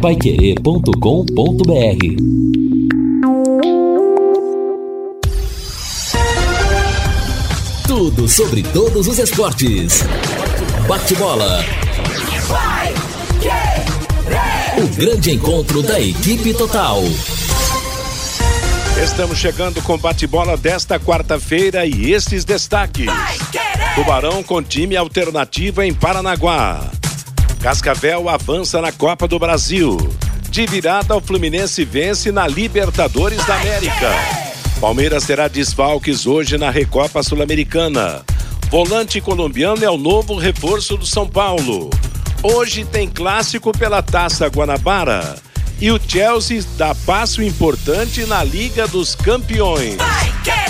paiquerê.com.br 0.00 0.90
Tudo 7.86 8.26
sobre 8.26 8.62
todos 8.62 9.06
os 9.06 9.18
esportes. 9.18 10.02
Bate-bola. 10.88 11.62
O 14.78 14.88
grande 14.96 15.32
encontro 15.32 15.82
da 15.82 16.00
equipe 16.00 16.54
total. 16.54 17.02
Estamos 19.04 19.36
chegando 19.36 19.82
com 19.82 19.98
bate-bola 19.98 20.56
desta 20.56 20.98
quarta-feira 20.98 21.84
e 21.84 22.10
estes 22.10 22.42
destaques. 22.46 23.10
Tubarão 23.94 24.42
com 24.42 24.62
time 24.62 24.96
alternativo 24.96 25.82
em 25.82 25.92
Paranaguá. 25.92 26.99
Cascavel 27.60 28.26
avança 28.30 28.80
na 28.80 28.90
Copa 28.90 29.28
do 29.28 29.38
Brasil. 29.38 29.98
De 30.48 30.64
virada, 30.64 31.14
o 31.14 31.20
Fluminense 31.20 31.84
vence 31.84 32.32
na 32.32 32.46
Libertadores 32.46 33.44
da 33.44 33.54
América. 33.54 34.10
Palmeiras 34.80 35.24
terá 35.26 35.46
desfalques 35.46 36.26
hoje 36.26 36.56
na 36.56 36.70
Recopa 36.70 37.22
Sul-Americana. 37.22 38.24
Volante 38.70 39.20
colombiano 39.20 39.84
é 39.84 39.90
o 39.90 39.98
novo 39.98 40.36
reforço 40.36 40.96
do 40.96 41.04
São 41.04 41.28
Paulo. 41.28 41.90
Hoje 42.42 42.82
tem 42.86 43.06
clássico 43.06 43.76
pela 43.76 44.02
Taça 44.02 44.46
Guanabara. 44.46 45.36
E 45.78 45.90
o 45.92 46.00
Chelsea 46.00 46.64
dá 46.78 46.94
passo 46.94 47.42
importante 47.42 48.24
na 48.24 48.42
Liga 48.42 48.88
dos 48.88 49.14
Campeões. 49.14 49.98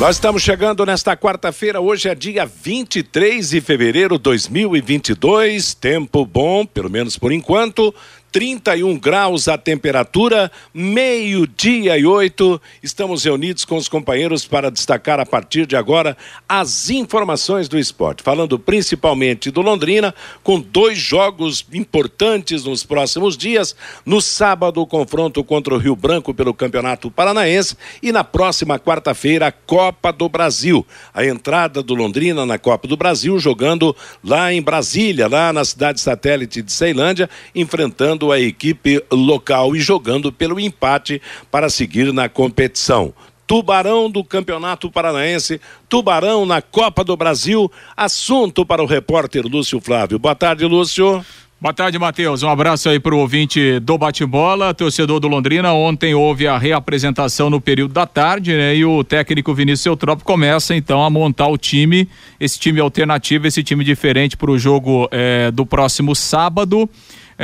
Nós 0.00 0.16
estamos 0.16 0.42
chegando 0.42 0.84
nesta 0.84 1.16
quarta-feira, 1.16 1.80
hoje 1.80 2.08
é 2.08 2.14
dia 2.14 2.44
23 2.44 3.50
de 3.50 3.60
fevereiro 3.60 4.16
de 4.16 4.22
2022. 4.24 5.74
Tempo 5.74 6.26
bom, 6.26 6.66
pelo 6.66 6.90
menos 6.90 7.16
por 7.16 7.30
enquanto. 7.30 7.94
31 8.32 8.98
graus 8.98 9.46
a 9.46 9.58
temperatura, 9.58 10.50
meio-dia 10.72 11.98
e 11.98 12.06
oito. 12.06 12.60
Estamos 12.82 13.22
reunidos 13.24 13.66
com 13.66 13.76
os 13.76 13.88
companheiros 13.88 14.46
para 14.46 14.70
destacar 14.70 15.20
a 15.20 15.26
partir 15.26 15.66
de 15.66 15.76
agora 15.76 16.16
as 16.48 16.88
informações 16.88 17.68
do 17.68 17.78
esporte. 17.78 18.22
Falando 18.22 18.58
principalmente 18.58 19.50
do 19.50 19.60
Londrina, 19.60 20.14
com 20.42 20.58
dois 20.58 20.96
jogos 20.96 21.66
importantes 21.74 22.64
nos 22.64 22.82
próximos 22.82 23.36
dias. 23.36 23.76
No 24.06 24.22
sábado, 24.22 24.80
o 24.80 24.86
confronto 24.86 25.44
contra 25.44 25.74
o 25.74 25.78
Rio 25.78 25.94
Branco 25.94 26.32
pelo 26.32 26.54
Campeonato 26.54 27.10
Paranaense 27.10 27.76
e 28.02 28.10
na 28.12 28.24
próxima 28.24 28.78
quarta-feira, 28.78 29.48
a 29.48 29.52
Copa 29.52 30.10
do 30.10 30.26
Brasil. 30.26 30.86
A 31.12 31.26
entrada 31.26 31.82
do 31.82 31.94
Londrina 31.94 32.46
na 32.46 32.58
Copa 32.58 32.88
do 32.88 32.96
Brasil, 32.96 33.38
jogando 33.38 33.94
lá 34.24 34.50
em 34.50 34.62
Brasília, 34.62 35.28
lá 35.28 35.52
na 35.52 35.66
cidade 35.66 36.00
satélite 36.00 36.62
de 36.62 36.72
Ceilândia, 36.72 37.28
enfrentando 37.54 38.21
a 38.30 38.38
equipe 38.38 39.02
local 39.10 39.74
e 39.74 39.80
jogando 39.80 40.30
pelo 40.30 40.60
empate 40.60 41.20
para 41.50 41.70
seguir 41.70 42.12
na 42.12 42.28
competição. 42.28 43.14
Tubarão 43.46 44.10
do 44.10 44.22
Campeonato 44.22 44.90
Paranaense, 44.90 45.60
Tubarão 45.88 46.46
na 46.46 46.62
Copa 46.62 47.02
do 47.02 47.16
Brasil. 47.16 47.70
Assunto 47.96 48.64
para 48.64 48.82
o 48.82 48.86
repórter 48.86 49.46
Lúcio 49.46 49.80
Flávio. 49.80 50.18
Boa 50.18 50.34
tarde, 50.34 50.64
Lúcio. 50.64 51.24
Boa 51.62 51.72
tarde, 51.72 51.96
Matheus. 51.96 52.42
Um 52.42 52.48
abraço 52.48 52.88
aí 52.88 52.98
para 52.98 53.14
o 53.14 53.18
ouvinte 53.18 53.78
do 53.78 53.96
bate-bola, 53.96 54.74
torcedor 54.74 55.20
do 55.20 55.28
Londrina. 55.28 55.72
Ontem 55.72 56.12
houve 56.12 56.48
a 56.48 56.58
reapresentação 56.58 57.48
no 57.48 57.60
período 57.60 57.94
da 57.94 58.04
tarde, 58.04 58.52
né? 58.52 58.74
E 58.74 58.84
o 58.84 59.04
técnico 59.04 59.54
Vinícius 59.54 59.86
Eutrópio 59.86 60.24
começa 60.24 60.74
então 60.74 61.04
a 61.04 61.08
montar 61.08 61.46
o 61.46 61.56
time, 61.56 62.08
esse 62.40 62.58
time 62.58 62.80
alternativo, 62.80 63.46
esse 63.46 63.62
time 63.62 63.84
diferente 63.84 64.36
para 64.36 64.50
o 64.50 64.58
jogo 64.58 65.08
é, 65.12 65.52
do 65.52 65.64
próximo 65.64 66.16
sábado. 66.16 66.90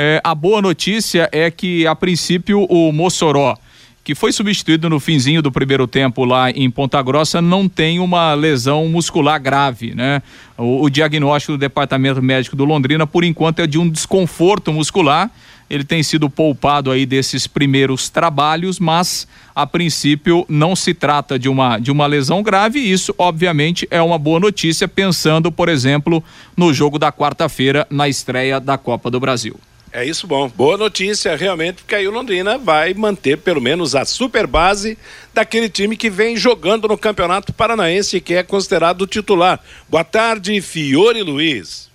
É, 0.01 0.21
a 0.23 0.33
boa 0.33 0.61
notícia 0.61 1.27
é 1.29 1.51
que, 1.51 1.85
a 1.85 1.93
princípio, 1.93 2.63
o 2.69 2.89
Mossoró, 2.89 3.57
que 4.01 4.15
foi 4.15 4.31
substituído 4.31 4.89
no 4.89 4.97
finzinho 4.97 5.41
do 5.41 5.51
primeiro 5.51 5.85
tempo 5.85 6.23
lá 6.23 6.49
em 6.51 6.71
Ponta 6.71 7.01
Grossa, 7.01 7.41
não 7.41 7.67
tem 7.67 7.99
uma 7.99 8.33
lesão 8.33 8.87
muscular 8.87 9.41
grave, 9.41 9.93
né? 9.93 10.21
O, 10.57 10.83
o 10.85 10.89
diagnóstico 10.89 11.51
do 11.51 11.57
Departamento 11.57 12.21
Médico 12.21 12.55
do 12.55 12.63
Londrina, 12.63 13.05
por 13.05 13.25
enquanto, 13.25 13.59
é 13.59 13.67
de 13.67 13.77
um 13.77 13.89
desconforto 13.89 14.71
muscular. 14.71 15.29
Ele 15.69 15.83
tem 15.83 16.01
sido 16.01 16.29
poupado 16.29 16.91
aí 16.91 17.05
desses 17.05 17.45
primeiros 17.45 18.07
trabalhos, 18.07 18.79
mas 18.79 19.27
a 19.53 19.67
princípio 19.67 20.45
não 20.47 20.77
se 20.77 20.93
trata 20.93 21.37
de 21.37 21.49
uma, 21.49 21.77
de 21.77 21.91
uma 21.91 22.07
lesão 22.07 22.41
grave. 22.41 22.79
E 22.79 22.89
isso, 22.89 23.13
obviamente, 23.17 23.85
é 23.91 24.01
uma 24.01 24.17
boa 24.17 24.39
notícia, 24.39 24.87
pensando, 24.87 25.51
por 25.51 25.67
exemplo, 25.67 26.23
no 26.55 26.73
jogo 26.73 26.97
da 26.97 27.11
quarta-feira, 27.11 27.85
na 27.89 28.07
estreia 28.07 28.61
da 28.61 28.77
Copa 28.77 29.11
do 29.11 29.19
Brasil. 29.19 29.59
É 29.91 30.05
isso 30.05 30.27
bom. 30.27 30.47
Boa 30.47 30.77
notícia, 30.77 31.35
realmente, 31.35 31.77
porque 31.77 31.95
aí 31.95 32.07
o 32.07 32.11
Londrina 32.11 32.59
vai 32.59 32.93
manter 32.93 33.37
pelo 33.37 33.59
menos 33.59 33.95
a 33.95 34.05
super 34.05 34.45
base 34.45 34.97
daquele 35.33 35.67
time 35.67 35.97
que 35.97 36.09
vem 36.11 36.37
jogando 36.37 36.87
no 36.87 36.97
Campeonato 36.97 37.51
Paranaense 37.51 38.17
e 38.17 38.21
que 38.21 38.35
é 38.35 38.43
considerado 38.43 39.07
titular. 39.07 39.59
Boa 39.89 40.03
tarde, 40.03 40.61
Fiore 40.61 41.23
Luiz. 41.23 41.89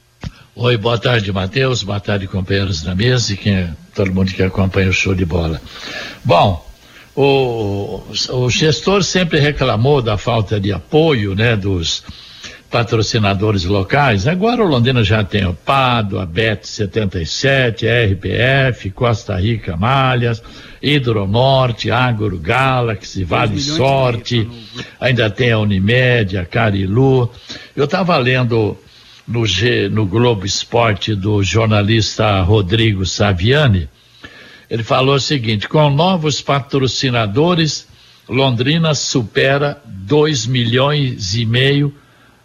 Oi, 0.56 0.76
boa 0.76 0.98
tarde, 0.98 1.32
Matheus. 1.32 1.84
Boa 1.84 2.00
tarde, 2.00 2.26
companheiros 2.26 2.82
da 2.82 2.96
mesa 2.96 3.32
e 3.32 3.36
quem, 3.36 3.72
todo 3.94 4.12
mundo 4.12 4.32
que 4.32 4.42
acompanha 4.42 4.88
o 4.88 4.92
show 4.92 5.14
de 5.14 5.24
bola. 5.24 5.60
Bom, 6.24 6.68
o, 7.14 8.02
o 8.30 8.50
gestor 8.50 9.04
sempre 9.04 9.38
reclamou 9.38 10.02
da 10.02 10.18
falta 10.18 10.58
de 10.58 10.72
apoio, 10.72 11.36
né, 11.36 11.54
dos 11.54 12.02
patrocinadores 12.74 13.64
locais. 13.64 14.26
Agora 14.26 14.60
o 14.60 14.66
Londrina 14.66 15.04
já 15.04 15.22
tem 15.22 15.46
o 15.46 15.54
Pado, 15.54 16.18
a 16.18 16.26
Bet 16.26 16.66
77, 16.66 17.86
a 17.86 18.04
RPF, 18.04 18.90
Costa 18.90 19.36
Rica 19.36 19.76
Malhas, 19.76 20.42
Hidronorte, 20.82 21.92
Agro 21.92 22.36
Galaxy, 22.36 23.22
Vale 23.22 23.60
Sorte, 23.60 24.50
ainda 24.98 25.30
tem 25.30 25.52
a 25.52 25.60
Unimed, 25.60 26.36
a 26.36 26.44
Carilu. 26.44 27.30
Eu 27.76 27.84
estava 27.84 28.16
lendo 28.16 28.76
no, 29.24 29.46
G, 29.46 29.88
no 29.88 30.04
Globo 30.04 30.44
Esporte 30.44 31.14
do 31.14 31.44
jornalista 31.44 32.40
Rodrigo 32.40 33.06
Saviani, 33.06 33.88
ele 34.68 34.82
falou 34.82 35.14
o 35.14 35.20
seguinte: 35.20 35.68
com 35.68 35.88
novos 35.90 36.42
patrocinadores, 36.42 37.86
Londrina 38.28 38.96
supera 38.96 39.80
2 39.86 40.46
milhões 40.48 41.36
e 41.36 41.46
meio 41.46 41.94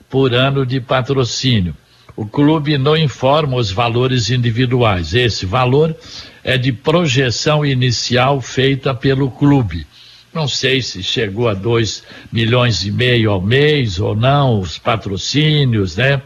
por 0.10 0.34
ano 0.34 0.66
de 0.66 0.82
patrocínio. 0.82 1.76
O 2.16 2.26
clube 2.26 2.78
não 2.78 2.98
informa 2.98 3.56
os 3.56 3.72
valores 3.72 4.30
individuais. 4.30 5.14
Esse 5.14 5.46
valor 5.46 5.96
é 6.44 6.58
de 6.58 6.74
projeção 6.74 7.66
inicial 7.66 8.42
feita 8.42 8.94
pelo 8.94 9.32
clube. 9.32 9.88
Não 10.34 10.48
sei 10.48 10.82
se 10.82 11.02
chegou 11.02 11.48
a 11.48 11.54
2 11.54 12.04
milhões 12.32 12.84
e 12.84 12.92
meio 12.92 13.32
ao 13.32 13.42
mês 13.42 14.00
ou 14.00 14.16
não, 14.16 14.60
os 14.60 14.78
patrocínios, 14.78 15.96
né? 15.96 16.22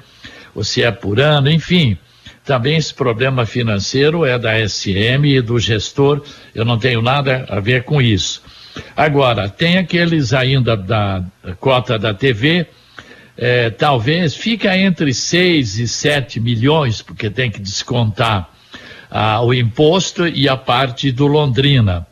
Ou 0.56 0.64
se 0.64 0.84
é 0.84 0.92
por 0.92 1.20
ano, 1.20 1.50
enfim. 1.50 1.98
Também 2.44 2.76
esse 2.76 2.94
problema 2.94 3.46
financeiro 3.46 4.26
é 4.26 4.38
da 4.38 4.68
SM 4.68 5.26
e 5.26 5.42
do 5.42 5.58
gestor, 5.58 6.22
eu 6.54 6.66
não 6.66 6.78
tenho 6.78 7.02
nada 7.02 7.46
a 7.48 7.60
ver 7.60 7.84
com 7.84 8.02
isso. 8.02 8.42
Agora, 8.98 9.48
tem 9.48 9.78
aqueles 9.78 10.34
ainda 10.34 10.76
da 10.76 11.24
cota 11.60 11.98
da 11.98 12.14
TV, 12.14 12.68
é, 13.38 13.70
talvez 13.70 14.36
fica 14.36 14.76
entre 14.78 15.14
6 15.14 15.80
e 15.80 15.88
7 15.88 16.40
milhões, 16.40 17.02
porque 17.02 17.30
tem 17.30 17.50
que 17.50 17.60
descontar 17.60 18.50
ah, 19.10 19.42
o 19.42 19.54
imposto 19.54 20.28
e 20.28 20.48
a 20.48 20.56
parte 20.56 21.12
do 21.12 21.28
Londrina. 21.28 22.08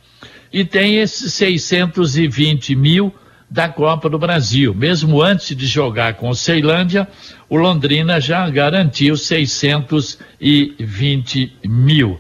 E 0.51 0.65
tem 0.65 0.97
esses 0.97 1.33
620 1.33 2.75
mil 2.75 3.15
da 3.50 3.69
Copa 3.69 4.09
do 4.09 4.18
Brasil. 4.18 4.73
Mesmo 4.73 5.21
antes 5.21 5.56
de 5.56 5.68
jogar 5.68 6.15
com 6.15 6.29
o 6.29 6.35
Ceilândia, 6.35 7.07
o 7.50 7.57
Londrina 7.57 8.19
já 8.19 8.50
garantiu 8.50 9.15
620 9.15 11.53
mil. 11.65 12.19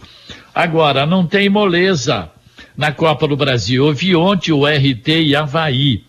Agora, 0.53 1.05
não 1.05 1.25
tem 1.25 1.47
moleza 1.49 2.29
na 2.75 2.91
Copa 2.91 3.25
do 3.27 3.37
Brasil. 3.37 3.93
Vi 3.93 4.15
ontem 4.15 4.51
o 4.51 4.65
RT 4.65 5.07
e 5.07 5.35
Havaí 5.35 6.03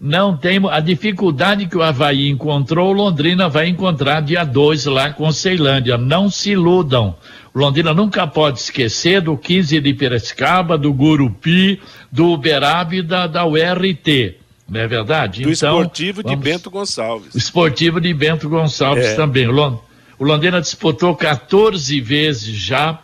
não 0.00 0.34
tem 0.34 0.58
a 0.70 0.80
dificuldade 0.80 1.66
que 1.66 1.76
o 1.76 1.82
Havaí 1.82 2.30
encontrou, 2.30 2.90
Londrina 2.90 3.50
vai 3.50 3.68
encontrar 3.68 4.22
dia 4.22 4.44
2 4.44 4.86
lá 4.86 5.10
com 5.12 5.30
Ceilândia. 5.30 5.98
Não 5.98 6.30
se 6.30 6.52
iludam. 6.52 7.14
Londrina 7.54 7.92
nunca 7.92 8.26
pode 8.26 8.60
esquecer 8.60 9.20
do 9.20 9.36
15 9.36 9.78
de 9.78 9.92
Piracicaba, 9.92 10.78
do 10.78 10.90
Gurupi, 10.92 11.80
do 12.10 12.28
Uberaba 12.32 12.94
e 12.94 13.02
da, 13.02 13.26
da 13.26 13.44
URT. 13.44 14.36
não 14.66 14.80
é 14.80 14.88
verdade? 14.88 15.42
Do 15.42 15.50
então, 15.50 15.78
esportivo 15.80 16.22
de 16.22 16.34
Bento 16.34 16.70
Gonçalves. 16.70 17.34
Esportivo 17.34 18.00
de 18.00 18.14
Bento 18.14 18.48
Gonçalves 18.48 19.04
é. 19.04 19.14
também. 19.16 19.48
O 19.48 20.24
Londrina 20.24 20.62
disputou 20.62 21.14
14 21.14 22.00
vezes 22.00 22.54
já 22.54 22.98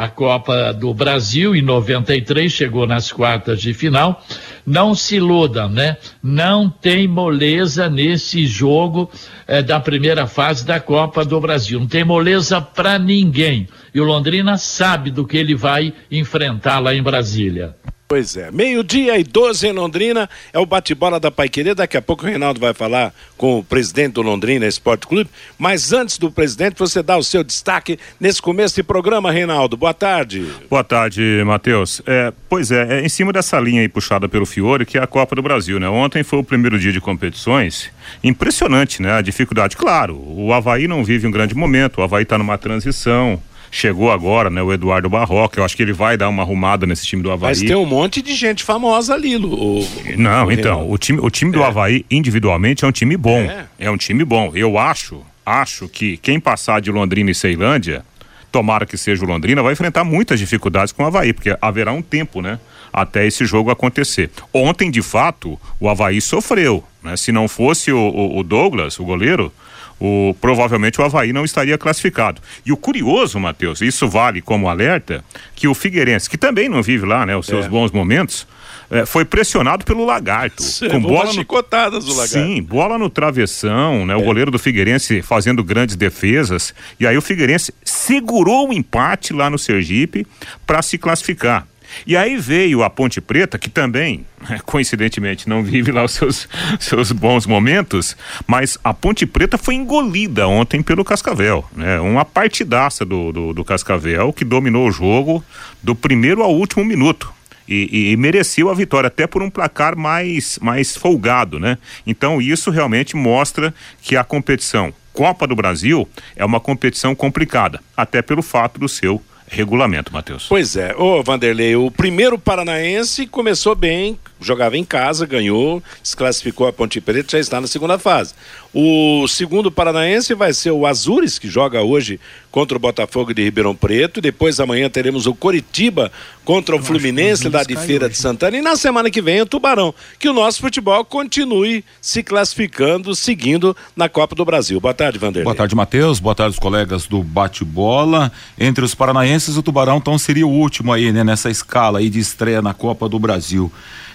a 0.00 0.08
Copa 0.08 0.72
do 0.72 0.94
Brasil 0.94 1.54
em 1.54 1.60
93, 1.60 2.50
chegou 2.50 2.86
nas 2.86 3.12
quartas 3.12 3.60
de 3.60 3.74
final. 3.74 4.24
Não 4.64 4.94
se 4.94 5.16
iludam, 5.16 5.68
né? 5.68 5.98
Não 6.22 6.70
tem 6.70 7.06
moleza 7.06 7.86
nesse 7.90 8.46
jogo 8.46 9.10
eh, 9.46 9.62
da 9.62 9.78
primeira 9.78 10.26
fase 10.26 10.64
da 10.64 10.80
Copa 10.80 11.22
do 11.22 11.38
Brasil. 11.38 11.78
Não 11.78 11.86
tem 11.86 12.02
moleza 12.02 12.62
para 12.62 12.98
ninguém. 12.98 13.68
E 13.94 14.00
o 14.00 14.04
Londrina 14.04 14.56
sabe 14.56 15.10
do 15.10 15.26
que 15.26 15.36
ele 15.36 15.54
vai 15.54 15.92
enfrentar 16.10 16.78
lá 16.78 16.94
em 16.94 17.02
Brasília. 17.02 17.76
Pois 18.10 18.36
é, 18.36 18.50
meio-dia 18.50 19.16
e 19.20 19.22
12 19.22 19.68
em 19.68 19.72
Londrina, 19.72 20.28
é 20.52 20.58
o 20.58 20.66
bate-bola 20.66 21.20
da 21.20 21.30
Paiquerê. 21.30 21.76
Daqui 21.76 21.96
a 21.96 22.02
pouco 22.02 22.24
o 22.24 22.28
Reinaldo 22.28 22.58
vai 22.58 22.74
falar 22.74 23.14
com 23.36 23.60
o 23.60 23.62
presidente 23.62 24.14
do 24.14 24.22
Londrina 24.22 24.66
Esporte 24.66 25.06
Clube. 25.06 25.30
Mas 25.56 25.92
antes 25.92 26.18
do 26.18 26.28
presidente, 26.28 26.76
você 26.76 27.04
dá 27.04 27.16
o 27.16 27.22
seu 27.22 27.44
destaque 27.44 28.00
nesse 28.18 28.42
começo 28.42 28.74
de 28.74 28.82
programa, 28.82 29.30
Reinaldo. 29.30 29.76
Boa 29.76 29.94
tarde. 29.94 30.44
Boa 30.68 30.82
tarde, 30.82 31.22
Matheus. 31.46 32.02
É, 32.04 32.32
pois 32.48 32.72
é, 32.72 32.98
é 32.98 33.06
em 33.06 33.08
cima 33.08 33.32
dessa 33.32 33.60
linha 33.60 33.80
aí 33.80 33.88
puxada 33.88 34.28
pelo 34.28 34.44
Fiore, 34.44 34.84
que 34.84 34.98
é 34.98 35.00
a 35.00 35.06
Copa 35.06 35.36
do 35.36 35.42
Brasil, 35.42 35.78
né? 35.78 35.88
Ontem 35.88 36.24
foi 36.24 36.40
o 36.40 36.42
primeiro 36.42 36.80
dia 36.80 36.90
de 36.90 37.00
competições. 37.00 37.92
Impressionante, 38.24 39.00
né? 39.00 39.12
A 39.12 39.20
dificuldade. 39.20 39.76
Claro, 39.76 40.16
o 40.16 40.52
Havaí 40.52 40.88
não 40.88 41.04
vive 41.04 41.28
um 41.28 41.30
grande 41.30 41.54
momento, 41.54 41.98
o 41.98 42.02
Havaí 42.02 42.24
está 42.24 42.36
numa 42.36 42.58
transição 42.58 43.40
chegou 43.70 44.10
agora, 44.10 44.50
né? 44.50 44.62
O 44.62 44.72
Eduardo 44.72 45.08
Barroca. 45.08 45.60
Eu 45.60 45.64
acho 45.64 45.76
que 45.76 45.82
ele 45.82 45.92
vai 45.92 46.16
dar 46.16 46.28
uma 46.28 46.42
arrumada 46.42 46.86
nesse 46.86 47.06
time 47.06 47.22
do 47.22 47.30
Havaí. 47.30 47.50
Mas 47.50 47.62
tem 47.62 47.76
um 47.76 47.86
monte 47.86 48.20
de 48.20 48.34
gente 48.34 48.64
famosa 48.64 49.14
ali, 49.14 49.36
Lu. 49.36 49.86
Não, 50.16 50.46
o 50.46 50.52
então, 50.52 50.90
o 50.90 50.98
time, 50.98 51.20
o 51.20 51.30
time 51.30 51.52
do 51.52 51.62
é. 51.62 51.66
Havaí, 51.66 52.04
individualmente, 52.10 52.84
é 52.84 52.88
um 52.88 52.92
time 52.92 53.16
bom. 53.16 53.38
É. 53.38 53.66
é 53.78 53.90
um 53.90 53.96
time 53.96 54.24
bom. 54.24 54.52
Eu 54.54 54.78
acho, 54.78 55.22
acho 55.46 55.88
que 55.88 56.16
quem 56.16 56.40
passar 56.40 56.80
de 56.80 56.90
Londrina 56.90 57.30
e 57.30 57.34
Ceilândia, 57.34 58.04
tomara 58.50 58.84
que 58.84 58.96
seja 58.96 59.24
o 59.24 59.28
Londrina, 59.28 59.62
vai 59.62 59.72
enfrentar 59.72 60.04
muitas 60.04 60.40
dificuldades 60.40 60.92
com 60.92 61.04
o 61.04 61.06
Havaí, 61.06 61.32
porque 61.32 61.56
haverá 61.60 61.92
um 61.92 62.02
tempo, 62.02 62.42
né? 62.42 62.58
Até 62.92 63.26
esse 63.26 63.44
jogo 63.44 63.70
acontecer. 63.70 64.30
Ontem, 64.52 64.90
de 64.90 65.02
fato, 65.02 65.58
o 65.78 65.88
Havaí 65.88 66.20
sofreu. 66.20 66.84
Né? 67.02 67.16
Se 67.16 67.32
não 67.32 67.48
fosse 67.48 67.92
o, 67.92 67.98
o, 67.98 68.38
o 68.38 68.42
Douglas, 68.42 68.98
o 68.98 69.04
goleiro, 69.04 69.52
o, 70.00 70.34
provavelmente 70.40 71.00
o 71.00 71.04
Havaí 71.04 71.32
não 71.32 71.44
estaria 71.44 71.76
classificado. 71.76 72.40
E 72.64 72.72
o 72.72 72.76
curioso, 72.76 73.38
Matheus, 73.38 73.80
isso 73.80 74.08
vale 74.08 74.40
como 74.40 74.68
alerta, 74.68 75.24
que 75.54 75.68
o 75.68 75.74
Figueirense, 75.74 76.28
que 76.28 76.38
também 76.38 76.68
não 76.68 76.82
vive 76.82 77.04
lá, 77.04 77.26
né, 77.26 77.36
os 77.36 77.46
seus 77.46 77.66
é. 77.66 77.68
bons 77.68 77.92
momentos, 77.92 78.46
é, 78.90 79.06
foi 79.06 79.24
pressionado 79.24 79.84
pelo 79.84 80.04
Lagarto. 80.04 80.62
Cê, 80.62 80.88
com 80.88 81.00
bola 81.00 81.32
chicotadas 81.32 82.04
do 82.04 82.12
Lagarto. 82.12 82.32
Sim, 82.32 82.62
bola 82.62 82.98
no 82.98 83.08
travessão, 83.08 84.04
né? 84.04 84.14
É. 84.14 84.16
O 84.16 84.22
goleiro 84.22 84.50
do 84.50 84.58
Figueirense 84.58 85.22
fazendo 85.22 85.62
grandes 85.62 85.94
defesas. 85.94 86.74
E 86.98 87.06
aí 87.06 87.16
o 87.16 87.22
Figueirense 87.22 87.72
segurou 87.84 88.68
o 88.68 88.72
empate 88.72 89.32
lá 89.32 89.48
no 89.48 89.58
Sergipe 89.58 90.26
para 90.66 90.82
se 90.82 90.98
classificar. 90.98 91.68
E 92.06 92.16
aí 92.16 92.36
veio 92.36 92.82
a 92.82 92.90
Ponte 92.90 93.20
Preta, 93.20 93.58
que 93.58 93.68
também, 93.68 94.24
coincidentemente, 94.64 95.48
não 95.48 95.62
vive 95.62 95.92
lá 95.92 96.04
os 96.04 96.12
seus, 96.12 96.48
seus 96.78 97.12
bons 97.12 97.46
momentos, 97.46 98.16
mas 98.46 98.78
a 98.82 98.92
Ponte 98.92 99.26
Preta 99.26 99.58
foi 99.58 99.74
engolida 99.74 100.48
ontem 100.48 100.82
pelo 100.82 101.04
Cascavel. 101.04 101.64
Né? 101.74 102.00
Uma 102.00 102.24
partidaça 102.24 103.04
do, 103.04 103.32
do, 103.32 103.52
do 103.52 103.64
Cascavel 103.64 104.32
que 104.32 104.44
dominou 104.44 104.88
o 104.88 104.92
jogo 104.92 105.44
do 105.82 105.94
primeiro 105.94 106.42
ao 106.42 106.54
último 106.54 106.84
minuto. 106.84 107.32
E, 107.68 107.88
e, 107.92 108.12
e, 108.12 108.16
mereceu 108.16 108.68
a 108.68 108.74
vitória, 108.74 109.06
até 109.06 109.28
por 109.28 109.42
um 109.42 109.50
placar 109.50 109.96
mais, 109.96 110.58
mais 110.60 110.96
folgado, 110.96 111.60
né? 111.60 111.78
Então 112.04 112.42
isso 112.42 112.68
realmente 112.68 113.14
mostra 113.14 113.72
que 114.02 114.16
a 114.16 114.24
competição 114.24 114.92
Copa 115.12 115.46
do 115.46 115.56
Brasil 115.56 116.08
é 116.36 116.44
uma 116.44 116.60
competição 116.60 117.14
complicada, 117.14 117.80
até 117.96 118.22
pelo 118.22 118.42
fato 118.42 118.78
do 118.78 118.88
seu 118.88 119.22
regulamento, 119.50 120.12
Matheus. 120.12 120.46
Pois 120.48 120.76
é, 120.76 120.94
ô 120.96 121.22
Vanderlei, 121.22 121.76
o 121.76 121.90
primeiro 121.90 122.38
paranaense 122.38 123.26
começou 123.26 123.74
bem, 123.74 124.18
jogava 124.40 124.76
em 124.76 124.84
casa, 124.84 125.26
ganhou, 125.26 125.82
desclassificou 126.02 126.66
a 126.66 126.72
Ponte 126.72 127.00
Preta, 127.00 127.32
já 127.32 127.38
está 127.38 127.60
na 127.60 127.66
segunda 127.66 127.98
fase. 127.98 128.34
O 128.72 129.26
segundo 129.26 129.70
paranaense 129.70 130.32
vai 130.32 130.52
ser 130.52 130.70
o 130.70 130.86
Azures, 130.86 131.40
que 131.40 131.48
joga 131.48 131.82
hoje 131.82 132.20
contra 132.52 132.76
o 132.76 132.80
Botafogo 132.80 133.34
de 133.34 133.42
Ribeirão 133.42 133.74
Preto. 133.74 134.20
Depois 134.20 134.60
amanhã 134.60 134.88
teremos 134.88 135.26
o 135.26 135.34
Coritiba 135.34 136.10
contra 136.44 136.76
o 136.76 136.82
Fluminense 136.82 137.48
lá 137.48 137.64
de 137.64 137.74
Feira 137.74 138.06
hoje. 138.06 138.14
de 138.14 138.18
Santana. 138.18 138.56
E 138.56 138.62
na 138.62 138.76
semana 138.76 139.10
que 139.10 139.20
vem 139.20 139.40
o 139.40 139.46
Tubarão. 139.46 139.92
Que 140.20 140.28
o 140.28 140.32
nosso 140.32 140.60
futebol 140.60 141.04
continue 141.04 141.84
se 142.00 142.22
classificando, 142.22 143.12
seguindo 143.14 143.76
na 143.96 144.08
Copa 144.08 144.36
do 144.36 144.44
Brasil. 144.44 144.80
Boa 144.80 144.94
tarde, 144.94 145.18
Vanderlei. 145.18 145.44
Boa 145.44 145.56
tarde, 145.56 145.74
Matheus. 145.74 146.20
Boa 146.20 146.34
tarde, 146.34 146.52
os 146.52 146.58
colegas 146.60 147.06
do 147.06 147.24
bate-bola. 147.24 148.30
Entre 148.58 148.84
os 148.84 148.94
paranaenses, 148.94 149.56
o 149.56 149.62
Tubarão 149.64 149.96
então 149.96 150.16
seria 150.16 150.46
o 150.46 150.50
último 150.50 150.92
aí, 150.92 151.10
né? 151.10 151.24
Nessa 151.24 151.50
escala 151.50 151.98
aí 151.98 152.08
de 152.08 152.20
estreia 152.20 152.62
na 152.62 152.72
Copa 152.72 153.08
do 153.08 153.18
Brasil. 153.18 153.70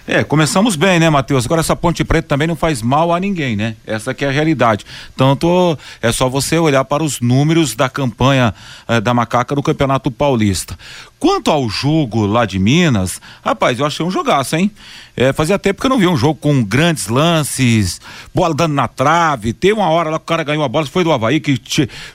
É, 0.08 0.22
começamos 0.22 0.76
bem, 0.76 1.00
né, 1.00 1.10
Matheus? 1.10 1.46
Agora 1.46 1.60
essa 1.60 1.74
Ponte 1.74 2.04
Preta 2.04 2.28
também 2.28 2.46
não 2.46 2.54
faz 2.54 2.80
mal 2.80 3.12
a 3.12 3.18
ninguém, 3.18 3.56
né? 3.56 3.74
Essa 3.84 4.14
que 4.14 4.24
é 4.24 4.28
a 4.28 4.30
realidade. 4.30 4.86
Tanto 5.16 5.76
é 6.00 6.12
só 6.12 6.28
você 6.28 6.56
olhar 6.58 6.84
para 6.84 7.02
os 7.02 7.20
números 7.20 7.74
da 7.74 7.88
campanha 7.88 8.54
eh, 8.86 9.00
da 9.00 9.12
Macaca 9.12 9.56
no 9.56 9.64
Campeonato 9.64 10.08
Paulista. 10.08 10.78
Quanto 11.18 11.50
ao 11.50 11.66
jogo 11.68 12.26
lá 12.26 12.44
de 12.44 12.58
Minas, 12.58 13.22
rapaz, 13.42 13.78
eu 13.78 13.86
achei 13.86 14.04
um 14.04 14.10
jogaço, 14.10 14.54
hein? 14.54 14.70
É, 15.16 15.32
fazia 15.32 15.58
tempo 15.58 15.80
que 15.80 15.86
eu 15.86 15.90
não 15.90 15.98
vi 15.98 16.06
um 16.06 16.16
jogo 16.16 16.38
com 16.38 16.62
grandes 16.62 17.08
lances, 17.08 17.98
bola 18.34 18.54
dando 18.54 18.74
na 18.74 18.86
trave. 18.86 19.54
Tem 19.54 19.72
uma 19.72 19.88
hora 19.88 20.10
lá 20.10 20.18
que 20.18 20.24
o 20.24 20.26
cara 20.26 20.44
ganhou 20.44 20.62
a 20.62 20.68
bola, 20.68 20.84
foi 20.84 21.02
do 21.02 21.10
Havaí 21.10 21.40
que 21.40 21.58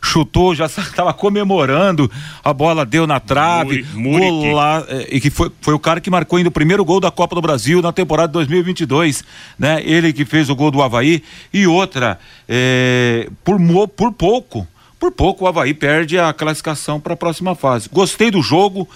chutou, 0.03 0.53
já 0.53 0.67
estava 0.69 1.11
comemorando, 1.13 2.11
a 2.43 2.53
bola 2.53 2.85
deu 2.85 3.07
na 3.07 3.19
trave. 3.19 3.83
Muri, 3.95 4.29
gol 4.29 4.51
lá, 4.51 4.85
é, 4.87 5.07
e 5.09 5.19
que 5.19 5.31
foi, 5.31 5.51
foi 5.61 5.73
o 5.73 5.79
cara 5.79 5.99
que 5.99 6.11
marcou 6.11 6.37
ainda 6.37 6.49
o 6.49 6.51
primeiro 6.51 6.85
gol 6.85 6.99
da 6.99 7.09
Copa 7.09 7.33
do 7.33 7.41
Brasil 7.41 7.81
na 7.81 7.91
temporada 7.91 8.31
2022, 8.33 9.23
né? 9.57 9.81
Ele 9.83 10.13
que 10.13 10.25
fez 10.25 10.47
o 10.47 10.55
gol 10.55 10.69
do 10.69 10.79
Havaí. 10.79 11.23
E 11.51 11.65
outra, 11.65 12.19
é, 12.47 13.27
por, 13.43 13.57
por 13.87 14.13
pouco 14.13 14.67
por 15.01 15.11
pouco 15.11 15.45
o 15.45 15.47
Havaí 15.47 15.73
perde 15.73 16.19
a 16.19 16.31
classificação 16.31 16.99
para 16.99 17.15
a 17.15 17.17
próxima 17.17 17.55
fase. 17.55 17.89
Gostei 17.91 18.29
do 18.29 18.39
jogo, 18.39 18.87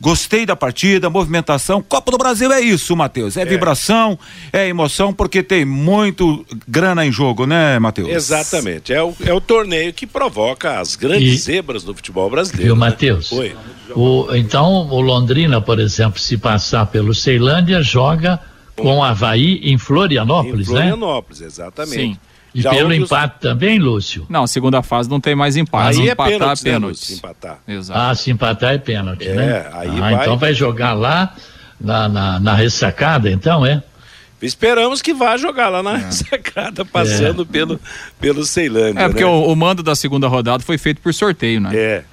gostei 0.00 0.46
da 0.46 0.54
partida, 0.54 1.10
movimentação. 1.10 1.82
Copa 1.82 2.12
do 2.12 2.16
Brasil 2.16 2.52
é 2.52 2.60
isso, 2.60 2.94
Matheus. 2.94 3.36
É, 3.36 3.42
é, 3.42 3.44
vibração, 3.44 4.16
é 4.52 4.68
emoção, 4.68 5.12
porque 5.12 5.42
tem 5.42 5.64
muito 5.64 6.46
grana 6.68 7.04
em 7.04 7.10
jogo, 7.10 7.46
né, 7.46 7.80
Matheus? 7.80 8.10
Exatamente. 8.10 8.92
É 8.92 9.02
o, 9.02 9.12
é 9.26 9.34
o 9.34 9.40
torneio 9.40 9.92
que 9.92 10.06
provoca 10.06 10.78
as 10.78 10.94
grandes 10.94 11.34
e, 11.34 11.36
zebras 11.38 11.82
do 11.82 11.92
futebol 11.96 12.30
brasileiro. 12.30 12.66
Viu, 12.66 12.76
né? 12.76 12.88
Matheus? 12.88 13.32
O, 13.96 14.32
então, 14.36 14.86
o 14.88 15.00
Londrina, 15.00 15.60
por 15.60 15.80
exemplo, 15.80 16.20
se 16.20 16.38
passar 16.38 16.86
pelo 16.86 17.12
Ceilândia, 17.12 17.82
joga 17.82 18.38
com 18.76 18.98
o 18.98 19.02
Havaí 19.02 19.60
em 19.64 19.76
Florianópolis, 19.76 20.68
em 20.68 20.70
Florianópolis, 20.70 21.40
né? 21.40 21.46
exatamente. 21.48 21.96
Sim. 21.96 22.16
E 22.54 22.62
Já 22.62 22.70
pelo 22.70 22.92
empate 22.92 23.34
os... 23.36 23.40
também, 23.40 23.78
Lúcio? 23.78 24.26
Não, 24.28 24.46
segunda 24.46 24.82
fase 24.82 25.08
não 25.08 25.20
tem 25.20 25.34
mais 25.34 25.56
empate. 25.56 26.00
Aí 26.00 26.08
é 26.08 26.12
empatar 26.12 26.34
pênalti, 26.34 26.60
é 26.60 26.72
pênalti. 26.72 27.10
Né, 27.10 27.16
empatar. 27.18 27.58
Exato. 27.66 28.00
Ah, 28.00 28.14
se 28.14 28.30
empatar 28.30 28.74
é 28.74 28.78
pênalti, 28.78 29.28
é, 29.28 29.34
né? 29.34 29.70
Aí 29.72 29.88
ah, 29.88 30.00
vai... 30.00 30.14
Então 30.14 30.38
vai 30.38 30.54
jogar 30.54 30.92
lá 30.94 31.34
na, 31.80 32.08
na, 32.08 32.40
na, 32.40 32.54
ressacada, 32.54 33.30
então, 33.30 33.64
é? 33.64 33.82
Esperamos 34.42 35.00
que 35.00 35.14
vá 35.14 35.36
jogar 35.36 35.68
lá 35.68 35.82
na 35.82 35.94
é. 35.94 36.04
ressacada, 36.06 36.84
passando 36.84 37.42
é. 37.42 37.44
pelo, 37.44 37.80
pelo 38.20 38.44
Ceilândia. 38.44 39.00
É, 39.00 39.08
porque 39.08 39.24
né? 39.24 39.30
o, 39.30 39.52
o 39.52 39.54
mando 39.54 39.82
da 39.82 39.94
segunda 39.94 40.26
rodada 40.26 40.62
foi 40.62 40.78
feito 40.78 41.00
por 41.00 41.14
sorteio, 41.14 41.60
né? 41.60 41.70
É. 41.74 42.04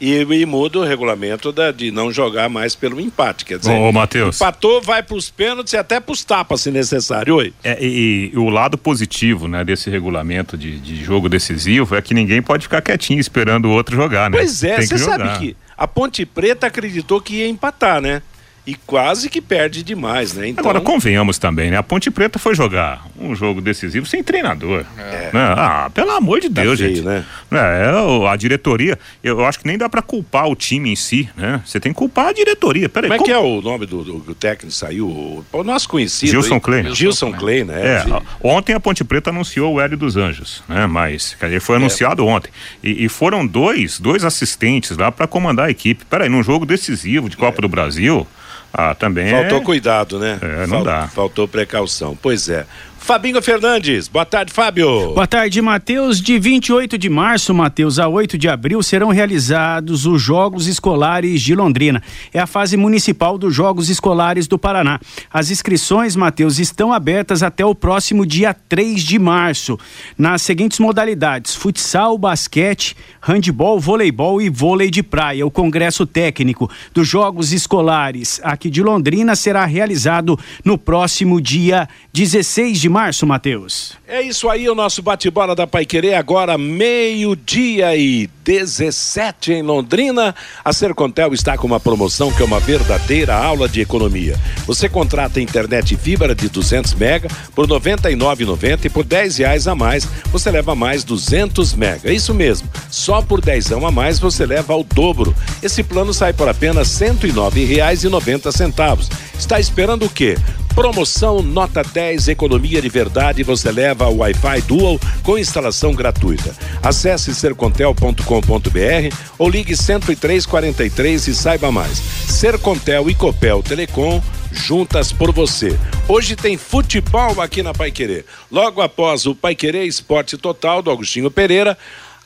E, 0.00 0.14
e, 0.14 0.46
muda 0.46 0.78
o 0.78 0.84
regulamento 0.84 1.52
da, 1.52 1.70
de 1.70 1.90
não 1.90 2.10
jogar 2.10 2.48
mais 2.48 2.74
pelo 2.74 3.00
empate. 3.00 3.44
Quer 3.44 3.58
dizer, 3.58 3.72
Ô, 3.72 3.92
Matheus. 3.92 4.36
empatou, 4.36 4.80
vai 4.80 5.02
para 5.02 5.16
os 5.16 5.28
pênaltis 5.28 5.74
e 5.74 5.76
até 5.76 6.00
para 6.00 6.12
os 6.12 6.24
tapas, 6.24 6.62
se 6.62 6.70
necessário. 6.70 7.36
Oi. 7.36 7.52
É, 7.62 7.76
e, 7.84 8.30
e, 8.32 8.38
o 8.38 8.48
lado 8.48 8.78
positivo 8.78 9.46
né, 9.46 9.62
desse 9.62 9.90
regulamento 9.90 10.56
de, 10.56 10.78
de 10.78 11.04
jogo 11.04 11.28
decisivo 11.28 11.94
é 11.94 12.00
que 12.00 12.14
ninguém 12.14 12.40
pode 12.40 12.62
ficar 12.62 12.80
quietinho 12.80 13.20
esperando 13.20 13.66
o 13.66 13.70
outro 13.70 13.94
jogar, 13.94 14.30
né? 14.30 14.38
Pois 14.38 14.64
é, 14.64 14.80
você 14.80 14.96
sabe 14.96 15.38
que 15.38 15.56
a 15.76 15.86
Ponte 15.86 16.24
Preta 16.24 16.66
acreditou 16.66 17.20
que 17.20 17.36
ia 17.36 17.48
empatar, 17.48 18.00
né? 18.00 18.22
e 18.66 18.74
quase 18.74 19.28
que 19.28 19.40
perde 19.40 19.82
demais, 19.82 20.34
né? 20.34 20.48
Então... 20.48 20.62
Agora, 20.62 20.80
convenhamos 20.80 21.38
também, 21.38 21.70
né? 21.70 21.76
A 21.76 21.82
Ponte 21.82 22.10
Preta 22.10 22.38
foi 22.38 22.54
jogar 22.54 23.04
um 23.20 23.34
jogo 23.34 23.60
decisivo 23.60 24.06
sem 24.06 24.22
treinador. 24.22 24.84
É. 24.96 25.30
Né? 25.32 25.54
Ah, 25.56 25.90
pelo 25.92 26.10
amor 26.12 26.40
de 26.40 26.48
tá 26.48 26.62
Deus, 26.62 26.78
feio, 26.78 26.96
gente. 26.96 27.04
Né? 27.04 27.24
É, 27.52 28.28
a 28.28 28.36
diretoria, 28.36 28.98
eu 29.22 29.44
acho 29.44 29.58
que 29.60 29.66
nem 29.66 29.76
dá 29.76 29.88
para 29.88 30.02
culpar 30.02 30.48
o 30.48 30.56
time 30.56 30.90
em 30.90 30.96
si, 30.96 31.28
né? 31.36 31.62
Você 31.64 31.78
tem 31.78 31.92
que 31.92 31.98
culpar 31.98 32.28
a 32.28 32.32
diretoria. 32.32 32.88
Peraí, 32.88 33.10
como 33.10 33.22
é 33.22 33.24
que 33.24 33.30
é 33.30 33.38
o 33.38 33.60
nome 33.60 33.86
do, 33.86 34.02
do, 34.02 34.18
do 34.18 34.34
técnico 34.34 34.74
saiu? 34.74 35.44
O 35.52 35.64
nosso 35.64 35.88
conhecido. 35.88 36.30
Gilson 36.30 36.54
aí, 36.54 36.60
Klein. 36.60 36.94
Gilson 36.94 37.32
Klein, 37.32 37.64
né? 37.64 37.80
É, 37.80 38.04
ontem 38.42 38.74
a 38.74 38.80
Ponte 38.80 39.04
Preta 39.04 39.30
anunciou 39.30 39.74
o 39.74 39.80
Hélio 39.80 39.96
dos 39.96 40.16
Anjos, 40.16 40.62
né? 40.68 40.86
Mas, 40.86 41.36
dizer, 41.40 41.60
foi 41.60 41.76
é. 41.76 41.78
anunciado 41.78 42.26
ontem. 42.26 42.50
E, 42.82 43.04
e, 43.04 43.08
foram 43.08 43.46
dois, 43.46 44.00
dois 44.00 44.24
assistentes 44.24 44.96
lá 44.96 45.12
para 45.12 45.26
comandar 45.26 45.66
a 45.66 45.70
equipe. 45.70 46.04
Peraí, 46.04 46.28
num 46.28 46.42
jogo 46.42 46.64
decisivo 46.64 47.28
de 47.28 47.36
Copa 47.36 47.58
é. 47.58 47.62
do 47.62 47.68
Brasil, 47.68 48.26
Ah, 48.72 48.94
também 48.94 49.30
Faltou 49.30 49.58
é... 49.58 49.62
cuidado, 49.62 50.18
né? 50.18 50.38
É, 50.40 50.60
não 50.66 50.76
Fal- 50.76 50.84
dá. 50.84 51.08
Faltou 51.08 51.48
precaução. 51.48 52.16
Pois 52.20 52.48
é. 52.48 52.64
Fabinho 53.00 53.42
Fernandes, 53.42 54.06
boa 54.06 54.26
tarde, 54.26 54.52
Fábio. 54.52 55.14
Boa 55.14 55.26
tarde, 55.26 55.60
Matheus. 55.60 56.20
De 56.20 56.38
28 56.38 56.96
de 56.96 57.08
março, 57.08 57.52
Matheus, 57.52 57.98
a 57.98 58.06
8 58.06 58.38
de 58.38 58.46
abril 58.46 58.80
serão 58.84 59.08
realizados 59.08 60.06
os 60.06 60.22
Jogos 60.22 60.68
Escolares 60.68 61.40
de 61.42 61.54
Londrina. 61.54 62.00
É 62.32 62.38
a 62.38 62.46
fase 62.46 62.76
municipal 62.76 63.36
dos 63.36 63.52
Jogos 63.52 63.88
Escolares 63.88 64.46
do 64.46 64.58
Paraná. 64.58 65.00
As 65.32 65.50
inscrições, 65.50 66.14
Matheus, 66.14 66.60
estão 66.60 66.92
abertas 66.92 67.42
até 67.42 67.64
o 67.64 67.74
próximo 67.74 68.24
dia 68.24 68.54
3 68.54 69.02
de 69.02 69.18
março, 69.18 69.76
nas 70.16 70.42
seguintes 70.42 70.78
modalidades: 70.78 71.54
futsal, 71.56 72.16
basquete, 72.16 72.94
handebol, 73.20 73.80
voleibol 73.80 74.40
e 74.40 74.48
vôlei 74.48 74.90
de 74.90 75.02
praia. 75.02 75.44
O 75.44 75.50
Congresso 75.50 76.06
Técnico 76.06 76.70
dos 76.94 77.08
Jogos 77.08 77.52
Escolares 77.52 78.40
aqui 78.44 78.70
de 78.70 78.82
Londrina 78.82 79.34
será 79.34 79.64
realizado 79.64 80.38
no 80.64 80.78
próximo 80.78 81.40
dia 81.40 81.88
16 82.12 82.78
de 82.78 82.89
março, 82.90 83.26
Matheus. 83.26 83.92
É 84.06 84.20
isso 84.20 84.48
aí, 84.48 84.68
o 84.68 84.74
nosso 84.74 85.00
bate-bola 85.02 85.54
da 85.54 85.66
Paiquerê 85.66 86.14
agora 86.14 86.58
meio-dia 86.58 87.96
e 87.96 88.28
17 88.44 89.52
em 89.52 89.62
Londrina. 89.62 90.34
A 90.64 90.72
Sercontel 90.72 91.32
está 91.32 91.56
com 91.56 91.66
uma 91.66 91.78
promoção 91.78 92.32
que 92.32 92.42
é 92.42 92.44
uma 92.44 92.58
verdadeira 92.58 93.34
aula 93.34 93.68
de 93.68 93.80
economia. 93.80 94.36
Você 94.66 94.88
contrata 94.88 95.40
internet 95.40 95.96
fibra 95.96 96.34
de 96.34 96.48
200 96.48 96.94
mega 96.94 97.28
por 97.54 97.66
R$ 97.66 97.78
99,90 97.78 98.84
e 98.84 98.88
por 98.88 99.04
10 99.04 99.38
reais 99.38 99.68
a 99.68 99.74
mais 99.74 100.08
você 100.32 100.50
leva 100.50 100.74
mais 100.74 101.04
200 101.04 101.74
mega. 101.74 102.12
Isso 102.12 102.34
mesmo, 102.34 102.68
só 102.90 103.22
por 103.22 103.40
10 103.40 103.72
a 103.72 103.90
mais 103.90 104.18
você 104.18 104.44
leva 104.44 104.72
ao 104.72 104.82
dobro. 104.82 105.34
Esse 105.62 105.82
plano 105.82 106.12
sai 106.12 106.32
por 106.32 106.48
apenas 106.48 107.00
R$ 107.00 107.10
109,90. 107.10 109.08
Está 109.38 109.58
esperando 109.60 110.04
o 110.06 110.10
quê? 110.10 110.36
Promoção 110.74 111.42
Nota 111.42 111.82
10 111.82 112.28
Economia 112.28 112.80
de 112.80 112.88
Verdade. 112.88 113.42
Você 113.42 113.70
leva 113.70 114.08
o 114.08 114.18
Wi-Fi 114.18 114.62
Dual 114.62 114.98
com 115.22 115.38
instalação 115.38 115.92
gratuita. 115.92 116.54
Acesse 116.82 117.34
sercontel.com.br 117.34 119.16
ou 119.38 119.48
ligue 119.48 119.74
10343 119.74 121.28
e 121.28 121.34
saiba 121.34 121.70
mais. 121.70 121.98
Sercontel 121.98 123.10
e 123.10 123.14
Copel 123.14 123.62
Telecom 123.62 124.22
juntas 124.52 125.12
por 125.12 125.32
você. 125.32 125.78
Hoje 126.08 126.34
tem 126.34 126.56
futebol 126.56 127.40
aqui 127.40 127.62
na 127.62 127.72
Paiquerê. 127.72 128.24
Logo 128.50 128.80
após 128.80 129.26
o 129.26 129.34
Paiquerê 129.34 129.84
Esporte 129.84 130.36
Total 130.36 130.82
do 130.82 130.90
Agostinho 130.90 131.30
Pereira, 131.30 131.76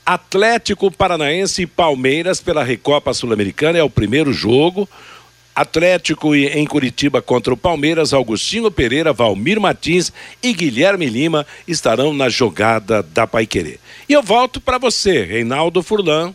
Atlético 0.05 0.91
Paranaense 0.91 1.63
e 1.63 1.67
Palmeiras 1.67 2.41
pela 2.41 2.63
Recopa 2.63 3.15
Sul-Americana 3.15 3.79
é 3.79 3.83
o 3.83 3.91
primeiro 3.91 4.33
jogo. 4.33 4.89
Atlético 5.54 6.34
e- 6.34 6.46
em 6.49 6.66
Curitiba 6.66 7.23
contra 7.23 7.54
o 7.54 7.56
Palmeiras, 7.56 8.12
Augustinho 8.12 8.70
Pereira, 8.70 9.12
Valmir 9.12 9.61
Martins 9.61 10.12
e 10.42 10.52
Guilherme 10.52 11.06
Lima 11.06 11.46
estarão 11.66 12.12
na 12.12 12.28
jogada 12.28 13.02
da 13.02 13.26
Paiquerê. 13.26 13.78
Eu 14.14 14.23
volto 14.23 14.61
para 14.61 14.78
você, 14.78 15.25
Reinaldo 15.25 15.83
Furlan. 15.83 16.33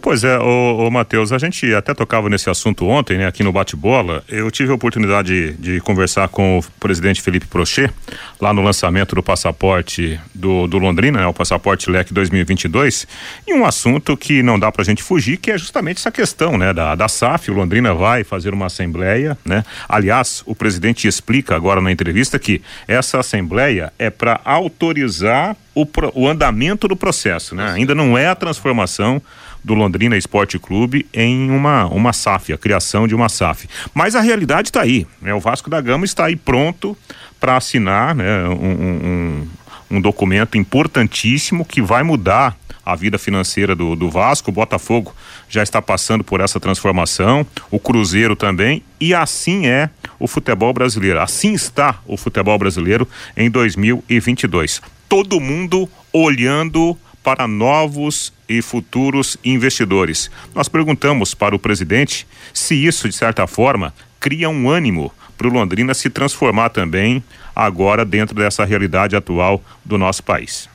Pois 0.00 0.22
é, 0.22 0.38
ô, 0.38 0.86
ô 0.86 0.90
Matheus, 0.92 1.32
a 1.32 1.38
gente 1.38 1.74
até 1.74 1.92
tocava 1.92 2.28
nesse 2.28 2.48
assunto 2.48 2.86
ontem, 2.86 3.18
né, 3.18 3.26
aqui 3.26 3.42
no 3.42 3.50
Bate-Bola. 3.50 4.22
Eu 4.28 4.48
tive 4.48 4.70
a 4.70 4.74
oportunidade 4.76 5.52
de, 5.54 5.74
de 5.74 5.80
conversar 5.80 6.28
com 6.28 6.58
o 6.58 6.64
presidente 6.78 7.20
Felipe 7.20 7.46
Prochet, 7.46 7.92
lá 8.40 8.52
no 8.52 8.62
lançamento 8.62 9.16
do 9.16 9.24
passaporte 9.24 10.20
do, 10.32 10.68
do 10.68 10.78
Londrina, 10.78 11.18
né, 11.18 11.26
o 11.26 11.34
passaporte 11.34 11.90
LEC 11.90 12.12
2022, 12.12 13.08
e 13.44 13.54
um 13.54 13.64
assunto 13.64 14.16
que 14.16 14.40
não 14.40 14.56
dá 14.56 14.70
pra 14.70 14.84
gente 14.84 15.02
fugir, 15.02 15.36
que 15.36 15.50
é 15.50 15.58
justamente 15.58 15.98
essa 15.98 16.12
questão, 16.12 16.56
né, 16.56 16.72
da, 16.72 16.94
da 16.94 17.08
SAF. 17.08 17.50
O 17.50 17.54
Londrina 17.54 17.92
vai 17.92 18.22
fazer 18.22 18.54
uma 18.54 18.66
assembleia, 18.66 19.36
né? 19.44 19.64
Aliás, 19.88 20.42
o 20.46 20.54
presidente 20.54 21.08
explica 21.08 21.56
agora 21.56 21.80
na 21.80 21.90
entrevista 21.90 22.38
que 22.38 22.62
essa 22.86 23.18
assembleia 23.18 23.92
é 23.98 24.10
para 24.10 24.40
autorizar 24.44 25.56
o, 25.76 25.86
o 26.14 26.26
andamento 26.26 26.88
do 26.88 26.96
processo, 26.96 27.15
né? 27.54 27.72
Ainda 27.72 27.94
não 27.94 28.16
é 28.16 28.26
a 28.28 28.34
transformação 28.34 29.20
do 29.64 29.74
Londrina 29.74 30.16
Esporte 30.16 30.58
Clube 30.58 31.06
em 31.12 31.50
uma, 31.50 31.86
uma 31.86 32.12
SAF, 32.12 32.52
a 32.52 32.58
criação 32.58 33.08
de 33.08 33.14
uma 33.14 33.28
SAF. 33.28 33.68
Mas 33.92 34.14
a 34.14 34.20
realidade 34.20 34.68
está 34.68 34.82
aí, 34.82 35.06
né? 35.20 35.34
O 35.34 35.40
Vasco 35.40 35.68
da 35.68 35.80
Gama 35.80 36.04
está 36.04 36.26
aí 36.26 36.36
pronto 36.36 36.96
para 37.40 37.56
assinar 37.56 38.14
né? 38.14 38.44
um, 38.48 38.52
um- 38.52 39.06
um- 39.06 39.48
um 39.96 40.00
documento 40.00 40.56
importantíssimo 40.58 41.64
que 41.64 41.80
vai 41.82 42.02
mudar 42.02 42.56
a 42.84 42.94
vida 42.94 43.18
financeira 43.18 43.74
do, 43.74 43.96
do 43.96 44.08
Vasco. 44.10 44.50
O 44.50 44.54
Botafogo 44.54 45.12
já 45.48 45.62
está 45.62 45.80
passando 45.82 46.22
por 46.24 46.40
essa 46.40 46.58
transformação, 46.60 47.44
o 47.70 47.78
Cruzeiro 47.80 48.34
também, 48.36 48.82
e 49.00 49.12
assim 49.14 49.66
é 49.66 49.90
o 50.18 50.26
futebol 50.28 50.72
brasileiro. 50.72 51.20
Assim 51.20 51.52
está 51.54 51.98
o 52.06 52.16
futebol 52.16 52.56
brasileiro 52.58 53.08
em 53.36 53.50
2022. 53.50 54.80
Todo 55.08 55.40
mundo 55.40 55.88
olhando 56.12 56.96
para 57.26 57.48
novos 57.48 58.32
e 58.48 58.62
futuros 58.62 59.36
investidores. 59.44 60.30
Nós 60.54 60.68
perguntamos 60.68 61.34
para 61.34 61.56
o 61.56 61.58
presidente 61.58 62.24
se 62.54 62.76
isso, 62.76 63.08
de 63.08 63.16
certa 63.16 63.48
forma, 63.48 63.92
cria 64.20 64.48
um 64.48 64.70
ânimo 64.70 65.12
para 65.36 65.48
o 65.48 65.50
Londrina 65.50 65.92
se 65.92 66.08
transformar 66.08 66.68
também 66.68 67.20
agora 67.52 68.04
dentro 68.04 68.36
dessa 68.36 68.64
realidade 68.64 69.16
atual 69.16 69.60
do 69.84 69.98
nosso 69.98 70.22
país. 70.22 70.68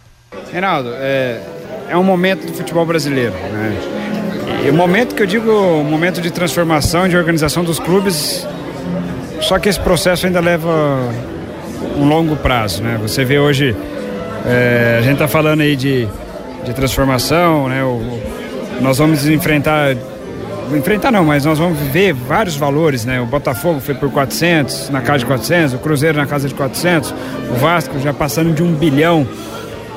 Reinaldo, 0.52 0.90
é, 0.96 1.42
é 1.88 1.96
um 1.96 2.04
momento 2.04 2.46
do 2.46 2.54
futebol 2.54 2.86
brasileiro. 2.86 3.32
Né? 3.32 4.64
E 4.66 4.70
o 4.70 4.74
momento 4.74 5.16
que 5.16 5.24
eu 5.24 5.28
digo, 5.28 5.50
o 5.50 5.86
momento 5.86 6.20
de 6.20 6.32
transformação, 6.32 7.08
de 7.08 7.16
organização 7.16 7.64
dos 7.64 7.80
clubes, 7.80 8.46
só 9.40 9.58
que 9.58 9.70
esse 9.70 9.80
processo 9.80 10.26
ainda 10.26 10.42
leva 10.42 11.14
um 11.96 12.10
longo 12.10 12.36
prazo. 12.36 12.84
Né? 12.84 13.00
Você 13.02 13.24
vê 13.24 13.40
hoje, 13.40 13.74
é, 14.46 14.98
a 15.00 15.02
gente 15.02 15.14
está 15.14 15.30
falando 15.30 15.62
aí 15.62 15.78
de, 15.78 16.10
de 16.66 16.74
transformação, 16.74 17.68
né? 17.68 17.84
O- 17.84 18.20
nós 18.82 18.98
vamos 18.98 19.28
enfrentar, 19.28 19.96
enfrentar 20.76 21.12
não, 21.12 21.24
mas 21.26 21.46
nós 21.46 21.60
vamos 21.60 21.78
ver 21.80 22.14
vários 22.14 22.56
valores. 22.56 23.06
Né? 23.06 23.20
O 23.22 23.26
Botafogo 23.26 23.80
foi 23.80 23.94
por 23.94 24.10
400, 24.12 24.90
na 24.90 25.02
casa 25.02 25.20
de 25.20 25.26
400, 25.26 25.74
o 25.74 25.78
Cruzeiro 25.78 26.18
na 26.18 26.26
casa 26.26 26.48
de 26.48 26.54
400, 26.56 27.14
o 27.52 27.56
Vasco 27.60 28.00
já 28.00 28.14
passando 28.14 28.54
de 28.54 28.64
um 28.64 28.74
bilhão 28.74 29.28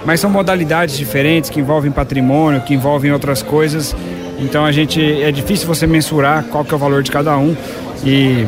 mas 0.06 0.20
são 0.20 0.28
modalidades 0.28 0.98
diferentes 0.98 1.48
que 1.48 1.60
envolvem 1.60 1.90
patrimônio, 1.90 2.60
que 2.60 2.74
envolvem 2.74 3.10
outras 3.10 3.40
coisas. 3.42 3.96
Então 4.38 4.62
a 4.62 4.70
gente 4.70 5.00
é 5.22 5.32
difícil 5.32 5.66
você 5.66 5.86
mensurar 5.86 6.44
qual 6.44 6.62
que 6.62 6.74
é 6.74 6.76
o 6.76 6.78
valor 6.78 7.02
de 7.02 7.10
cada 7.10 7.34
um. 7.38 7.56
E, 8.04 8.46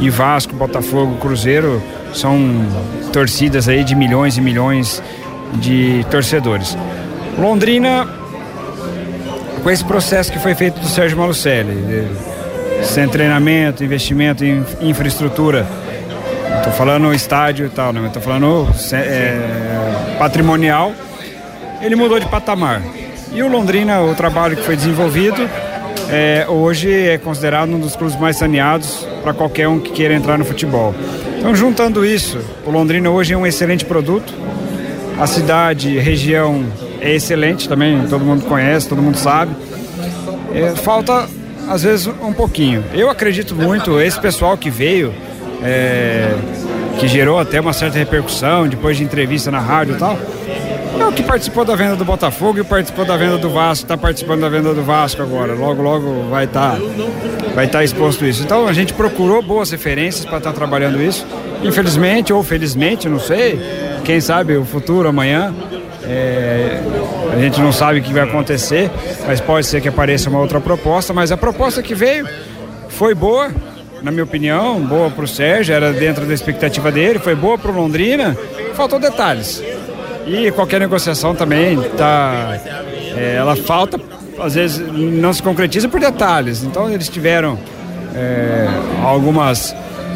e 0.00 0.08
Vasco, 0.08 0.54
Botafogo, 0.54 1.16
Cruzeiro 1.16 1.82
são 2.14 2.38
torcidas 3.12 3.68
aí 3.68 3.82
de 3.82 3.96
milhões 3.96 4.36
e 4.36 4.40
milhões 4.40 5.02
de 5.54 6.06
torcedores. 6.08 6.78
Londrina, 7.38 8.08
com 9.62 9.70
esse 9.70 9.84
processo 9.84 10.32
que 10.32 10.38
foi 10.38 10.54
feito 10.54 10.80
do 10.80 10.86
Sérgio 10.86 11.16
Malucelli, 11.18 12.08
sem 12.82 13.08
treinamento, 13.08 13.84
investimento 13.84 14.44
em 14.44 14.64
infraestrutura, 14.80 15.66
Estou 16.58 16.72
falando 16.74 17.12
estádio 17.12 17.66
e 17.66 17.68
tal, 17.68 17.92
né? 17.92 18.06
Estou 18.06 18.22
falando 18.22 18.68
é, 18.92 20.16
patrimonial. 20.16 20.92
Ele 21.80 21.96
mudou 21.96 22.20
de 22.20 22.26
patamar. 22.26 22.80
E 23.32 23.42
o 23.42 23.48
Londrina, 23.48 24.00
o 24.00 24.14
trabalho 24.14 24.56
que 24.56 24.62
foi 24.62 24.76
desenvolvido, 24.76 25.48
é, 26.08 26.46
hoje 26.48 27.08
é 27.08 27.18
considerado 27.18 27.70
um 27.70 27.80
dos 27.80 27.96
clubes 27.96 28.16
mais 28.16 28.36
saneados 28.36 29.06
para 29.22 29.34
qualquer 29.34 29.66
um 29.66 29.80
que 29.80 29.90
queira 29.90 30.14
entrar 30.14 30.38
no 30.38 30.44
futebol. 30.44 30.94
Então, 31.38 31.54
juntando 31.54 32.04
isso, 32.06 32.38
o 32.64 32.70
Londrina 32.70 33.10
hoje 33.10 33.34
é 33.34 33.36
um 33.36 33.46
excelente 33.46 33.84
produto. 33.84 34.32
A 35.18 35.26
cidade, 35.26 35.98
região 35.98 36.64
é 37.02 37.14
excelente 37.14 37.68
também, 37.68 38.06
todo 38.08 38.24
mundo 38.24 38.44
conhece, 38.44 38.88
todo 38.88 39.02
mundo 39.02 39.18
sabe. 39.18 39.54
É, 40.54 40.70
falta, 40.76 41.28
às 41.68 41.82
vezes, 41.82 42.06
um 42.06 42.32
pouquinho. 42.32 42.84
Eu 42.94 43.10
acredito 43.10 43.56
muito, 43.56 44.00
esse 44.00 44.20
pessoal 44.20 44.56
que 44.56 44.70
veio, 44.70 45.12
é, 45.62 46.32
que 47.00 47.08
gerou 47.08 47.40
até 47.40 47.60
uma 47.60 47.72
certa 47.72 47.98
repercussão 47.98 48.68
depois 48.68 48.96
de 48.96 49.02
entrevista 49.02 49.50
na 49.50 49.58
rádio 49.58 49.96
e 49.96 49.98
tal, 49.98 50.16
é 51.00 51.04
o 51.04 51.12
que 51.12 51.22
participou 51.24 51.64
da 51.64 51.74
venda 51.74 51.96
do 51.96 52.04
Botafogo 52.04 52.60
e 52.60 52.64
participou 52.64 53.04
da 53.04 53.16
venda 53.16 53.36
do 53.36 53.50
Vasco, 53.50 53.84
está 53.84 53.96
participando 53.96 54.42
da 54.42 54.48
venda 54.48 54.72
do 54.72 54.82
Vasco 54.82 55.22
agora. 55.22 55.54
Logo, 55.54 55.82
logo 55.82 56.28
vai 56.30 56.44
estar 56.44 56.78
vai 57.54 57.66
tá 57.66 57.82
exposto 57.82 58.24
isso. 58.24 58.42
Então 58.42 58.68
a 58.68 58.72
gente 58.72 58.92
procurou 58.92 59.42
boas 59.42 59.70
referências 59.70 60.24
para 60.24 60.38
estar 60.38 60.52
trabalhando 60.52 61.02
isso. 61.02 61.26
Infelizmente 61.64 62.32
ou 62.32 62.42
felizmente, 62.42 63.08
não 63.08 63.18
sei, 63.18 63.58
quem 64.04 64.20
sabe 64.20 64.56
o 64.56 64.64
futuro 64.64 65.08
amanhã. 65.08 65.52
É, 66.04 66.80
a 67.32 67.38
gente 67.38 67.60
não 67.60 67.72
sabe 67.72 68.00
o 68.00 68.02
que 68.02 68.12
vai 68.12 68.24
acontecer, 68.24 68.90
mas 69.26 69.40
pode 69.40 69.66
ser 69.66 69.80
que 69.80 69.88
apareça 69.88 70.28
uma 70.28 70.40
outra 70.40 70.60
proposta. 70.60 71.12
Mas 71.12 71.32
a 71.32 71.36
proposta 71.36 71.82
que 71.82 71.94
veio 71.94 72.28
foi 72.88 73.14
boa, 73.14 73.50
na 74.02 74.10
minha 74.10 74.24
opinião, 74.24 74.80
boa 74.80 75.10
para 75.10 75.24
o 75.24 75.28
Sérgio, 75.28 75.74
era 75.74 75.92
dentro 75.92 76.26
da 76.26 76.34
expectativa 76.34 76.90
dele, 76.90 77.18
foi 77.18 77.34
boa 77.34 77.56
para 77.56 77.70
o 77.70 77.74
Londrina, 77.74 78.36
faltou 78.74 78.98
detalhes. 78.98 79.62
E 80.26 80.50
qualquer 80.52 80.80
negociação 80.80 81.34
também 81.34 81.80
tá, 81.96 82.58
é, 83.16 83.34
ela 83.36 83.56
falta, 83.56 83.98
às 84.38 84.54
vezes 84.54 84.78
não 84.92 85.32
se 85.32 85.42
concretiza 85.42 85.88
por 85.88 86.00
detalhes. 86.00 86.62
Então 86.62 86.90
eles 86.90 87.08
tiveram 87.08 87.58
é, 88.14 88.68
algumas, 89.02 89.74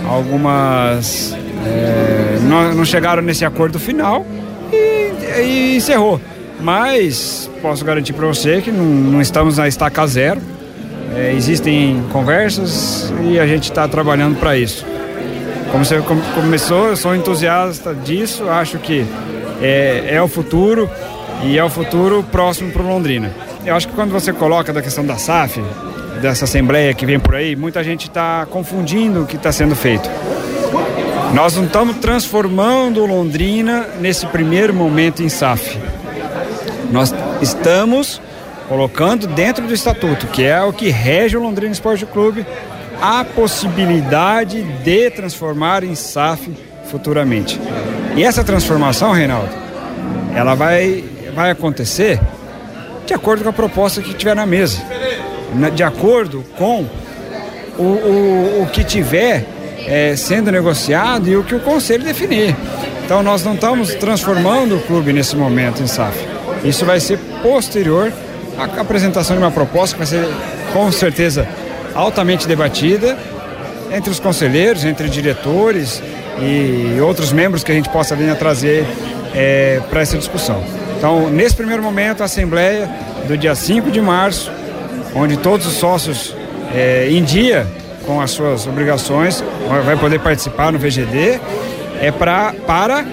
algumas 0.08 1.34
é, 1.66 2.38
não, 2.42 2.74
não, 2.74 2.84
chegaram 2.84 3.22
nesse 3.22 3.44
acordo 3.44 3.78
final 3.78 4.24
e, 4.72 5.42
e 5.42 5.76
encerrou. 5.76 6.20
Mas 6.60 7.50
posso 7.60 7.84
garantir 7.84 8.12
para 8.12 8.26
você 8.26 8.60
que 8.60 8.70
não, 8.70 8.84
não, 8.84 9.20
estamos 9.20 9.58
na 9.58 9.68
estaca 9.68 10.06
zero. 10.06 10.40
É, 11.14 11.32
existem 11.32 12.02
conversas 12.12 13.12
e 13.24 13.38
a 13.38 13.46
gente 13.46 13.64
está 13.64 13.86
trabalhando 13.86 14.38
para 14.38 14.56
isso. 14.56 14.84
Como 15.70 15.84
você 15.84 16.00
começou, 16.34 16.88
eu 16.88 16.96
sou 16.96 17.14
entusiasta 17.14 17.94
disso, 17.94 18.48
acho 18.48 18.78
que 18.78 19.04
é, 19.60 20.06
é 20.08 20.22
o 20.22 20.28
futuro 20.28 20.88
e 21.42 21.58
é 21.58 21.64
o 21.64 21.68
futuro 21.68 22.24
próximo 22.30 22.70
para 22.72 22.82
Londrina. 22.82 23.30
Eu 23.64 23.74
acho 23.74 23.88
que 23.88 23.94
quando 23.94 24.12
você 24.12 24.32
coloca 24.32 24.72
da 24.72 24.80
questão 24.80 25.04
da 25.04 25.16
SAF, 25.16 25.60
dessa 26.20 26.44
assembleia 26.44 26.94
que 26.94 27.04
vem 27.04 27.18
por 27.18 27.34
aí, 27.34 27.56
muita 27.56 27.82
gente 27.82 28.08
está 28.08 28.46
confundindo 28.46 29.22
o 29.22 29.26
que 29.26 29.36
está 29.36 29.52
sendo 29.52 29.74
feito. 29.74 30.08
Nós 31.32 31.56
não 31.56 31.64
estamos 31.64 31.96
transformando 31.96 33.04
Londrina 33.04 33.88
nesse 34.00 34.26
primeiro 34.26 34.72
momento 34.72 35.22
em 35.22 35.28
SAF. 35.28 35.78
Nós 36.90 37.14
estamos 37.40 38.20
colocando 38.68 39.26
dentro 39.26 39.66
do 39.66 39.74
estatuto, 39.74 40.26
que 40.28 40.44
é 40.44 40.62
o 40.62 40.72
que 40.72 40.88
rege 40.88 41.36
o 41.36 41.42
Londrina 41.42 41.72
Esporte 41.72 42.06
Clube, 42.06 42.46
a 43.00 43.24
possibilidade 43.24 44.62
de 44.62 45.10
transformar 45.10 45.84
em 45.84 45.94
SAF 45.94 46.50
futuramente. 46.90 47.60
E 48.16 48.24
essa 48.24 48.42
transformação, 48.42 49.12
Reinaldo, 49.12 49.50
ela 50.34 50.54
vai, 50.54 51.04
vai 51.34 51.50
acontecer 51.50 52.20
de 53.04 53.14
acordo 53.14 53.44
com 53.44 53.50
a 53.50 53.52
proposta 53.52 54.00
que 54.00 54.14
tiver 54.14 54.34
na 54.34 54.46
mesa, 54.46 54.82
de 55.74 55.82
acordo 55.82 56.44
com 56.56 56.86
o, 57.78 57.82
o, 57.82 58.62
o 58.62 58.66
que 58.72 58.82
tiver 58.82 59.55
é, 59.86 60.16
sendo 60.16 60.50
negociado 60.50 61.28
e 61.28 61.36
o 61.36 61.44
que 61.44 61.54
o 61.54 61.60
conselho 61.60 62.04
definir. 62.04 62.54
Então 63.04 63.22
nós 63.22 63.44
não 63.44 63.54
estamos 63.54 63.94
transformando 63.94 64.76
o 64.76 64.80
clube 64.80 65.12
nesse 65.12 65.36
momento 65.36 65.82
em 65.82 65.86
SAF. 65.86 66.18
Isso 66.64 66.84
vai 66.84 66.98
ser 66.98 67.18
posterior 67.42 68.12
à 68.58 68.80
apresentação 68.80 69.36
de 69.36 69.42
uma 69.42 69.50
proposta 69.50 69.94
que 69.94 69.98
vai 69.98 70.06
ser 70.06 70.28
com 70.72 70.90
certeza 70.90 71.46
altamente 71.94 72.48
debatida 72.48 73.16
entre 73.92 74.10
os 74.10 74.18
conselheiros, 74.18 74.84
entre 74.84 75.08
diretores 75.08 76.02
e 76.40 77.00
outros 77.00 77.32
membros 77.32 77.62
que 77.62 77.72
a 77.72 77.74
gente 77.74 77.88
possa 77.88 78.16
vir 78.16 78.28
a 78.28 78.34
trazer 78.34 78.84
é, 79.34 79.80
para 79.88 80.00
essa 80.00 80.18
discussão. 80.18 80.62
Então, 80.98 81.30
nesse 81.30 81.54
primeiro 81.54 81.82
momento, 81.82 82.22
a 82.22 82.24
Assembleia 82.24 82.88
do 83.26 83.36
dia 83.36 83.54
5 83.54 83.90
de 83.90 84.00
março, 84.00 84.50
onde 85.14 85.36
todos 85.36 85.66
os 85.66 85.74
sócios 85.74 86.34
é, 86.74 87.08
em 87.10 87.22
dia 87.22 87.66
com 88.06 88.20
as 88.20 88.30
suas 88.30 88.66
obrigações 88.66 89.42
vai 89.84 89.96
poder 89.96 90.20
participar 90.20 90.72
no 90.72 90.78
VGD, 90.78 91.40
é 92.00 92.10
pra, 92.10 92.54
para 92.66 93.04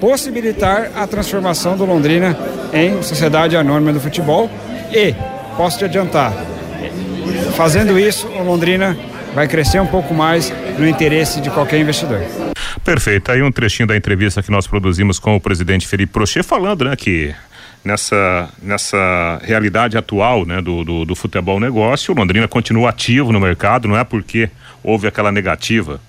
possibilitar 0.00 0.90
a 0.96 1.06
transformação 1.06 1.76
do 1.76 1.84
Londrina 1.84 2.36
em 2.72 3.02
sociedade 3.02 3.56
anônima 3.56 3.92
do 3.92 4.00
futebol 4.00 4.50
e, 4.92 5.14
posso 5.56 5.78
te 5.78 5.84
adiantar, 5.84 6.32
fazendo 7.56 7.98
isso, 7.98 8.26
o 8.28 8.42
Londrina 8.42 8.96
vai 9.34 9.46
crescer 9.46 9.80
um 9.80 9.86
pouco 9.86 10.14
mais 10.14 10.52
no 10.78 10.88
interesse 10.88 11.40
de 11.40 11.50
qualquer 11.50 11.78
investidor. 11.80 12.20
Perfeito. 12.84 13.30
Aí 13.30 13.42
um 13.42 13.52
trechinho 13.52 13.86
da 13.86 13.96
entrevista 13.96 14.42
que 14.42 14.50
nós 14.50 14.66
produzimos 14.66 15.18
com 15.18 15.36
o 15.36 15.40
presidente 15.40 15.86
Felipe 15.86 16.12
Prochet 16.12 16.42
falando, 16.42 16.84
né, 16.84 16.96
que 16.96 17.34
nessa, 17.84 18.48
nessa 18.62 19.40
realidade 19.42 19.96
atual 19.96 20.44
né, 20.44 20.60
do, 20.60 20.84
do, 20.84 21.04
do, 21.04 21.14
futebol 21.14 21.58
negócio, 21.60 22.12
o 22.12 22.16
Londrina 22.16 22.46
continua 22.48 22.90
ativo 22.90 23.32
no 23.32 23.40
mercado, 23.40 23.88
não 23.88 23.96
é 23.96 24.04
porque 24.04 24.50
houve 24.82 25.06
aquela 25.06 25.32
negativa 25.32 26.00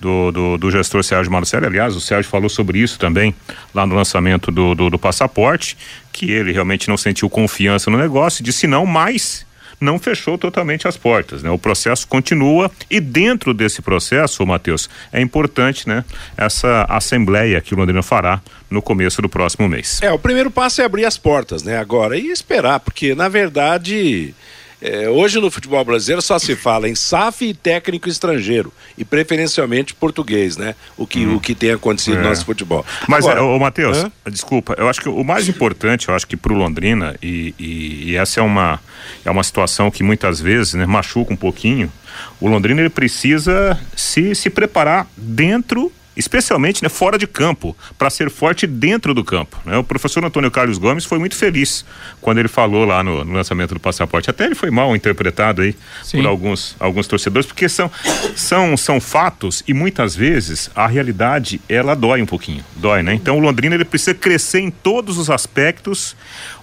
do, 0.00 0.30
do, 0.30 0.58
do 0.58 0.70
gestor 0.70 1.02
Sérgio 1.02 1.32
Marcelo, 1.32 1.66
aliás, 1.66 1.96
o 1.96 2.00
Sérgio 2.00 2.30
falou 2.30 2.48
sobre 2.48 2.78
isso 2.78 2.98
também 2.98 3.34
lá 3.74 3.86
no 3.86 3.94
lançamento 3.94 4.50
do, 4.50 4.74
do, 4.74 4.90
do 4.90 4.98
passaporte, 4.98 5.76
que 6.12 6.30
ele 6.30 6.52
realmente 6.52 6.88
não 6.88 6.96
sentiu 6.96 7.28
confiança 7.28 7.90
no 7.90 7.98
negócio, 7.98 8.44
disse 8.44 8.66
não, 8.66 8.86
mas 8.86 9.44
não 9.80 9.98
fechou 9.98 10.36
totalmente 10.36 10.88
as 10.88 10.96
portas, 10.96 11.42
né? 11.42 11.50
O 11.50 11.58
processo 11.58 12.06
continua 12.06 12.70
e 12.90 13.00
dentro 13.00 13.54
desse 13.54 13.80
processo, 13.80 14.44
Matheus, 14.46 14.88
é 15.12 15.20
importante, 15.20 15.88
né? 15.88 16.04
Essa 16.36 16.86
assembleia 16.88 17.60
que 17.60 17.74
o 17.74 17.76
Londrina 17.76 18.02
fará 18.02 18.40
no 18.70 18.82
começo 18.82 19.22
do 19.22 19.28
próximo 19.28 19.68
mês. 19.68 20.00
É, 20.02 20.10
o 20.12 20.18
primeiro 20.18 20.50
passo 20.50 20.82
é 20.82 20.84
abrir 20.84 21.04
as 21.04 21.16
portas, 21.16 21.62
né? 21.62 21.78
Agora 21.78 22.16
e 22.18 22.28
esperar, 22.28 22.80
porque 22.80 23.14
na 23.14 23.28
verdade 23.28 24.34
é, 24.80 25.08
hoje 25.08 25.40
no 25.40 25.50
futebol 25.50 25.84
brasileiro 25.84 26.22
só 26.22 26.38
se 26.38 26.54
fala 26.54 26.88
em 26.88 26.94
SAF 26.94 27.44
e 27.44 27.54
técnico 27.54 28.08
estrangeiro, 28.08 28.72
e 28.96 29.04
preferencialmente 29.04 29.94
português, 29.94 30.56
né? 30.56 30.74
O 30.96 31.06
que, 31.06 31.26
hum. 31.26 31.36
o 31.36 31.40
que 31.40 31.54
tem 31.54 31.72
acontecido 31.72 32.18
é. 32.18 32.22
no 32.22 32.28
nosso 32.28 32.44
futebol. 32.44 32.84
Mas, 33.08 33.24
Agora, 33.24 33.40
é, 33.40 33.42
ô, 33.42 33.58
Matheus, 33.58 34.06
desculpa, 34.30 34.74
eu 34.78 34.88
acho 34.88 35.00
que 35.00 35.08
o 35.08 35.24
mais 35.24 35.48
importante, 35.48 36.08
eu 36.08 36.14
acho 36.14 36.26
que 36.26 36.36
para 36.36 36.52
o 36.52 36.56
Londrina, 36.56 37.16
e, 37.22 37.54
e, 37.58 38.10
e, 38.10 38.16
essa 38.16 38.40
é 38.40 38.42
uma, 38.42 38.80
é 39.24 39.30
uma 39.30 39.42
situação 39.42 39.90
que 39.90 40.02
muitas 40.02 40.40
vezes 40.40 40.74
né, 40.74 40.86
machuca 40.86 41.32
um 41.32 41.36
pouquinho, 41.36 41.92
o 42.40 42.48
Londrina 42.48 42.80
ele 42.80 42.90
precisa 42.90 43.78
se, 43.96 44.34
se 44.34 44.50
preparar 44.50 45.06
dentro 45.16 45.92
especialmente 46.18 46.82
né, 46.82 46.88
fora 46.88 47.16
de 47.16 47.26
campo, 47.26 47.76
para 47.96 48.10
ser 48.10 48.28
forte 48.28 48.66
dentro 48.66 49.14
do 49.14 49.22
campo. 49.22 49.56
Né? 49.64 49.78
O 49.78 49.84
professor 49.84 50.24
Antônio 50.24 50.50
Carlos 50.50 50.76
Gomes 50.76 51.04
foi 51.04 51.18
muito 51.18 51.36
feliz 51.36 51.84
quando 52.20 52.38
ele 52.38 52.48
falou 52.48 52.84
lá 52.84 53.02
no, 53.04 53.24
no 53.24 53.32
lançamento 53.32 53.72
do 53.72 53.80
passaporte. 53.80 54.28
Até 54.28 54.44
ele 54.46 54.56
foi 54.56 54.70
mal 54.70 54.94
interpretado 54.96 55.62
aí 55.62 55.76
Sim. 56.02 56.18
por 56.18 56.26
alguns, 56.26 56.74
alguns 56.80 57.06
torcedores, 57.06 57.46
porque 57.46 57.68
são, 57.68 57.90
são, 58.34 58.76
são 58.76 59.00
fatos 59.00 59.62
e 59.66 59.72
muitas 59.72 60.16
vezes 60.16 60.70
a 60.74 60.88
realidade 60.88 61.60
ela 61.68 61.94
dói 61.94 62.20
um 62.20 62.26
pouquinho, 62.26 62.64
dói, 62.76 63.02
né? 63.02 63.14
Então 63.14 63.38
o 63.38 63.40
Londrina 63.40 63.76
ele 63.76 63.84
precisa 63.84 64.14
crescer 64.14 64.60
em 64.60 64.70
todos 64.70 65.18
os 65.18 65.30
aspectos. 65.30 66.16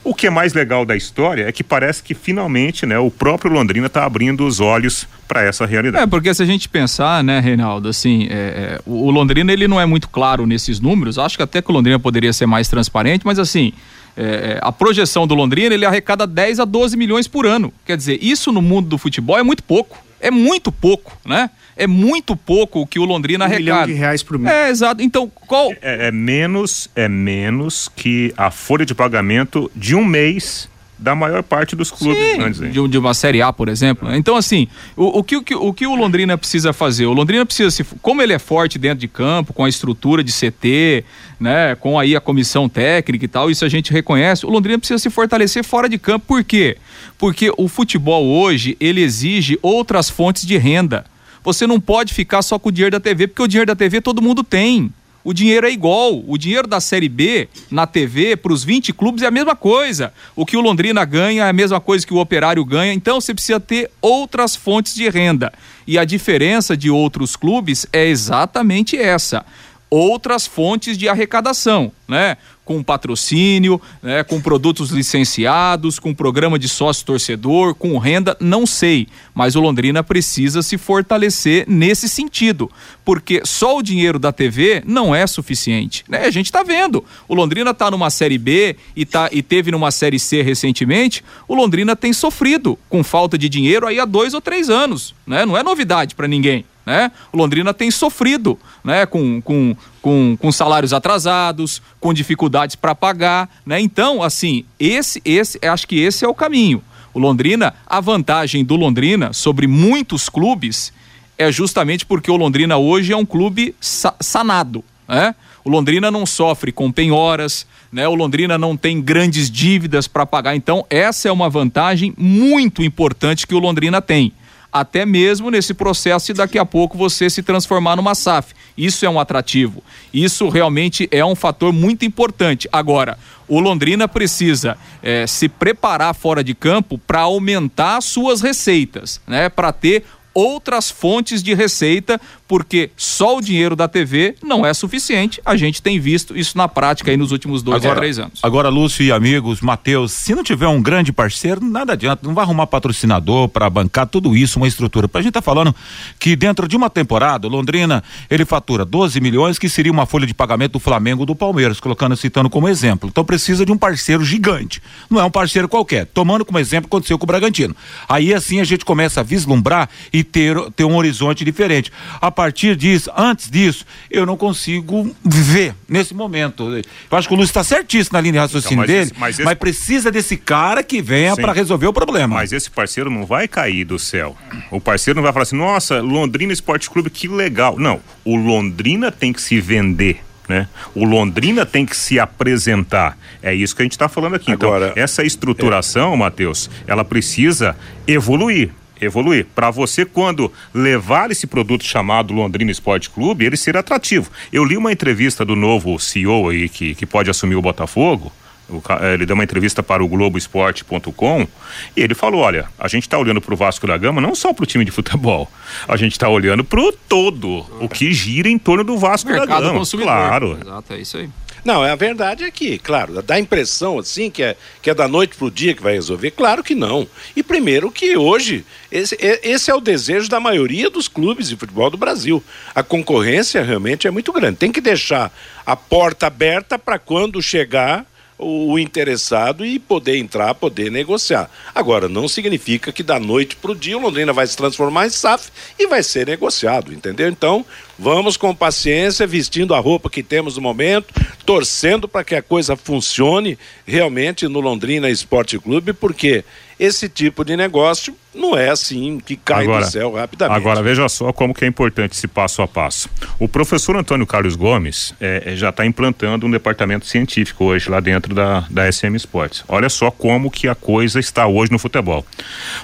O 0.06 0.14
que 0.14 0.28
é 0.28 0.30
mais 0.30 0.54
legal 0.54 0.86
da 0.86 0.96
história 0.96 1.48
é 1.48 1.52
que 1.52 1.64
parece 1.64 2.04
que 2.04 2.14
finalmente, 2.14 2.86
né, 2.86 3.00
o 3.00 3.10
próprio 3.10 3.52
Londrina 3.52 3.88
está 3.88 4.06
abrindo 4.06 4.46
os 4.46 4.60
olhos 4.60 5.08
para 5.28 5.42
essa 5.42 5.66
realidade. 5.66 6.04
É, 6.04 6.06
porque 6.06 6.32
se 6.32 6.44
a 6.44 6.46
gente 6.46 6.70
pensar, 6.70 7.24
né, 7.24 7.40
Reinaldo, 7.40 7.90
assim, 7.90 8.28
é, 8.30 8.34
é, 8.34 8.82
o 8.86 9.10
Londrina 9.10 9.52
ele 9.52 9.68
não 9.68 9.82
é 9.82 9.86
muito 9.88 10.08
claro 10.08 10.46
nesses 10.46 10.80
números, 10.80 11.18
acho 11.18 11.36
que 11.36 11.42
até 11.42 11.60
que 11.60 11.72
o 11.72 11.74
Londrina 11.74 11.98
poderia 11.98 12.32
ser 12.32 12.46
mais 12.46 12.68
transparente, 12.68 13.26
mas 13.26 13.40
assim, 13.40 13.74
é, 14.16 14.24
é 14.24 14.60
a 14.62 14.72
projeção 14.72 15.26
do 15.26 15.34
Londrina 15.34 15.74
ele 15.74 15.88
arrecada 15.88 16.28
10 16.28 16.60
a 16.60 16.66
12 16.66 16.96
milhões 16.96 17.28
por 17.28 17.48
ano. 17.48 17.74
Quer 17.84 17.98
dizer, 17.98 18.20
isso 18.22 18.52
no 18.52 18.62
mundo 18.62 18.88
do 18.88 19.00
futebol 19.00 19.40
é 19.40 19.44
muito 19.44 19.64
pouco. 19.64 19.98
É 20.20 20.30
muito 20.30 20.72
pouco, 20.72 21.18
né? 21.26 21.50
É 21.78 21.88
muito 21.88 22.36
pouco 22.36 22.82
o 22.82 22.88
que 22.88 23.00
o 23.00 23.06
Londrina 23.06 23.46
um 23.46 23.48
arrecada. 23.48 23.64
milhão 23.64 23.86
de 23.86 23.94
reais 23.94 24.24
por 24.24 24.40
mês. 24.40 24.54
É, 24.54 24.70
exato. 24.70 25.02
Então, 25.02 25.30
qual... 25.48 25.72
É, 25.82 26.08
é 26.08 26.12
menos, 26.12 26.90
é 26.96 27.10
menos 27.10 27.90
que 27.96 28.34
a 28.38 28.50
folha 28.50 28.86
de 28.86 28.96
pagamento 28.96 29.70
de 29.76 29.96
um 29.96 30.06
mês 30.06 30.70
da 30.98 31.14
maior 31.14 31.44
parte 31.44 31.76
dos 31.76 31.92
clubes 31.92 32.26
Sim, 32.26 32.38
grandes. 32.38 32.60
De, 32.60 32.88
de, 32.88 32.98
uma 32.98 33.14
Série 33.14 33.42
A, 33.42 33.52
por 33.52 33.68
exemplo. 33.68 34.14
Então, 34.16 34.36
assim, 34.36 34.68
o, 34.96 35.20
o, 35.20 35.24
que, 35.24 35.36
o, 35.36 35.44
que, 35.44 35.56
o 35.56 35.74
que 35.74 35.86
o 35.86 35.96
Londrina 35.96 36.38
precisa 36.38 36.72
fazer? 36.72 37.06
O 37.06 37.14
Londrina 37.14 37.46
precisa, 37.46 37.70
se, 37.70 37.84
como 38.02 38.22
ele 38.22 38.34
é 38.34 38.40
forte 38.40 38.80
dentro 38.80 39.00
de 39.00 39.08
campo, 39.08 39.54
com 39.54 39.66
a 39.66 39.70
estrutura 39.70 40.24
de 40.24 40.32
CT, 40.32 41.04
né, 41.40 41.76
com 41.76 42.00
aí 42.00 42.16
a 42.16 42.22
comissão 42.22 42.70
técnica 42.70 43.26
e 43.26 43.28
tal, 43.28 43.52
isso 43.52 43.66
a 43.66 43.70
gente 43.70 43.92
reconhece, 43.92 44.46
o 44.46 44.50
Londrina 44.50 44.80
precisa 44.80 44.98
se 44.98 45.10
fortalecer 45.10 45.64
fora 45.64 45.90
de 45.90 45.98
campo. 45.98 46.26
Por 46.26 46.44
quê? 46.44 46.78
Porque 47.18 47.52
o 47.58 47.68
futebol 47.68 48.26
hoje, 48.26 48.78
ele 48.80 49.02
exige 49.02 49.60
outras 49.62 50.10
fontes 50.10 50.46
de 50.46 50.58
renda. 50.58 51.06
Você 51.46 51.66
não 51.66 51.80
pode 51.80 52.14
ficar 52.14 52.42
só 52.42 52.60
com 52.60 52.68
o 52.68 52.72
dinheiro 52.72 52.92
da 52.92 53.00
TV, 53.00 53.28
porque 53.28 53.44
o 53.44 53.48
dinheiro 53.48 53.68
da 53.68 53.76
TV 53.76 54.02
todo 54.02 54.22
mundo 54.22 54.44
tem 54.44 54.92
o 55.26 55.34
dinheiro 55.34 55.66
é 55.66 55.72
igual. 55.72 56.24
O 56.28 56.38
dinheiro 56.38 56.68
da 56.68 56.80
Série 56.80 57.10
B 57.10 57.50
na 57.72 57.88
TV 57.88 58.38
para 58.38 58.54
os 58.54 58.64
20 58.64 58.94
clubes 58.94 59.24
é 59.24 59.26
a 59.26 59.32
mesma 59.32 59.56
coisa. 59.56 60.14
O 60.36 60.46
que 60.46 60.56
o 60.56 60.62
Londrina 60.62 61.04
ganha 61.04 61.46
é 61.46 61.50
a 61.50 61.54
mesma 61.54 61.82
coisa 61.82 62.06
que 62.06 62.14
o 62.14 62.20
Operário 62.20 62.64
ganha. 62.64 62.94
Então 62.94 63.20
você 63.20 63.34
precisa 63.34 63.60
ter 63.60 63.90
outras 64.00 64.56
fontes 64.56 64.94
de 64.94 65.10
renda. 65.10 65.52
E 65.88 65.98
a 65.98 66.06
diferença 66.06 66.78
de 66.78 66.92
outros 66.92 67.36
clubes 67.36 67.88
é 67.92 68.06
exatamente 68.06 68.96
essa 68.96 69.44
outras 69.90 70.48
fontes 70.48 70.98
de 70.98 71.08
arrecadação, 71.08 71.92
né? 72.08 72.38
Com 72.64 72.82
patrocínio, 72.82 73.80
né? 74.02 74.24
com 74.24 74.42
produtos 74.42 74.90
licenciados, 74.90 76.00
com 76.00 76.16
programa 76.16 76.58
de 76.58 76.68
sócio 76.68 77.06
torcedor, 77.06 77.76
com 77.76 77.96
renda, 78.00 78.36
não 78.40 78.66
sei. 78.66 79.08
Mas 79.36 79.56
o 79.56 79.62
Londrina 79.62 80.04
precisa 80.04 80.64
se 80.64 80.76
fortalecer 80.76 81.66
nesse 81.68 82.10
sentido, 82.10 82.72
porque 83.04 83.42
só 83.46 83.78
o 83.78 83.84
dinheiro 83.84 84.18
da 84.18 84.32
TV 84.32 84.82
não 84.86 85.14
é 85.14 85.28
suficiente. 85.28 86.04
Né? 86.10 86.26
A 86.26 86.32
gente 86.32 86.48
está 86.48 86.64
vendo. 86.64 87.06
O 87.28 87.36
Londrina 87.36 87.70
está 87.70 87.92
numa 87.92 88.10
série 88.10 88.40
B 88.40 88.76
e, 88.96 89.06
tá, 89.06 89.30
e 89.32 89.44
teve 89.44 89.70
numa 89.70 89.92
série 89.92 90.18
C 90.18 90.42
recentemente. 90.42 91.24
O 91.48 91.54
Londrina 91.54 91.96
tem 91.96 92.14
sofrido 92.14 92.80
com 92.90 93.04
falta 93.04 93.38
de 93.38 93.48
dinheiro 93.48 93.86
aí 93.86 94.00
há 94.00 94.06
dois 94.06 94.34
ou 94.34 94.42
três 94.42 94.72
anos. 94.72 95.14
Né? 95.28 95.46
Não 95.46 95.56
é 95.56 95.62
novidade 95.62 96.16
para 96.16 96.28
ninguém 96.28 96.66
né? 96.86 97.12
O 97.32 97.38
Londrina 97.38 97.74
tem 97.74 97.90
sofrido, 97.90 98.60
né? 98.84 99.06
Com, 99.06 99.42
com, 99.42 99.76
com, 100.02 100.38
com 100.40 100.52
salários 100.52 100.94
atrasados, 100.94 101.82
com 102.00 102.14
dificuldades 102.14 102.76
para 102.76 102.94
pagar, 102.94 103.50
né? 103.66 103.80
Então, 103.80 104.22
assim, 104.22 104.64
esse, 104.80 105.22
esse, 105.26 105.60
acho 105.66 105.88
que 105.88 106.00
esse 106.00 106.24
é 106.24 106.28
o 106.28 106.36
caminho. 106.36 106.84
O 107.14 107.20
Londrina, 107.20 107.74
a 107.88 108.00
vantagem 108.02 108.64
do 108.64 108.76
Londrina 108.76 109.34
sobre 109.34 109.68
muitos 109.68 110.28
clubes 110.30 110.92
é 111.38 111.52
justamente 111.52 112.06
porque 112.06 112.30
o 112.30 112.36
Londrina 112.36 112.78
hoje 112.78 113.14
é 113.14 113.18
um 113.18 113.26
clube 113.26 113.76
sa 113.80 114.14
sanado, 114.20 114.84
né? 115.08 115.34
O 115.64 115.70
Londrina 115.70 116.12
não 116.12 116.28
sofre 116.28 116.72
com 116.72 116.92
penhoras, 116.92 117.66
né? 117.92 118.08
O 118.08 118.14
Londrina 118.14 118.58
não 118.58 118.78
tem 118.78 119.02
grandes 119.02 119.50
dívidas 119.50 120.08
para 120.08 120.26
pagar. 120.26 120.56
Então, 120.56 120.86
essa 120.90 121.28
é 121.28 121.32
uma 121.32 121.50
vantagem 121.50 122.14
muito 122.16 122.84
importante 122.84 123.48
que 123.48 123.56
o 123.56 123.60
Londrina 123.60 124.02
tem. 124.02 124.32
Até 124.78 125.06
mesmo 125.06 125.50
nesse 125.50 125.74
processo 125.74 126.26
de 126.26 126.34
daqui 126.34 126.60
a 126.60 126.66
pouco 126.66 126.98
você 126.98 127.30
se 127.30 127.42
transformar 127.42 127.96
numa 127.96 128.14
SAF. 128.14 128.54
Isso 128.78 129.06
é 129.06 129.10
um 129.10 129.18
atrativo. 129.18 129.82
Isso 130.14 130.50
realmente 130.50 131.08
é 131.12 131.24
um 131.24 131.34
fator 131.34 131.72
muito 131.72 132.04
importante. 132.04 132.68
Agora, 132.74 133.18
o 133.48 133.62
Londrina 133.62 134.06
precisa 134.06 134.78
é, 135.02 135.26
se 135.26 135.48
preparar 135.48 136.14
fora 136.14 136.44
de 136.44 136.54
campo 136.54 136.98
para 136.98 137.22
aumentar 137.22 138.02
suas 138.02 138.42
receitas, 138.42 139.22
né? 139.26 139.48
Para 139.48 139.72
ter 139.72 140.04
outras 140.36 140.92
fontes 140.92 141.42
de 141.42 141.54
receita, 141.54 142.20
porque 142.46 142.92
só 142.98 143.38
o 143.38 143.42
dinheiro 143.42 143.74
da 143.74 143.88
TV 143.88 144.36
não 144.44 144.66
é 144.66 144.74
suficiente. 144.74 145.42
A 145.46 145.56
gente 145.56 145.82
tem 145.82 145.98
visto 145.98 146.38
isso 146.38 146.58
na 146.58 146.68
prática 146.68 147.10
aí 147.10 147.16
nos 147.16 147.32
últimos 147.32 147.64
dois 147.64 147.78
agora, 147.78 147.94
a 147.94 148.02
três 148.02 148.20
anos. 148.20 148.40
Agora, 148.44 148.68
Lúcio 148.68 149.04
e 149.04 149.12
amigos, 149.12 149.62
Matheus, 149.62 150.12
se 150.12 150.36
não 150.36 150.44
tiver 150.44 150.68
um 150.68 150.82
grande 150.82 151.14
parceiro, 151.14 151.64
nada 151.64 151.94
adianta, 151.94 152.28
não 152.28 152.36
vai 152.36 152.44
arrumar 152.44 152.68
patrocinador 152.68 153.48
para 153.48 153.70
bancar 153.70 154.06
tudo 154.06 154.36
isso, 154.36 154.60
uma 154.60 154.68
estrutura. 154.68 155.10
A 155.12 155.22
gente 155.22 155.34
tá 155.34 155.42
falando 155.42 155.74
que 156.20 156.36
dentro 156.36 156.68
de 156.68 156.76
uma 156.76 156.90
temporada, 156.90 157.48
Londrina, 157.48 158.04
ele 158.30 158.44
fatura 158.44 158.84
12 158.84 159.22
milhões, 159.22 159.58
que 159.58 159.70
seria 159.70 159.92
uma 159.92 160.06
folha 160.06 160.28
de 160.28 160.34
pagamento 160.34 160.74
do 160.74 160.80
Flamengo 160.80 161.26
do 161.26 161.34
Palmeiras, 161.34 161.80
colocando, 161.80 162.18
citando 162.18 162.50
como 162.50 162.68
exemplo. 162.68 163.08
Então 163.10 163.24
precisa 163.24 163.66
de 163.66 163.72
um 163.72 163.78
parceiro 163.78 164.26
gigante. 164.26 164.82
Não 165.10 165.22
é 165.22 165.24
um 165.24 165.32
parceiro 165.32 165.70
qualquer. 165.70 166.06
Tomando 166.08 166.44
como 166.44 166.60
exemplo, 166.60 166.88
aconteceu 166.88 167.18
com 167.18 167.24
o 167.24 167.28
Bragantino. 167.28 167.74
Aí 168.10 168.34
assim 168.34 168.60
a 168.60 168.66
gente 168.66 168.84
começa 168.84 169.22
a 169.22 169.24
vislumbrar 169.24 169.90
e 170.12 170.25
ter, 170.26 170.58
ter 170.76 170.84
um 170.84 170.96
horizonte 170.98 171.46
diferente. 171.46 171.92
A 172.20 172.30
partir 172.30 172.76
disso, 172.76 173.10
antes 173.16 173.50
disso, 173.50 173.86
eu 174.12 174.26
não 174.26 174.36
consigo 174.36 175.16
ver 175.24 175.74
nesse 175.88 176.14
momento. 176.14 176.68
Eu 177.10 177.18
acho 177.18 177.28
que 177.28 177.34
o 177.34 177.38
Lúcio 177.38 177.52
está 177.52 177.64
certíssimo 177.64 178.18
na 178.18 178.22
linha 178.22 178.34
de 178.34 178.40
raciocínio 178.40 178.74
Então, 178.74 178.78
mas 178.84 178.88
dele, 178.90 179.02
esse- 179.04 179.14
mas 179.20 179.38
mas, 179.40 179.48
esse- 179.48 179.56
precisa 179.56 180.12
desse 180.12 180.36
cara 180.36 180.84
que 180.84 181.02
venha 181.02 181.36
para 181.36 181.54
resolver 181.54 181.88
o 181.88 181.94
problema. 181.94 182.36
Mas 182.36 182.52
esse 182.52 182.70
parceiro 182.70 183.10
não 183.10 183.26
vai 183.26 183.48
cair 183.48 183.86
do 183.86 183.98
céu. 184.00 184.36
O 184.72 184.82
parceiro 184.82 185.16
não 185.18 185.24
vai 185.24 185.32
falar 185.32 185.44
assim, 185.44 185.56
nossa, 185.56 186.02
Londrina 186.02 186.52
Esporte 186.52 186.90
Clube, 186.90 187.10
que 187.10 187.28
legal. 187.28 187.78
Não, 187.78 188.02
o 188.24 188.36
Londrina 188.36 189.12
tem 189.12 189.32
que 189.32 189.42
se 189.42 189.62
vender. 189.62 190.22
Né? 190.48 190.68
O 190.94 191.04
Londrina 191.06 191.66
tem 191.66 191.88
que 191.88 191.98
se 191.98 192.20
apresentar. 192.20 193.18
É 193.42 193.52
isso 193.54 193.76
que 193.76 193.82
a 193.82 193.86
gente 193.86 193.94
está 193.94 194.08
falando 194.08 194.36
aqui. 194.36 194.52
Agora- 194.52 194.90
então, 194.92 195.04
essa 195.04 195.24
estruturação, 195.24 196.16
Matheus, 196.16 196.70
ela 196.86 197.04
precisa 197.04 197.76
evoluir. 198.08 198.70
Evoluir. 199.02 199.46
Para 199.54 199.70
você, 199.72 200.06
quando 200.06 200.52
levar 200.74 201.32
esse 201.32 201.48
produto 201.48 201.84
chamado 201.84 202.34
Londrina 202.34 202.72
Esporte 202.72 203.10
Clube, 203.10 203.46
ele 203.46 203.58
ser 203.58 203.78
atrativo. 203.78 204.32
Eu 204.52 204.64
li 204.64 204.78
uma 204.78 204.92
entrevista 204.92 205.46
do 205.46 205.56
novo 205.56 206.00
CEO 206.00 206.50
aí 206.50 206.70
que, 206.70 206.96
que 206.96 207.06
pode 207.06 207.30
assumir 207.30 207.56
o 207.56 207.62
Botafogo. 207.62 208.32
O 208.68 208.82
eh, 209.02 209.14
ele 209.14 209.26
deu 209.26 209.36
uma 209.36 209.44
entrevista 209.44 209.84
para 209.84 210.04
o 210.04 210.08
Globoesporte.com 210.08 211.48
e 211.96 212.02
ele 212.02 212.16
falou: 212.16 212.42
olha, 212.42 212.68
a 212.80 212.88
gente 212.88 213.04
está 213.04 213.18
olhando 213.18 213.40
para 213.40 213.54
o 213.54 213.58
Vasco 213.58 213.86
da 213.86 213.98
Gama 213.98 214.20
não 214.20 214.34
só 214.34 214.54
para 214.54 214.64
o 214.64 214.66
time 214.66 214.84
de 214.84 214.92
futebol, 214.92 215.50
a 215.88 215.96
gente 215.98 216.14
está 216.14 216.28
olhando 216.28 216.64
para 216.64 216.80
o 216.82 216.92
todo, 216.92 217.66
o 217.80 217.88
que 217.88 218.12
gira 218.12 218.50
em 218.50 218.58
torno 218.58 218.84
do 218.84 218.98
Vasco 218.98 219.30
da 219.30 219.38
Mercado 219.38 219.62
Gama. 219.62 219.80
consumidor. 219.80 220.12
Claro. 220.12 220.58
Exato, 220.60 220.94
é 220.94 220.98
isso 220.98 221.18
aí. 221.18 221.30
Não, 221.66 221.82
a 221.82 221.96
verdade 221.96 222.44
é 222.44 222.52
que, 222.52 222.78
claro, 222.78 223.24
dá 223.24 223.34
a 223.34 223.40
impressão 223.40 223.98
assim 223.98 224.30
que 224.30 224.44
é, 224.44 224.56
que 224.84 224.90
é 224.92 224.94
da 224.94 225.08
noite 225.08 225.36
pro 225.36 225.50
dia 225.50 225.74
que 225.74 225.82
vai 225.82 225.94
resolver. 225.94 226.30
Claro 226.30 226.64
que 226.64 226.76
não. 226.76 227.08
E 227.36 227.42
primeiro 227.42 227.92
que 227.92 228.16
hoje, 228.16 228.64
esse, 228.92 229.18
esse 229.20 229.72
é 229.72 229.74
o 229.74 229.82
desejo 229.82 230.30
da 230.30 230.40
maioria 230.40 230.92
dos 230.92 231.08
clubes 231.08 231.50
de 231.50 231.56
futebol 231.56 231.90
do 231.90 231.98
Brasil. 231.98 232.44
A 232.76 232.84
concorrência 232.84 233.64
realmente 233.64 234.06
é 234.06 234.12
muito 234.12 234.32
grande. 234.32 234.58
Tem 234.58 234.72
que 234.72 234.80
deixar 234.80 235.36
a 235.66 235.76
porta 235.76 236.28
aberta 236.28 236.78
para 236.78 237.00
quando 237.00 237.42
chegar 237.42 238.06
o, 238.38 238.78
interessado 238.78 239.66
e 239.66 239.80
poder 239.80 240.18
entrar, 240.18 240.54
poder 240.56 240.92
negociar. 240.92 241.50
Agora, 241.74 242.10
não 242.10 242.28
significa 242.28 242.92
que 242.92 243.02
da 243.02 243.20
noite 243.20 243.56
para 243.56 243.72
o 243.72 243.76
dia 243.76 243.98
o 243.98 244.02
Londrina 244.02 244.34
vai 244.34 244.46
se 244.46 244.58
transformar 244.58 245.08
em 245.08 245.10
SAF 245.10 245.50
e 245.80 245.88
vai 245.88 246.04
ser 246.04 246.28
negociado, 246.28 246.94
entendeu? 246.94 247.30
Então, 247.30 247.66
vamos 247.98 248.36
com 248.36 248.54
paciência, 248.54 249.26
vestindo 249.26 249.74
a 249.74 249.80
roupa 249.80 250.10
que 250.10 250.22
temos 250.22 250.58
no 250.58 250.62
momento, 250.62 251.14
torcendo 251.46 252.08
para 252.08 252.24
que 252.24 252.36
a 252.36 252.42
coisa 252.42 252.76
funcione 252.76 253.58
realmente 253.86 254.48
no 254.48 254.60
Londrina 254.60 255.10
Esporte 255.10 255.58
Clube, 255.58 255.94
porque 255.94 256.44
esse 256.80 257.08
tipo 257.08 257.46
de 257.46 257.56
negócio 257.56 258.16
não 258.34 258.58
é 258.58 258.70
assim 258.70 259.20
que 259.20 259.36
cai 259.36 259.66
do 259.66 259.86
céu 259.86 260.14
rapidamente. 260.14 260.58
Agora, 260.58 260.84
veja 260.84 261.08
só 261.08 261.32
como 261.32 261.54
que 261.54 261.64
é 261.64 261.68
importante 261.68 262.14
esse 262.14 262.28
passo 262.28 262.62
a 262.62 262.68
passo. 262.68 263.10
O 263.40 263.48
professor 263.48 263.96
Antônio 263.96 264.28
Carlos 264.28 264.56
Gomes 264.56 265.14
eh, 265.22 265.44
eh, 265.46 265.56
já 265.56 265.70
está 265.70 265.86
implantando 265.86 266.46
um 266.46 266.52
departamento 266.52 267.06
científico 267.06 267.66
hoje 267.66 267.90
lá 267.90 268.00
dentro 268.00 268.36
da, 268.36 268.66
da 268.70 268.92
SM 268.92 269.16
Sports. 269.16 269.64
Olha 269.68 269.90
só 269.90 270.12
como 270.12 270.52
que 270.52 270.68
a 270.68 270.76
coisa 270.76 271.20
está 271.20 271.48
hoje 271.48 271.72
no 271.72 271.80
futebol. 271.80 272.26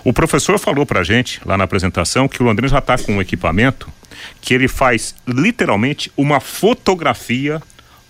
O 0.03 0.13
professor 0.13 0.57
falou 0.57 0.85
pra 0.85 1.03
gente 1.03 1.41
lá 1.45 1.57
na 1.57 1.65
apresentação 1.65 2.27
que 2.27 2.41
o 2.41 2.45
Londrina 2.45 2.69
já 2.69 2.79
está 2.79 2.97
com 2.97 3.13
um 3.13 3.21
equipamento 3.21 3.91
que 4.39 4.53
ele 4.53 4.67
faz 4.67 5.15
literalmente 5.27 6.11
uma 6.15 6.39
fotografia 6.39 7.61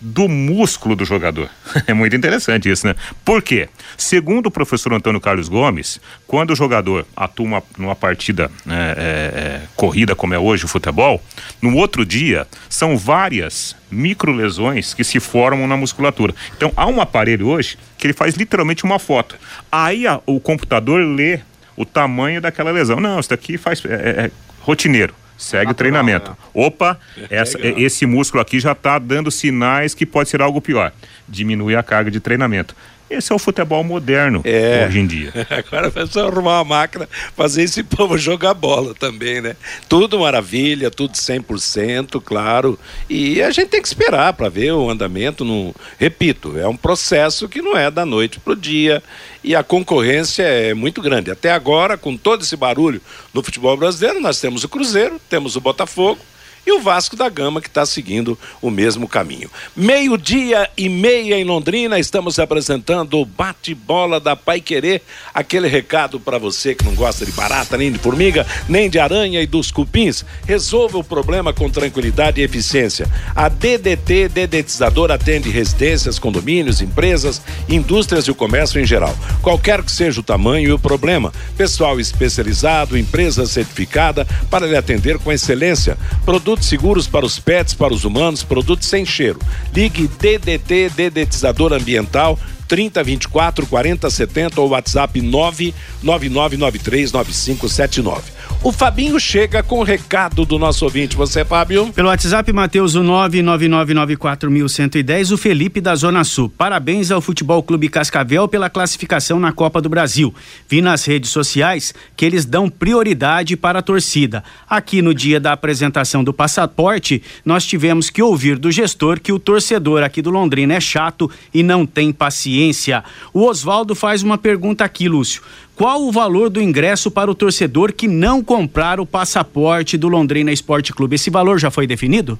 do 0.02 0.28
músculo 0.28 0.96
do 0.96 1.06
jogador. 1.06 1.50
É 1.88 1.94
muito 1.94 2.16
interessante 2.16 2.70
isso, 2.70 2.86
né? 2.86 2.96
Por 3.24 3.42
quê? 3.42 3.70
Segundo 3.98 4.48
o 4.48 4.52
professor 4.52 4.94
Antônio 4.94 5.22
Carlos 5.22 5.48
Gomes, 5.48 6.00
quando 6.28 6.52
o 6.52 6.56
jogador 6.56 7.06
atua 7.16 7.46
uma, 7.46 7.64
numa 7.78 7.96
partida 7.96 8.52
é, 8.68 8.72
é, 8.74 8.76
é, 8.76 9.62
corrida 9.76 10.16
como 10.16 10.34
é 10.34 10.40
hoje 10.40 10.66
o 10.66 10.68
futebol, 10.68 11.22
no 11.62 11.76
outro 11.78 12.06
dia 12.06 12.46
são 12.70 12.98
várias 12.98 13.76
microlesões 13.90 14.94
que 14.94 15.04
se 15.04 15.20
formam 15.20 15.68
na 15.68 15.78
musculatura. 15.78 16.34
Então 16.56 16.72
há 16.76 16.86
um 16.88 17.00
aparelho 17.02 17.48
hoje 17.48 17.78
que 17.98 18.06
ele 18.08 18.14
faz 18.14 18.36
literalmente 18.36 18.84
uma 18.84 19.00
foto. 19.00 19.36
Aí 19.72 20.06
a- 20.08 20.20
o 20.26 20.40
computador 20.40 21.02
lê 21.06 21.40
o 21.76 21.86
tamanho 21.86 22.42
daquela 22.42 22.72
lesão. 22.72 23.00
Não, 23.00 23.20
isso 23.20 23.30
daqui 23.30 23.58
faz 23.58 23.84
é, 23.86 23.90
é, 23.94 24.26
é 24.26 24.32
rotineiro. 24.62 25.16
Segue 25.42 25.72
o 25.72 25.74
treinamento. 25.74 26.38
Opa, 26.54 27.00
essa- 27.30 27.58
esse 27.78 28.06
músculo 28.06 28.42
aqui 28.42 28.60
já 28.60 28.74
está 28.74 29.00
dando 29.00 29.32
sinais 29.32 29.94
que 29.96 30.06
pode 30.06 30.30
ser 30.30 30.42
algo 30.42 30.62
pior. 30.62 30.92
Diminui 31.28 31.76
a 31.76 31.82
carga 31.82 32.12
de 32.12 32.20
treinamento. 32.20 32.76
Esse 33.10 33.34
é 33.34 33.36
o 33.36 33.40
futebol 33.40 33.84
moderno 33.84 34.40
É. 34.46 34.86
hoje 34.88 35.00
em 35.00 35.06
dia. 35.06 35.34
Agora 35.50 35.90
vai 35.90 36.08
só 36.08 36.28
arrumar 36.30 36.60
uma 36.62 36.64
máquina, 36.64 37.10
fazer 37.36 37.64
esse 37.64 37.84
povo 37.84 38.18
jogar 38.18 38.54
bola 38.54 38.94
também, 38.94 39.42
né? 39.42 39.58
Tudo 39.90 40.20
maravilha, 40.20 40.90
tudo 40.90 41.18
100%, 41.18 42.22
claro. 42.22 42.80
E 43.10 43.42
a 43.42 43.52
gente 43.52 43.68
tem 43.68 43.82
que 43.82 43.88
esperar 43.90 44.32
para 44.32 44.48
ver 44.48 44.72
o 44.72 44.90
andamento. 44.90 45.44
No... 45.44 45.76
Repito, 46.00 46.58
é 46.58 46.66
um 46.66 46.78
processo 46.78 47.50
que 47.50 47.62
não 47.62 47.76
é 47.76 47.92
da 47.92 48.06
noite 48.06 48.40
pro 48.40 48.56
dia 48.56 49.04
e 49.44 49.56
a 49.56 49.64
concorrência 49.64 50.44
é 50.44 50.74
muito 50.74 51.02
grande. 51.02 51.32
Até 51.32 51.52
agora, 51.52 51.98
com 51.98 52.16
todo 52.16 52.44
esse 52.44 52.56
barulho 52.56 53.02
no 53.34 53.42
futebol 53.42 53.76
brasileiro, 53.76 54.20
nós 54.20 54.40
temos 54.40 54.64
o 54.64 54.70
Cruzeiro, 54.70 55.20
temos 55.30 55.56
o 55.56 55.62
Botafogo 55.62 56.20
e 56.66 56.72
o 56.72 56.82
Vasco 56.82 57.16
da 57.16 57.28
Gama 57.28 57.62
que 57.62 57.68
está 57.68 57.86
seguindo 57.86 58.38
o 58.62 58.70
mesmo 58.70 59.08
caminho. 59.08 59.50
Meio-dia 59.76 60.70
e 60.78 60.88
meia 60.88 61.36
em 61.36 61.44
Londrina, 61.44 62.00
estamos 62.00 62.38
apresentando 62.40 63.20
o 63.20 63.26
bate-bola 63.26 64.20
da 64.20 64.36
Pai 64.36 64.62
Querer. 64.62 65.02
Aquele 65.34 65.68
recado 65.68 66.20
para 66.20 66.38
você 66.38 66.76
que 66.76 66.86
não 66.86 66.94
gosta 66.94 67.26
de 67.26 67.32
barata, 67.32 67.78
nem 67.78 67.92
de 67.92 67.98
formiga, 67.98 68.46
nem 68.70 68.90
de 68.90 69.00
aranha 69.00 69.42
e 69.42 69.48
dos 69.48 69.72
cupins. 69.72 70.24
Resolva 70.46 71.00
o 71.00 71.04
problema 71.04 71.52
com 71.52 71.70
tranquilidade 71.70 72.40
e 72.40 72.44
eficiência. 72.44 73.10
A 73.36 73.50
DDT 73.50 74.30
Dedetizador 74.30 75.12
atende 75.12 75.50
residências, 75.50 76.20
condomínios, 76.20 76.82
empresas, 76.82 77.42
indústrias 77.68 78.26
e 78.26 78.32
o 78.32 78.36
comércio 78.36 78.80
em 78.80 78.86
geral. 78.86 79.16
Qualquer 79.42 79.82
que 79.84 79.92
seja 79.92 80.20
o 80.20 80.24
tamanho 80.24 80.70
e 80.70 80.74
o 80.74 80.80
problema. 80.80 81.34
Pessoal 81.58 82.00
especializado, 82.00 82.98
empresa 82.98 83.46
certificada 83.46 84.28
para 84.50 84.68
lhe 84.68 84.76
atender 84.76 85.18
com 85.18 85.32
excelência. 85.32 85.98
Produtos 86.24 86.51
seguros 86.60 87.08
para 87.08 87.26
os 87.26 87.40
pets, 87.40 87.74
para 87.74 87.94
os 87.94 88.04
humanos, 88.04 88.44
produtos 88.44 88.88
sem 88.88 89.06
cheiro. 89.06 89.40
Ligue 89.74 90.08
DDT 90.08 90.90
Dedetizador 90.90 91.72
Ambiental 91.74 92.38
3024 92.68 93.66
4070 93.68 94.60
ou 94.62 94.70
WhatsApp 94.70 95.22
999939579. 95.22 98.22
O 98.64 98.72
Fabinho 98.72 99.20
chega 99.20 99.64
com 99.64 99.80
o 99.80 99.84
recado 99.84 100.46
do 100.46 100.60
nosso 100.60 100.86
ouvinte. 100.86 101.16
Você, 101.16 101.44
Fábio? 101.44 101.92
Pelo 101.94 102.10
WhatsApp, 102.10 102.54
Matheus, 102.54 102.94
o 102.94 103.02
999941110, 103.02 105.32
o 105.32 105.38
Felipe 105.38 105.82
da 105.82 105.96
Zona 105.96 106.24
Sul. 106.24 106.48
Parabéns 106.48 107.10
ao 107.10 107.22
Futebol 107.22 107.64
Clube 107.64 107.90
Cascavel 107.90 108.48
pela 108.48 108.70
classificação 108.70 109.40
na 109.40 109.52
Copa 109.52 109.82
do 109.82 109.90
Brasil. 109.90 110.32
Vi 110.70 110.80
nas 110.80 111.04
redes 111.06 111.32
sociais 111.32 111.92
que 112.16 112.24
eles 112.24 112.46
dão 112.46 112.70
prioridade 112.70 113.58
para 113.58 113.80
a 113.80 113.82
torcida. 113.82 114.44
Aqui 114.70 115.02
no 115.02 115.12
dia 115.12 115.40
da 115.40 115.54
apresentação 115.54 116.24
do 116.24 116.32
passaporte, 116.32 117.24
nós 117.44 117.66
tivemos 117.66 118.12
que 118.12 118.22
ouvir 118.22 118.60
do 118.60 118.70
gestor 118.70 119.20
que 119.20 119.34
o 119.34 119.40
torcedor 119.40 120.04
aqui 120.04 120.22
do 120.22 120.30
Londrina 120.30 120.76
é 120.76 120.80
chato 120.80 121.32
e 121.52 121.64
não 121.64 121.84
tem 121.84 122.12
paciência. 122.12 123.04
O 123.34 123.44
Oswaldo 123.44 123.96
faz 123.96 124.22
uma 124.22 124.38
pergunta 124.38 124.86
aqui, 124.86 125.10
Lúcio. 125.10 125.42
Qual 125.76 126.04
o 126.04 126.12
valor 126.12 126.50
do 126.50 126.62
ingresso 126.62 127.10
para 127.10 127.32
o 127.32 127.36
torcedor 127.36 127.94
que 127.94 128.08
não 128.08 128.44
comprar 128.44 129.00
o 129.00 129.06
passaporte 129.06 129.98
do 129.98 130.08
Londrina 130.08 130.52
Esporte 130.52 130.94
Clube? 130.94 131.16
Esse 131.16 131.30
valor 131.30 131.60
já 131.60 131.72
foi 131.72 131.88
definido? 131.88 132.38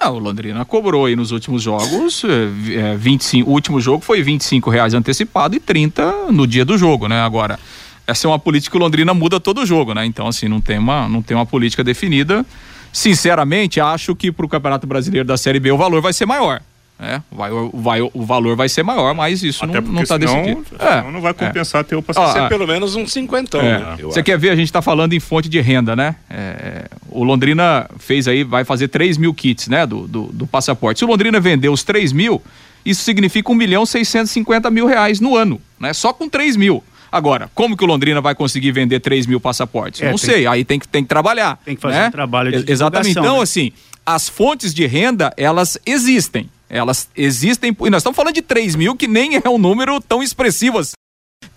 Ah, 0.00 0.10
o 0.10 0.18
Londrina 0.18 0.64
cobrou 0.64 1.06
aí 1.06 1.16
nos 1.16 1.32
últimos 1.32 1.62
jogos, 1.62 2.22
é, 2.24 2.96
25, 2.96 3.50
o 3.50 3.52
último 3.52 3.80
jogo 3.80 4.04
foi 4.04 4.22
25 4.22 4.70
reais 4.70 4.94
antecipado 4.94 5.56
e 5.56 5.60
30 5.60 6.30
no 6.30 6.46
dia 6.46 6.64
do 6.64 6.78
jogo, 6.78 7.08
né? 7.08 7.20
Agora, 7.20 7.58
essa 8.06 8.26
é 8.26 8.30
uma 8.30 8.38
política 8.38 8.70
que 8.72 8.76
o 8.76 8.80
Londrina 8.80 9.12
muda 9.12 9.40
todo 9.40 9.66
jogo, 9.66 9.94
né? 9.94 10.06
Então, 10.06 10.28
assim, 10.28 10.46
não 10.46 10.60
tem 10.60 10.78
uma, 10.78 11.08
não 11.08 11.20
tem 11.20 11.36
uma 11.36 11.44
política 11.44 11.82
definida. 11.82 12.46
Sinceramente, 12.92 13.80
acho 13.80 14.14
que 14.14 14.30
para 14.30 14.46
o 14.46 14.48
Campeonato 14.48 14.86
Brasileiro 14.86 15.26
da 15.26 15.36
Série 15.36 15.58
B 15.58 15.72
o 15.72 15.76
valor 15.76 16.00
vai 16.00 16.12
ser 16.12 16.26
maior. 16.26 16.62
É, 17.00 17.20
vai, 17.30 17.50
vai, 17.72 18.00
o 18.02 18.24
valor 18.24 18.56
vai 18.56 18.68
ser 18.68 18.82
maior, 18.82 19.14
mas 19.14 19.44
isso 19.44 19.64
Até 19.64 19.80
não, 19.80 19.92
não 19.92 20.04
tá 20.04 20.18
senão, 20.18 20.42
decidido. 20.42 20.66
É, 20.80 21.12
não 21.12 21.20
vai 21.20 21.32
compensar 21.32 21.82
é. 21.82 21.84
ter 21.84 21.94
o 21.94 22.02
passaporte. 22.02 22.40
Ser 22.40 22.48
pelo 22.48 22.66
menos 22.66 22.96
uns 22.96 23.12
cinquentão, 23.12 23.60
é. 23.60 23.78
né? 23.78 23.96
Você 24.02 24.20
quer 24.20 24.36
ver, 24.36 24.50
a 24.50 24.56
gente 24.56 24.66
está 24.66 24.82
falando 24.82 25.12
em 25.12 25.20
fonte 25.20 25.48
de 25.48 25.60
renda, 25.60 25.94
né? 25.94 26.16
É, 26.28 26.86
o 27.08 27.22
Londrina 27.22 27.88
fez 27.98 28.26
aí, 28.26 28.42
vai 28.42 28.64
fazer 28.64 28.88
3 28.88 29.16
mil 29.16 29.32
kits, 29.32 29.68
né? 29.68 29.86
Do, 29.86 30.08
do, 30.08 30.22
do, 30.24 30.46
passaporte. 30.46 30.98
Se 30.98 31.04
o 31.04 31.08
Londrina 31.08 31.38
vender 31.38 31.68
os 31.68 31.84
3 31.84 32.12
mil, 32.12 32.42
isso 32.84 33.02
significa 33.02 33.52
1 33.52 33.54
milhão 33.54 33.86
650 33.86 34.68
mil 34.68 34.86
reais 34.86 35.20
no 35.20 35.36
ano, 35.36 35.60
né? 35.78 35.92
Só 35.92 36.12
com 36.12 36.28
3 36.28 36.56
mil. 36.56 36.82
Agora, 37.12 37.48
como 37.54 37.76
que 37.76 37.84
o 37.84 37.86
Londrina 37.86 38.20
vai 38.20 38.34
conseguir 38.34 38.72
vender 38.72 38.98
3 38.98 39.24
mil 39.26 39.38
passaportes? 39.38 40.02
É, 40.02 40.10
não 40.10 40.18
sei, 40.18 40.40
que... 40.40 40.46
aí 40.48 40.64
tem 40.64 40.80
que, 40.80 40.88
tem 40.88 41.04
que 41.04 41.08
trabalhar. 41.08 41.60
Tem 41.64 41.76
que 41.76 41.80
fazer 41.80 41.96
né? 41.96 42.08
um 42.08 42.10
trabalho 42.10 42.64
de 42.64 42.70
Exatamente. 42.70 43.12
Então, 43.12 43.36
né? 43.36 43.42
assim, 43.42 43.72
as 44.04 44.28
fontes 44.28 44.74
de 44.74 44.84
renda, 44.84 45.32
elas 45.36 45.78
existem. 45.86 46.50
Elas 46.68 47.08
existem, 47.16 47.70
e 47.70 47.90
nós 47.90 48.00
estamos 48.00 48.16
falando 48.16 48.34
de 48.34 48.42
3 48.42 48.74
mil, 48.74 48.96
que 48.96 49.08
nem 49.08 49.36
é 49.36 49.48
um 49.48 49.58
número 49.58 50.00
tão 50.00 50.22
expressivo 50.22 50.78
assim. 50.78 50.97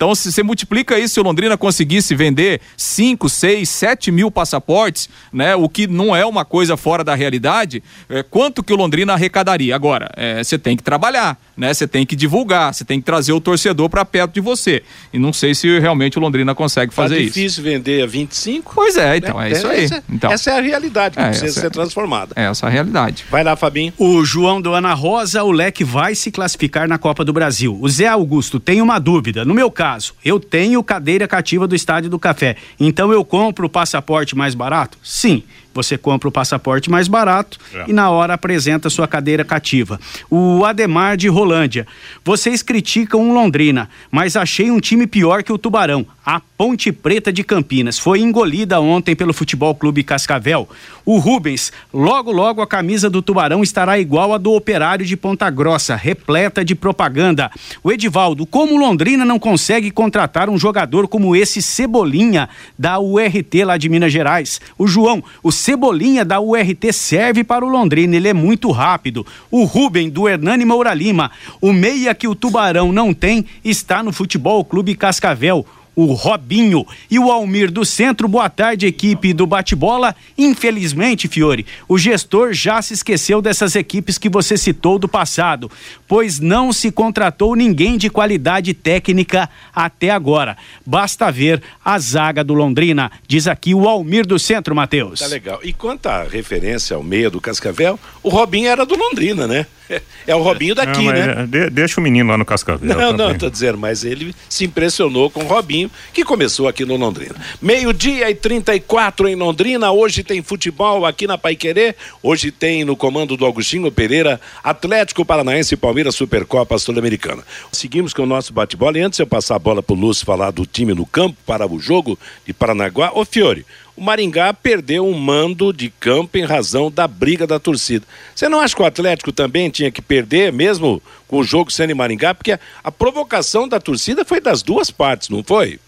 Então, 0.02 0.16
se 0.16 0.32
você 0.32 0.42
multiplica 0.42 0.98
isso, 0.98 1.14
se 1.14 1.20
o 1.20 1.24
Londrina 1.24 1.56
conseguisse 1.56 2.16
vender 2.16 2.60
5, 2.76 3.30
6, 3.30 3.70
7 3.70 4.12
mil 4.12 4.32
passaportes, 4.32 5.08
né? 5.32 5.56
O 5.56 5.70
que 5.70 5.86
não 5.86 6.16
é 6.16 6.26
uma 6.26 6.44
coisa 6.44 6.76
fora 6.76 7.04
da 7.04 7.14
realidade, 7.14 7.84
é, 8.10 8.24
quanto 8.24 8.64
que 8.64 8.74
o 8.74 8.76
Londrina 8.76 9.14
arrecadaria? 9.14 9.76
Agora, 9.76 10.10
é, 10.18 10.44
você 10.44 10.58
tem 10.58 10.76
que 10.76 10.82
trabalhar, 10.82 11.40
né? 11.56 11.72
Você 11.72 11.88
tem 11.88 12.04
que 12.04 12.16
divulgar, 12.16 12.74
você 12.74 12.84
tem 12.84 13.00
que 13.00 13.06
trazer 13.06 13.32
o 13.32 13.40
torcedor 13.40 13.92
para 13.92 14.04
perto 14.04 14.34
de 14.34 14.42
você. 14.42 14.82
E 15.14 15.20
não 15.20 15.32
sei 15.32 15.54
se 15.54 15.78
realmente 15.78 16.18
o 16.18 16.22
Londrina 16.22 16.56
consegue 16.56 16.92
fazer 16.92 17.18
tá 17.18 17.22
isso. 17.22 17.38
É 17.38 17.42
difícil 17.44 17.64
vender 17.64 18.02
a 18.02 18.08
25? 18.08 18.72
Pois 18.74 18.98
é, 18.98 19.18
então, 19.18 19.38
né? 19.38 19.50
é 19.50 19.52
isso 19.52 19.68
aí. 19.68 19.84
Essa, 19.84 20.04
então, 20.10 20.32
essa 20.32 20.50
é 20.50 20.58
a 20.58 20.62
realidade 20.62 21.16
que 21.16 21.22
é, 21.22 21.28
precisa 21.28 21.62
ser 21.62 21.68
é, 21.68 21.70
transformada. 21.70 22.34
É 22.36 22.46
essa 22.46 22.66
a 22.66 22.70
realidade. 22.72 23.24
Vai 23.30 23.44
lá, 23.44 23.56
Fabinho. 23.56 23.94
O 24.00 24.26
João 24.26 24.60
do 24.60 24.74
Ana 24.74 24.96
Rosa, 24.96 25.44
o 25.44 25.52
Leque 25.52 25.84
vai 25.84 26.16
se 26.16 26.32
classificar 26.32 26.88
na 26.88 26.98
Copa 26.98 27.24
do 27.24 27.32
Brasil. 27.32 27.78
O 27.80 27.88
Zé 27.88 28.08
Augusto 28.08 28.60
tem 28.60 28.82
uma 28.82 28.98
dúvida. 28.98 29.46
No 29.46 29.54
meu 29.54 29.70
caso, 29.70 29.90
caso, 29.91 30.13
eu 30.23 30.39
tenho 30.39 30.82
cadeira 30.84 31.27
cativa 31.27 31.67
do 31.67 31.75
Estádio 31.75 32.10
do 32.10 32.17
Café, 32.17 32.56
então 32.80 33.12
eu 33.12 33.25
compro 33.25 33.65
o 33.65 33.69
passaporte 33.69 34.36
mais 34.36 34.56
barato? 34.56 34.97
Sim. 35.04 35.43
Você 35.73 35.97
compra 35.97 36.27
o 36.27 36.32
passaporte 36.32 36.89
mais 36.89 37.08
barato 37.08 37.58
é. 37.73 37.86
e 37.88 37.93
na 37.93 38.10
hora 38.10 38.34
apresenta 38.34 38.89
sua 38.89 39.08
cadeira 39.08 39.45
cativa. 39.45 39.99
O 40.30 40.65
Ademar 40.65 41.15
de 41.15 41.30
Rolândia. 41.30 41.88
Vocês 42.25 42.62
criticam 42.62 43.30
o 43.30 43.34
Londrina, 43.34 43.89
mas 44.12 44.36
achei 44.36 44.69
um 44.69 44.82
time 44.82 45.08
pior 45.08 45.43
que 45.43 45.54
o 45.54 45.58
Tubarão. 45.58 46.06
A 46.25 46.41
Ponte 46.62 46.91
Preta 46.91 47.34
de 47.34 47.43
Campinas 47.43 47.97
foi 47.97 48.19
engolida 48.19 48.80
ontem 48.80 49.15
pelo 49.15 49.34
Futebol 49.34 49.74
Clube 49.74 50.04
Cascavel. 50.04 50.69
O 51.04 51.17
Rubens, 51.17 51.71
logo 51.91 52.32
logo 52.32 52.62
a 52.62 52.67
camisa 52.67 53.10
do 53.10 53.19
Tubarão 53.19 53.63
estará 53.63 53.97
igual 53.97 54.32
a 54.32 54.38
do 54.38 54.54
Operário 54.54 55.04
de 55.04 55.17
Ponta 55.17 55.50
Grossa, 55.50 55.95
repleta 55.95 56.63
de 56.63 56.76
propaganda. 56.76 57.50
O 57.84 57.91
Edivaldo, 57.91 58.45
como 58.45 58.78
Londrina 58.78 59.26
não 59.26 59.39
consegue 59.39 59.89
contratar 59.89 60.52
um 60.52 60.58
jogador 60.60 61.08
como 61.08 61.36
esse 61.36 61.63
Cebolinha 61.63 62.47
da 62.78 63.00
URT 63.00 63.63
lá 63.65 63.76
de 63.76 63.89
Minas 63.89 64.13
Gerais? 64.13 64.62
O 64.78 64.86
João, 64.86 65.24
o 65.41 65.52
Cebolinha 65.52 66.24
da 66.24 66.39
URT 66.39 66.93
serve 66.93 67.43
para 67.43 67.65
o 67.65 67.69
Londrina, 67.69 68.15
ele 68.15 68.28
é 68.28 68.36
muito 68.36 68.69
rápido. 68.69 69.26
O 69.50 69.63
Ruben 69.63 70.12
do 70.12 70.30
Hernani 70.30 70.63
Moura 70.63 70.93
Lima, 70.93 71.32
o 71.60 71.74
meia 71.74 72.13
que 72.13 72.28
o 72.28 72.36
Tubarão 72.36 72.91
não 72.91 73.15
tem 73.15 73.47
está 73.65 74.04
no 74.04 74.13
Futebol 74.13 74.63
Clube 74.63 74.93
Cascavel 74.93 75.65
o 75.95 76.06
Robinho 76.13 76.86
e 77.10 77.19
o 77.19 77.32
Almir 77.32 77.71
do 77.71 77.86
Centro. 77.86 78.27
Boa 78.27 78.49
tarde, 78.49 78.86
equipe 78.86 79.34
do 79.34 79.45
bate-bola. 79.45 80.15
Infelizmente, 80.38 81.27
Fiore, 81.27 81.65
o 81.88 81.97
gestor 81.97 82.54
já 82.54 82.82
se 82.82 82.93
esqueceu 82.93 83.41
dessas 83.41 83.75
equipes 83.75 84.17
que 84.17 84.30
você 84.30 84.58
citou 84.58 84.97
do 84.97 85.08
passado, 85.08 85.69
pois 86.08 86.39
não 86.39 86.71
se 86.71 86.91
contratou 86.91 87.56
ninguém 87.56 87.97
de 87.97 88.10
qualidade 88.10 88.73
técnica 88.73 89.49
até 89.73 90.10
agora. 90.10 90.58
Basta 90.86 91.32
ver 91.32 91.62
a 91.84 91.99
zaga 91.99 92.43
do 92.43 92.54
Londrina, 92.54 93.12
diz 93.27 93.47
aqui 93.47 93.73
o 93.73 93.88
Almir 93.88 94.25
do 94.25 94.39
Centro, 94.39 94.75
Matheus. 94.75 95.19
Tá 95.19 95.27
legal. 95.27 95.60
E 95.63 95.73
quanto 95.73 96.08
à 96.08 96.23
referência 96.23 96.95
ao 96.95 97.04
meia 97.04 97.30
do 97.30 97.41
Cascavel, 97.41 97.99
o 98.23 98.30
Robinho 98.30 98.67
era 98.67 98.86
do 98.86 98.95
Londrina, 98.95 99.47
né? 99.47 99.65
É 100.27 100.36
o 100.36 100.41
Robinho 100.41 100.75
daqui, 100.75 101.04
não, 101.04 101.12
né? 101.12 101.36
É, 101.39 101.47
de, 101.47 101.69
deixa 101.71 101.99
o 101.99 102.04
menino 102.04 102.30
lá 102.30 102.38
no 102.38 102.45
Cascavel. 102.45 102.88
Não, 102.88 103.12
não, 103.12 103.36
tô 103.36 103.49
dizendo, 103.49 103.77
mas 103.77 104.06
ele 104.06 104.36
se 104.47 104.65
impressionou 104.65 105.32
com 105.32 105.43
o 105.43 105.47
Robinho, 105.47 105.89
que 106.13 106.23
começou 106.23 106.67
aqui 106.67 106.86
no 106.86 106.95
Londrina. 106.95 107.36
Meio-dia 107.60 108.30
e 108.30 108.36
34 108.36 109.27
em 109.27 109.36
Londrina. 109.36 109.91
Hoje 109.91 110.23
tem 110.23 110.41
futebol 110.43 111.06
aqui 111.06 111.25
na 111.25 111.38
Paiquerê. 111.38 111.95
Hoje 112.21 112.51
tem 112.51 112.86
no 112.86 112.95
comando 112.95 113.36
do 113.36 113.45
Agostinho 113.45 113.91
Pereira, 113.91 114.39
Atlético 114.63 115.25
Paranaense 115.25 115.73
e 115.73 115.77
Palmeiras 115.77 116.15
Supercopa 116.15 116.77
Sul-Americana. 116.77 117.43
Seguimos 117.71 118.13
com 118.13 118.23
o 118.23 118.27
nosso 118.27 118.54
bate-bola. 118.54 118.99
E 118.99 119.01
antes 119.01 119.17
de 119.17 119.23
eu 119.23 119.27
passar 119.27 119.56
a 119.56 119.60
bola 119.60 119.82
pro 119.82 119.95
Lúcio 119.95 120.25
falar 120.25 120.51
do 120.51 120.65
time 120.65 120.93
no 120.93 121.06
campo 121.06 121.36
para 121.45 121.67
o 121.67 121.80
jogo 121.80 122.17
de 122.45 122.54
Paranaguá, 122.54 123.12
ô 123.13 123.25
Fiore, 123.25 123.65
o 124.02 124.04
Maringá 124.04 124.52
perdeu 124.52 125.06
um 125.06 125.14
mando 125.14 125.72
de 125.72 125.92
campo 125.92 126.36
em 126.36 126.44
razão 126.44 126.90
da 126.90 127.08
briga 127.08 127.46
da 127.46 127.60
torcida. 127.60 128.04
Você 128.34 128.50
não 128.50 128.60
acha 128.60 128.76
que 128.76 128.82
o 128.82 128.86
Atlético 128.86 129.32
também 129.32 129.70
tinha 129.70 129.92
que 129.92 130.02
perder, 130.02 130.52
mesmo 130.52 131.00
com 131.28 131.38
o 131.38 131.44
jogo 131.44 131.72
sendo 131.72 131.92
em 131.92 131.94
Maringá? 131.94 132.34
Porque 132.34 132.58
a, 132.84 132.92
provocação 132.92 133.68
da 133.68 133.80
torcida 133.80 134.26
foi 134.26 134.42
das 134.42 134.64
duas 134.64 134.90
partes, 134.90 135.30
não 135.30 135.44
foi? 135.44 135.80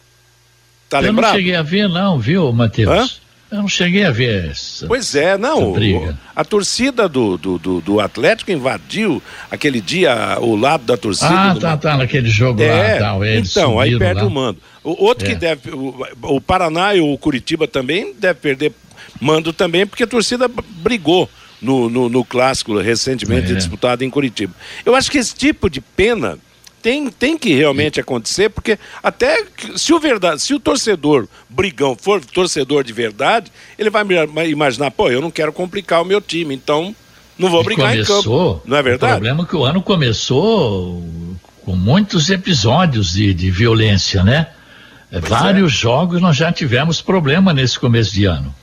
Tá 0.87 0.99
Eu 0.99 1.05
lembrado? 1.05 1.31
não 1.31 1.37
cheguei 1.39 1.55
a 1.55 1.63
ver, 1.63 1.89
não, 1.89 2.19
viu, 2.19 2.53
Matheus? 2.53 3.19
Eu 3.53 3.59
não 3.59 3.67
cheguei 3.67 4.03
a 4.03 4.09
ver 4.09 4.49
essa. 4.49 4.87
Pois 4.87 5.13
é, 5.13 5.37
não. 5.37 5.73
O, 5.73 6.17
a 6.35 6.43
torcida 6.43 7.07
do, 7.07 7.37
do, 7.37 7.59
do, 7.59 7.81
do, 7.81 7.99
Atlético 7.99 8.51
invadiu 8.51 9.21
aquele 9.51 9.79
dia 9.79 10.39
o 10.41 10.55
lado 10.55 10.85
da 10.85 10.97
torcida. 10.97 11.29
Ah, 11.29 11.55
tá, 11.55 11.77
tá, 11.77 11.95
naquele 11.95 12.27
jogo 12.29 12.63
é, 12.63 12.93
lá. 12.93 12.99
Tal, 12.99 13.23
então, 13.23 13.79
aí 13.79 13.95
perde 13.95 14.21
lá. 14.21 14.27
o 14.27 14.31
mando. 14.31 14.57
O 14.83 15.05
outro 15.05 15.27
é. 15.27 15.29
que 15.29 15.35
deve. 15.35 15.69
O, 15.69 15.95
o 16.23 16.41
Paraná 16.41 16.95
e 16.95 16.99
o 16.99 17.15
Curitiba 17.15 17.67
também 17.67 18.11
deve 18.17 18.39
perder 18.39 18.71
mando 19.21 19.53
também, 19.53 19.85
porque 19.85 20.01
a 20.01 20.07
torcida 20.07 20.49
brigou. 20.81 21.29
No, 21.61 21.89
no, 21.89 22.09
no 22.09 22.25
clássico 22.25 22.77
recentemente 22.77 23.53
é. 23.53 23.55
disputado 23.55 24.03
em 24.03 24.09
Curitiba. 24.09 24.53
Eu 24.85 24.95
acho 24.95 25.09
que 25.09 25.17
esse 25.17 25.33
tipo 25.33 25.69
de 25.69 25.79
pena 25.79 26.37
tem, 26.83 27.09
tem 27.09 27.37
que 27.37 27.55
realmente 27.55 28.01
acontecer, 28.01 28.49
porque 28.49 28.77
até 29.01 29.45
se 29.77 29.93
o 29.93 29.99
verdade, 29.99 30.41
se 30.41 30.53
o 30.53 30.59
torcedor 30.59 31.29
brigão 31.49 31.95
for 31.95 32.23
torcedor 32.23 32.83
de 32.83 32.91
verdade, 32.91 33.49
ele 33.79 33.89
vai 33.89 34.03
imaginar, 34.49 34.91
pô, 34.91 35.09
eu 35.09 35.21
não 35.21 35.31
quero 35.31 35.53
complicar 35.53 36.01
o 36.01 36.05
meu 36.05 36.19
time, 36.19 36.53
então 36.53 36.93
não 37.39 37.49
vou 37.49 37.63
brigar 37.63 37.91
começou, 37.91 38.19
em 38.19 38.23
campo. 38.23 38.61
Não 38.65 38.77
é 38.77 38.83
verdade? 38.83 39.13
O 39.13 39.15
problema 39.15 39.43
é 39.43 39.45
que 39.45 39.55
o 39.55 39.63
ano 39.63 39.81
começou 39.81 41.01
com 41.61 41.73
muitos 41.73 42.29
episódios 42.29 43.13
de, 43.13 43.33
de 43.33 43.49
violência, 43.49 44.21
né? 44.21 44.47
É, 45.09 45.21
pois 45.21 45.29
Vários 45.29 45.71
é. 45.71 45.75
jogos 45.77 46.21
nós 46.21 46.35
já 46.35 46.51
tivemos 46.51 47.01
problema 47.01 47.53
nesse 47.53 47.79
começo 47.79 48.13
de 48.13 48.25
ano. 48.25 48.53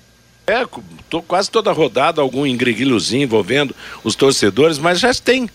É, 0.47 0.67
tô, 1.09 1.23
quase 1.23 1.51
toda 1.51 1.73
rodada 1.73 2.21
algum 2.21 2.45
engreguilhozinho 2.45 3.23
envolvendo 3.23 3.75
os 4.05 4.15
torcedores, 4.15 4.79
mas 4.79 5.01
já 5.01 5.15
tem 5.15 5.49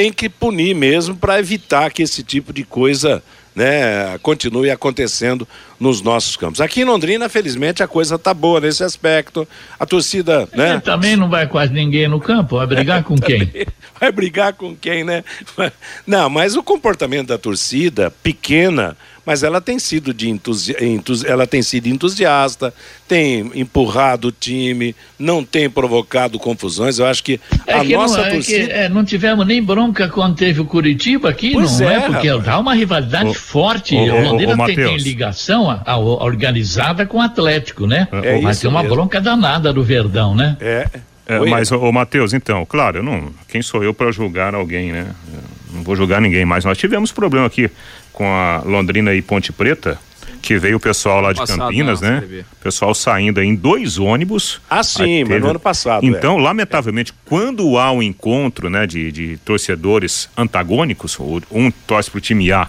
tem 0.00 0.10
que 0.10 0.30
punir 0.30 0.74
mesmo 0.74 1.14
para 1.14 1.38
evitar 1.38 1.92
que 1.92 2.02
esse 2.02 2.22
tipo 2.22 2.54
de 2.54 2.64
coisa 2.64 3.22
né, 3.54 4.16
continue 4.22 4.70
acontecendo 4.70 5.46
nos 5.80 6.02
nossos 6.02 6.36
campos. 6.36 6.60
Aqui 6.60 6.82
em 6.82 6.84
Londrina, 6.84 7.26
felizmente, 7.30 7.82
a 7.82 7.88
coisa 7.88 8.18
tá 8.18 8.34
boa 8.34 8.60
nesse 8.60 8.84
aspecto. 8.84 9.48
A 9.78 9.86
torcida, 9.86 10.46
né? 10.52 10.78
também 10.80 11.16
não 11.16 11.30
vai 11.30 11.46
quase 11.46 11.72
ninguém 11.72 12.06
no 12.06 12.20
campo, 12.20 12.58
vai 12.58 12.66
brigar 12.66 13.02
com 13.02 13.16
quem? 13.16 13.50
vai 13.98 14.12
brigar 14.12 14.52
com 14.52 14.76
quem, 14.76 15.02
né? 15.02 15.24
Não, 16.06 16.28
mas 16.28 16.54
o 16.54 16.62
comportamento 16.62 17.28
da 17.28 17.38
torcida 17.38 18.10
pequena 18.22 18.96
mas 19.24 19.44
ela 19.44 19.60
tem 19.60 19.78
sido 19.78 20.12
de 20.12 20.28
entusi 20.28 20.74
entusi 20.80 21.24
ela 21.24 21.46
tem 21.46 21.62
sido 21.62 21.86
entusiasta, 21.88 22.74
tem 23.06 23.48
empurrado 23.54 24.28
o 24.28 24.32
time, 24.32 24.92
não 25.16 25.44
tem 25.44 25.70
provocado 25.70 26.36
confusões. 26.36 26.98
Eu 26.98 27.06
acho 27.06 27.22
que 27.22 27.40
é 27.64 27.74
a 27.74 27.84
que 27.84 27.92
nossa 27.94 28.18
não, 28.18 28.24
é 28.24 28.30
torcida 28.30 28.66
que, 28.66 28.72
é, 28.72 28.88
não 28.88 29.04
tivemos 29.04 29.46
nem 29.46 29.62
bronca 29.62 30.08
quando 30.08 30.34
teve 30.34 30.60
o 30.60 30.64
Curitiba 30.64 31.28
aqui, 31.28 31.52
pois 31.52 31.78
não 31.78 31.88
é, 31.88 31.94
é 31.94 32.00
porque 32.00 32.28
há 32.28 32.58
uma 32.58 32.74
rivalidade 32.74 33.30
o, 33.30 33.34
forte. 33.34 33.94
O, 33.94 34.00
o 34.00 34.20
Londrina 34.20 34.54
o, 34.54 34.66
tem, 34.66 34.74
tem, 34.74 34.96
ligação 34.96 35.69
a, 35.70 35.92
a, 35.92 35.98
organizada 35.98 37.06
com 37.06 37.18
o 37.18 37.20
Atlético, 37.20 37.86
né? 37.86 38.08
É 38.12 38.40
mas 38.40 38.60
tem 38.60 38.68
uma 38.68 38.82
mesmo. 38.82 38.96
bronca 38.96 39.20
danada 39.20 39.72
do 39.72 39.82
Verdão, 39.82 40.34
né? 40.34 40.56
É. 40.60 40.86
É, 41.26 41.38
mas, 41.48 41.70
ô, 41.70 41.92
Matheus, 41.92 42.32
então, 42.32 42.66
claro, 42.66 42.98
eu 42.98 43.02
não, 43.04 43.30
quem 43.46 43.62
sou 43.62 43.84
eu 43.84 43.94
para 43.94 44.10
julgar 44.10 44.52
alguém, 44.52 44.90
né? 44.90 45.06
Eu 45.32 45.76
não 45.76 45.82
vou 45.84 45.94
julgar 45.94 46.20
ninguém, 46.20 46.44
mas 46.44 46.64
nós 46.64 46.76
tivemos 46.76 47.12
problema 47.12 47.46
aqui 47.46 47.70
com 48.12 48.26
a 48.26 48.62
Londrina 48.64 49.14
e 49.14 49.22
Ponte 49.22 49.52
Preta 49.52 49.96
que 50.40 50.58
veio 50.58 50.76
o 50.76 50.80
pessoal 50.80 51.20
lá 51.20 51.32
de 51.32 51.40
Passado, 51.40 51.58
Campinas, 51.58 52.00
né? 52.00 52.24
B. 52.26 52.40
O 52.40 52.62
pessoal 52.62 52.94
saindo 52.94 53.40
em 53.42 53.54
dois 53.54 53.98
ônibus. 53.98 54.60
Ah, 54.68 54.82
sim, 54.82 55.18
Aí 55.18 55.24
mas 55.24 55.40
no 55.40 55.50
ano 55.50 55.60
passado, 55.60 56.04
Então, 56.04 56.38
lamentavelmente, 56.38 57.12
quando 57.24 57.78
há 57.78 57.92
um 57.92 58.02
encontro, 58.02 58.70
né, 58.70 58.86
de, 58.86 59.12
de 59.12 59.36
torcedores 59.44 60.28
antagônicos, 60.36 61.18
ou 61.18 61.42
um 61.50 61.70
torce 61.70 62.10
pro 62.10 62.20
time 62.20 62.50
A, 62.52 62.68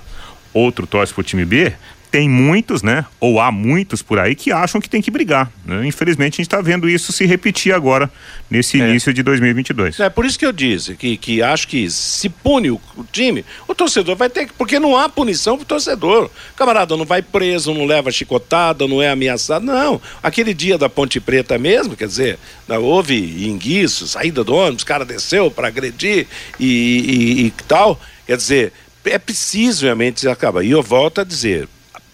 outro 0.54 0.86
torce 0.86 1.14
pro 1.14 1.24
time 1.24 1.46
B, 1.46 1.74
tem 2.12 2.28
muitos, 2.28 2.84
né? 2.84 3.06
Ou 3.22 3.40
há 3.40 3.50
muitos 3.54 4.02
por 4.02 4.20
aí 4.20 4.36
que 4.36 4.52
acham 4.52 4.82
que 4.82 4.90
tem 4.90 5.02
que 5.02 5.10
brigar. 5.10 5.50
né? 5.66 5.88
Infelizmente, 5.88 6.34
a 6.34 6.38
gente 6.38 6.48
está 6.48 6.60
vendo 6.60 6.90
isso 6.90 7.14
se 7.14 7.26
repetir 7.26 7.74
agora 7.74 8.12
nesse 8.50 8.78
início 8.78 9.14
de 9.14 9.24
2022. 9.24 9.98
É 10.00 10.10
por 10.10 10.26
isso 10.26 10.38
que 10.38 10.46
eu 10.46 10.52
disse 10.52 10.96
que, 10.96 11.16
que 11.16 11.42
acho 11.42 11.70
que 11.70 11.90
se 11.90 12.28
pune 12.28 12.70
o, 12.70 12.82
o 12.98 13.06
time, 13.10 13.46
o 13.66 13.74
torcedor 13.74 14.18
vai 14.18 14.30
ter 14.30 14.46
que. 14.48 14.52
Porque 14.54 14.78
não 14.78 14.98
há 14.98 15.08
punição 15.08 15.56
pro 15.56 15.66
torcedor. 15.66 16.30
Camarada 16.58 16.98
não 16.98 17.06
vai 17.06 17.22
preso, 17.22 17.74
não 17.74 17.86
leva 17.86 18.12
chicotada, 18.12 18.86
não 18.88 19.02
é 19.02 19.10
ameaçado. 19.10 19.66
Não. 19.66 20.02
Aquele 20.22 20.54
dia 20.54 20.78
da 20.78 20.90
Ponte 20.90 21.18
Preta 21.22 21.58
mesmo, 21.58 21.96
quer 21.96 22.08
dizer, 22.10 22.38
da- 22.68 22.78
houve 22.80 23.48
enguiço, 23.48 24.06
saída 24.06 24.44
do 24.44 24.54
ônibus, 24.54 24.84
o 24.84 24.86
cara 24.86 25.06
desceu 25.06 25.50
para 25.50 25.70
agredir 25.70 26.28
e, 26.60 26.66
e- 26.66 27.46
e 27.46 27.52
tal. 27.70 27.98
Quer 28.28 28.36
dizer, 28.36 28.74
é 29.06 29.18
preciso 29.18 29.86
realmente 29.86 30.28
acabar. 30.28 30.62
E 30.64 30.72
eu 30.72 30.84
volto 30.84 31.22
a 31.22 31.24
dizer. 31.24 31.70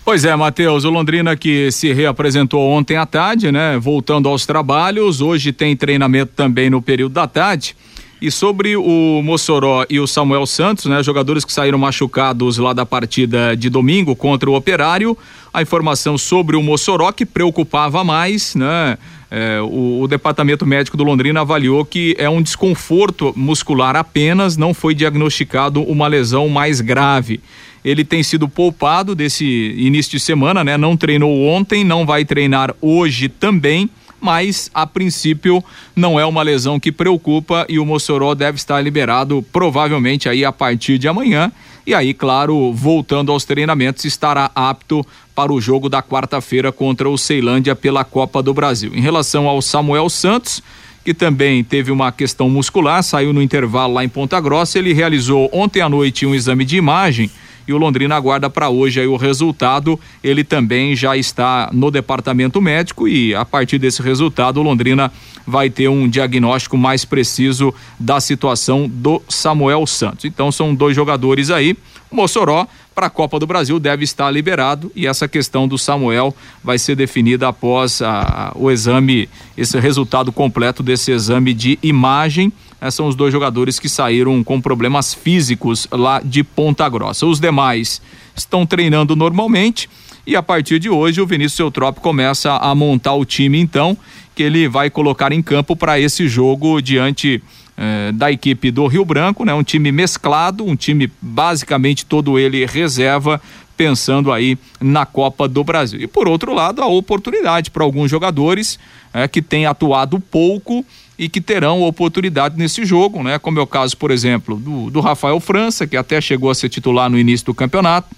Pois 0.05 0.25
é, 0.25 0.35
Matheus, 0.35 0.85
o 0.85 0.91
Londrina 0.91 1.37
que 1.37 1.71
se 1.71 1.93
reapresentou 1.93 2.67
ontem 2.71 2.97
à 2.97 3.05
tarde, 3.05 3.53
né? 3.53 3.79
Voltando 3.79 4.27
aos 4.29 4.47
trabalhos, 4.47 5.21
hoje 5.21 5.53
tem 5.53 5.77
treinamento 5.77 6.33
também 6.35 6.71
no 6.71 6.81
período 6.81 7.13
da 7.13 7.29
tarde. 7.29 7.77
E 8.23 8.31
sobre 8.31 8.77
o 8.77 9.21
Mossoró 9.21 9.85
e 9.91 9.99
o 9.99 10.07
Samuel 10.07 10.47
Santos, 10.47 10.85
né? 10.85 11.03
Jogadores 11.03 11.45
que 11.45 11.53
saíram 11.53 11.77
machucados 11.77 12.57
lá 12.57 12.73
da 12.73 12.87
partida 12.87 13.57
de 13.57 13.69
domingo 13.69 14.15
contra 14.15 14.49
o 14.49 14.55
Operário. 14.55 15.19
A 15.53 15.61
informação 15.61 16.17
sobre 16.17 16.55
o 16.55 16.63
Mossoró 16.63 17.11
que 17.11 17.27
preocupava 17.27 18.05
mais, 18.05 18.55
né? 18.55 18.97
É, 19.29 19.61
o, 19.61 20.03
o 20.03 20.07
departamento 20.07 20.65
médico 20.65 20.97
do 20.97 21.03
Londrina 21.03 21.41
avaliou 21.41 21.85
que 21.85 22.15
é 22.17 22.31
um 22.31 22.41
desconforto 22.41 23.33
muscular 23.35 23.97
apenas, 23.97 24.57
não 24.57 24.73
foi 24.73 24.95
diagnosticado 24.95 25.83
uma 25.83 26.07
lesão 26.07 26.49
mais 26.49 26.81
grave. 26.81 27.41
Ele 27.85 28.05
tem 28.05 28.23
sido 28.23 28.49
poupado 28.49 29.17
desse 29.17 29.75
início 29.77 30.13
de 30.13 30.21
semana, 30.21 30.63
né? 30.63 30.77
Não 30.77 30.97
treinou 30.97 31.45
ontem, 31.49 31.83
não 31.83 32.07
vai 32.07 32.25
treinar 32.25 32.73
hoje 32.81 33.29
também, 33.29 33.91
mas 34.23 34.71
a 34.73 34.87
princípio 34.87 35.63
não 35.97 36.19
é 36.19 36.25
uma 36.25 36.45
lesão 36.45 36.79
que 36.79 36.93
preocupa 36.93 37.67
e 37.69 37.81
o 37.81 37.85
Mossoró 37.85 38.37
deve 38.37 38.57
estar 38.57 38.81
liberado 38.81 39.45
provavelmente 39.53 40.29
aí 40.29 40.45
a 40.45 40.53
partir 40.53 40.97
de 40.97 41.09
amanhã. 41.09 41.51
E 41.85 41.93
aí, 41.93 42.15
claro, 42.15 42.73
voltando 42.73 43.33
aos 43.33 43.45
treinamentos, 43.45 44.05
estará 44.05 44.49
apto 44.55 45.05
para 45.35 45.53
o 45.53 45.61
jogo 45.61 45.89
da 45.89 46.01
quarta-feira 46.01 46.71
contra 46.71 47.11
o 47.11 47.19
Ceilândia 47.19 47.75
pela 47.75 48.05
Copa 48.05 48.41
do 48.41 48.55
Brasil. 48.55 48.93
Em 48.95 49.01
relação 49.01 49.49
ao 49.49 49.61
Samuel 49.61 50.09
Santos, 50.09 50.63
que 51.05 51.13
também 51.13 51.65
teve 51.65 51.91
uma 51.91 52.13
questão 52.13 52.49
muscular, 52.49 53.03
saiu 53.03 53.33
no 53.33 53.43
intervalo 53.43 53.95
lá 53.95 54.05
em 54.05 54.09
Ponta 54.09 54.41
Grossa, 54.41 54.79
ele 54.79 54.93
realizou 54.93 55.51
ontem 55.53 55.81
à 55.81 55.89
noite 55.89 56.25
um 56.25 56.35
exame 56.35 56.65
de 56.65 56.77
imagem 56.77 57.29
e 57.67 57.73
o 57.73 57.79
Londrina 57.79 58.15
aguarda 58.17 58.49
para 58.51 58.69
hoje 58.69 59.01
aí 59.01 59.07
o 59.07 59.17
resultado. 59.17 59.99
Ele 60.23 60.45
também 60.45 60.95
já 60.97 61.17
está 61.17 61.71
no 61.73 61.91
departamento 61.91 62.61
médico 62.61 63.07
e 63.09 63.35
a 63.35 63.45
partir 63.45 63.79
desse 63.79 64.03
resultado 64.03 64.59
o 64.61 64.63
Londrina 64.63 65.13
vai 65.47 65.69
ter 65.71 65.89
um 65.89 66.09
diagnóstico 66.09 66.77
mais 66.77 67.05
preciso 67.05 67.75
da 67.99 68.21
situação 68.21 68.89
do 68.89 69.21
Samuel 69.29 69.87
Santos. 69.87 70.25
Então 70.25 70.53
são 70.53 70.75
dois 70.75 70.95
jogadores 70.95 71.51
aí. 71.51 71.77
O 72.11 72.17
Mossoró 72.17 72.67
para 72.95 73.07
a 73.07 73.11
Copa 73.11 73.39
do 73.39 73.47
Brasil 73.47 73.81
deve 73.81 74.05
estar 74.05 74.31
liberado 74.31 74.93
e 74.95 75.07
essa 75.07 75.27
questão 75.27 75.67
do 75.67 75.79
Samuel 75.79 76.37
vai 76.63 76.79
ser 76.79 76.95
definida 76.95 77.49
após 77.49 78.03
a- 78.03 78.51
a- 78.51 78.53
o 78.55 78.71
exame, 78.71 79.29
esse 79.57 79.81
resultado 79.81 80.31
completo 80.31 80.83
desse 80.83 81.11
exame 81.11 81.55
de 81.55 81.79
imagem. 81.83 82.53
Eh, 82.83 82.91
são 82.91 83.07
os 83.07 83.15
dois 83.15 83.33
jogadores 83.33 83.79
que 83.79 83.89
saíram 83.89 84.43
com 84.43 84.61
problemas 84.61 85.15
físicos 85.15 85.87
lá 85.93 86.21
de 86.23 86.43
Ponta 86.43 86.89
Grossa. 86.89 87.25
Os 87.25 87.39
demais 87.39 88.03
estão 88.35 88.67
treinando 88.67 89.15
normalmente 89.15 89.89
e 90.27 90.35
a 90.35 90.43
partir 90.43 90.81
de 90.81 90.91
hoje 90.91 91.21
o 91.21 91.27
Vinícius 91.27 91.61
Eutrop 91.61 91.99
começa 92.01 92.57
a 92.57 92.75
montar 92.75 93.15
o 93.15 93.25
time 93.25 93.61
então 93.61 93.97
que 94.35 94.43
ele 94.43 94.69
vai 94.69 94.91
colocar 94.91 95.31
em 95.31 95.43
campo 95.43 95.77
para 95.77 96.01
esse 96.01 96.27
jogo 96.27 96.81
diante 96.81 97.41
eh, 97.77 98.11
da 98.13 98.33
equipe 98.33 98.71
do 98.71 98.87
Rio 98.87 99.05
Branco, 99.05 99.45
né? 99.45 99.55
Um 99.55 99.63
time 99.63 99.93
mesclado, 99.93 100.65
um 100.65 100.75
time 100.75 101.11
basicamente 101.21 102.05
todo 102.05 102.39
ele 102.39 102.67
reserva, 102.67 103.41
pensando 103.77 104.33
aí 104.33 104.59
na 104.81 105.07
Copa 105.07 105.47
do 105.47 105.63
Brasil. 105.63 106.01
E 106.01 106.07
por 106.07 106.27
outro 106.27 106.53
lado, 106.53 106.83
a 106.83 106.87
oportunidade 106.87 107.71
para 107.71 107.85
alguns 107.85 108.11
jogadores 108.11 108.79
eh, 109.13 109.29
que 109.29 109.41
têm 109.41 109.67
atuado 109.67 110.19
pouco 110.19 110.85
e 111.19 111.29
que 111.29 111.41
terão 111.41 111.83
oportunidade 111.83 112.57
nesse 112.59 112.85
jogo, 112.85 113.23
né? 113.23 113.39
Como 113.39 113.59
é 113.59 113.63
o 113.63 113.67
caso, 113.67 113.97
por 113.97 114.11
exemplo, 114.11 114.57
do, 114.57 114.91
do 114.91 115.01
Rafael 115.01 115.39
França, 115.41 115.87
que 115.87 115.97
até 115.97 116.21
chegou 116.21 116.51
a 116.51 116.55
ser 116.55 116.69
titular 116.69 117.09
no 117.11 117.19
início 117.19 117.47
do 117.47 117.55
campeonato 117.55 118.09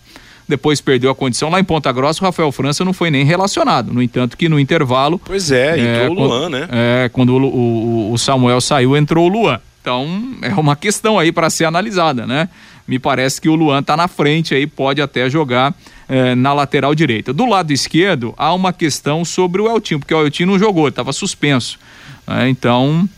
depois 0.47 0.79
perdeu 0.79 1.11
a 1.11 1.15
condição 1.15 1.49
lá 1.49 1.59
em 1.59 1.65
Ponta 1.65 1.91
Grossa, 1.91 2.21
o 2.23 2.27
Rafael 2.27 2.53
França 2.53 2.85
não 2.85 2.93
foi 2.93 3.11
nem 3.11 3.25
relacionado. 3.25 3.95
No 3.95 4.03
entanto, 4.03 4.37
que 4.37 4.47
no 4.47 4.61
intervalo. 4.61 5.19
Pois 5.25 5.51
é, 5.51 5.79
entrou 5.79 6.13
o 6.13 6.17
quando- 6.17 6.29
Luan, 6.29 6.49
né? 6.51 6.69
É, 6.71 7.09
quando 7.11 7.31
o, 7.35 7.43
o- 7.47 8.13
o 8.13 8.19
Samuel 8.19 8.61
saiu, 8.61 8.95
entrou 8.95 9.25
o 9.25 9.29
Luan. 9.33 9.59
Então, 9.81 10.07
é 10.43 10.51
uma 10.55 10.77
questão 10.77 11.19
aí 11.19 11.33
para 11.33 11.49
ser 11.49 11.65
analisada, 11.65 12.27
né? 12.27 12.51
Me 12.87 12.99
parece 12.99 13.41
que 13.41 13.49
o 13.49 13.55
Luan 13.55 13.83
tá 13.83 13.97
na 13.97 14.07
frente 14.07 14.55
aí, 14.55 14.67
pode 14.67 15.01
até 15.01 15.31
jogar 15.31 15.75
eh, 16.11 16.35
na 16.35 16.53
lateral 16.53 16.95
direita. 16.95 17.33
Do 17.33 17.47
lado 17.47 17.73
esquerdo, 17.73 18.35
há 18.37 18.53
uma 18.53 18.71
questão 18.71 19.25
sobre 19.25 19.63
o 19.63 19.67
Eltinho, 19.75 19.99
porque 19.99 20.13
o 20.13 20.27
Eltinho 20.27 20.51
não 20.51 20.59
jogou, 20.59 20.89
estava 20.89 21.11
suspenso. 21.15 21.79
Né? 22.27 22.49
Então, 22.49 23.09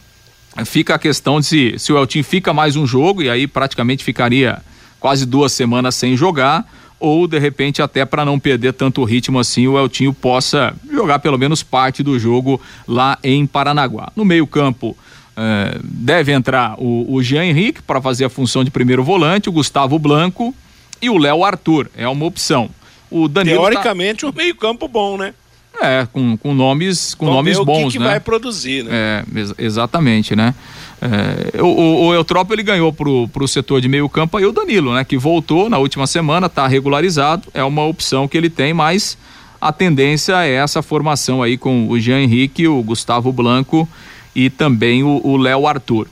fica 0.64 0.95
a 0.95 0.99
questão 0.99 1.40
de 1.40 1.47
se, 1.47 1.75
se 1.79 1.92
o 1.92 1.99
Eltinho 1.99 2.25
fica 2.25 2.53
mais 2.53 2.77
um 2.77 2.87
jogo, 2.87 3.23
e 3.23 3.31
aí 3.31 3.47
praticamente 3.47 4.03
ficaria 4.05 4.59
quase 5.01 5.27
duas 5.27 5.53
semanas 5.53 5.95
sem 5.95 6.16
jogar, 6.16 6.64
ou 6.99 7.27
de 7.29 7.38
repente 7.38 7.83
até 7.83 8.05
para 8.07 8.25
não 8.25 8.38
perder 8.38 8.73
tanto 8.73 9.05
ritmo 9.05 9.38
assim, 9.38 9.66
o 9.69 9.79
Eltinho 9.79 10.14
possa 10.14 10.75
jogar 10.90 11.19
pelo 11.19 11.37
menos 11.38 11.62
parte 11.62 12.03
do 12.03 12.19
jogo 12.19 12.61
lá 12.88 13.19
em 13.23 13.47
Paranaguá. 13.47 14.11
No 14.16 14.25
meio-campo. 14.25 14.97
eh, 15.37 15.79
deve 15.85 16.33
entrar 16.33 16.75
o, 16.79 17.05
o 17.12 17.23
Jean 17.23 17.45
Henrique 17.45 17.83
para 17.83 18.01
fazer 18.01 18.24
a 18.24 18.30
função 18.30 18.64
de 18.64 18.70
primeiro 18.70 19.05
volante, 19.05 19.51
o 19.51 19.53
Gustavo 19.53 19.99
Blanco 19.99 20.55
e 21.03 21.11
o 21.11 21.18
Léo 21.18 21.45
Arthur. 21.45 21.91
É 21.95 22.09
uma 22.09 22.24
opção. 22.24 22.70
O 23.11 23.28
Danilo. 23.28 23.59
tá- 23.62 23.68
Teoricamente, 23.68 24.24
um 24.24 24.33
meio-campo 24.33 24.89
bom, 24.89 25.18
né? 25.18 25.35
É, 25.81 26.07
com, 26.12 26.37
com 26.37 26.55
nomes, 26.55 27.14
com 27.14 27.27
Vamos 27.27 27.39
nomes 27.39 27.57
ver 27.57 27.62
o 27.62 27.64
bons, 27.64 27.93
que, 27.93 27.93
que 27.93 27.99
né? 27.99 28.07
vai 28.07 28.20
produzir, 28.20 28.85
né? 28.85 28.91
É, 28.93 29.39
ex- 29.39 29.55
exatamente, 29.59 30.35
né? 30.35 30.55
É, 31.01 31.62
o, 31.62 32.07
o, 32.07 32.14
Eutrópio 32.14 32.55
ele 32.55 32.62
ganhou 32.62 32.93
pro, 32.93 33.29
pro 33.29 33.47
setor 33.47 33.81
de 33.81 33.89
meio 33.89 34.09
campo 34.09 34.37
aí 34.37 34.47
o 34.47 34.53
Danilo, 34.53 34.95
né? 34.95 35.05
Que 35.05 35.18
voltou 35.18 35.68
na 35.68 35.79
última 35.79 36.07
semana, 36.07 36.49
tá 36.49 36.66
regularizado, 36.66 37.49
é 37.53 37.62
uma 37.62 37.85
opção 37.85 38.27
que 38.27 38.37
ele 38.37 38.49
tem, 38.49 38.72
mas 38.72 39.18
a 39.61 39.72
tendência 39.72 40.45
é 40.47 40.55
essa 40.55 40.83
formação 40.83 41.43
aí 41.43 41.59
com 41.59 41.89
o 41.89 41.99
Jean 42.01 42.20
Henrique, 42.20 42.66
o 42.66 42.83
Gustavo 42.83 43.31
Blanco 43.33 43.89
e 44.35 44.49
também 44.49 45.03
o 45.03 45.20
o 45.22 45.37
Léo 45.37 45.66
Arthur. 45.66 46.09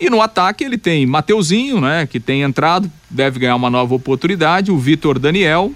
E 0.00 0.10
no 0.10 0.20
ataque 0.20 0.64
ele 0.64 0.76
tem 0.76 1.06
Mateuzinho, 1.06 1.80
né? 1.80 2.06
Que 2.06 2.18
tem 2.18 2.42
entrado, 2.42 2.90
deve 3.08 3.38
ganhar 3.38 3.54
uma 3.54 3.70
nova 3.70 3.94
oportunidade, 3.94 4.72
o 4.72 4.78
Vitor 4.78 5.18
Daniel, 5.18 5.72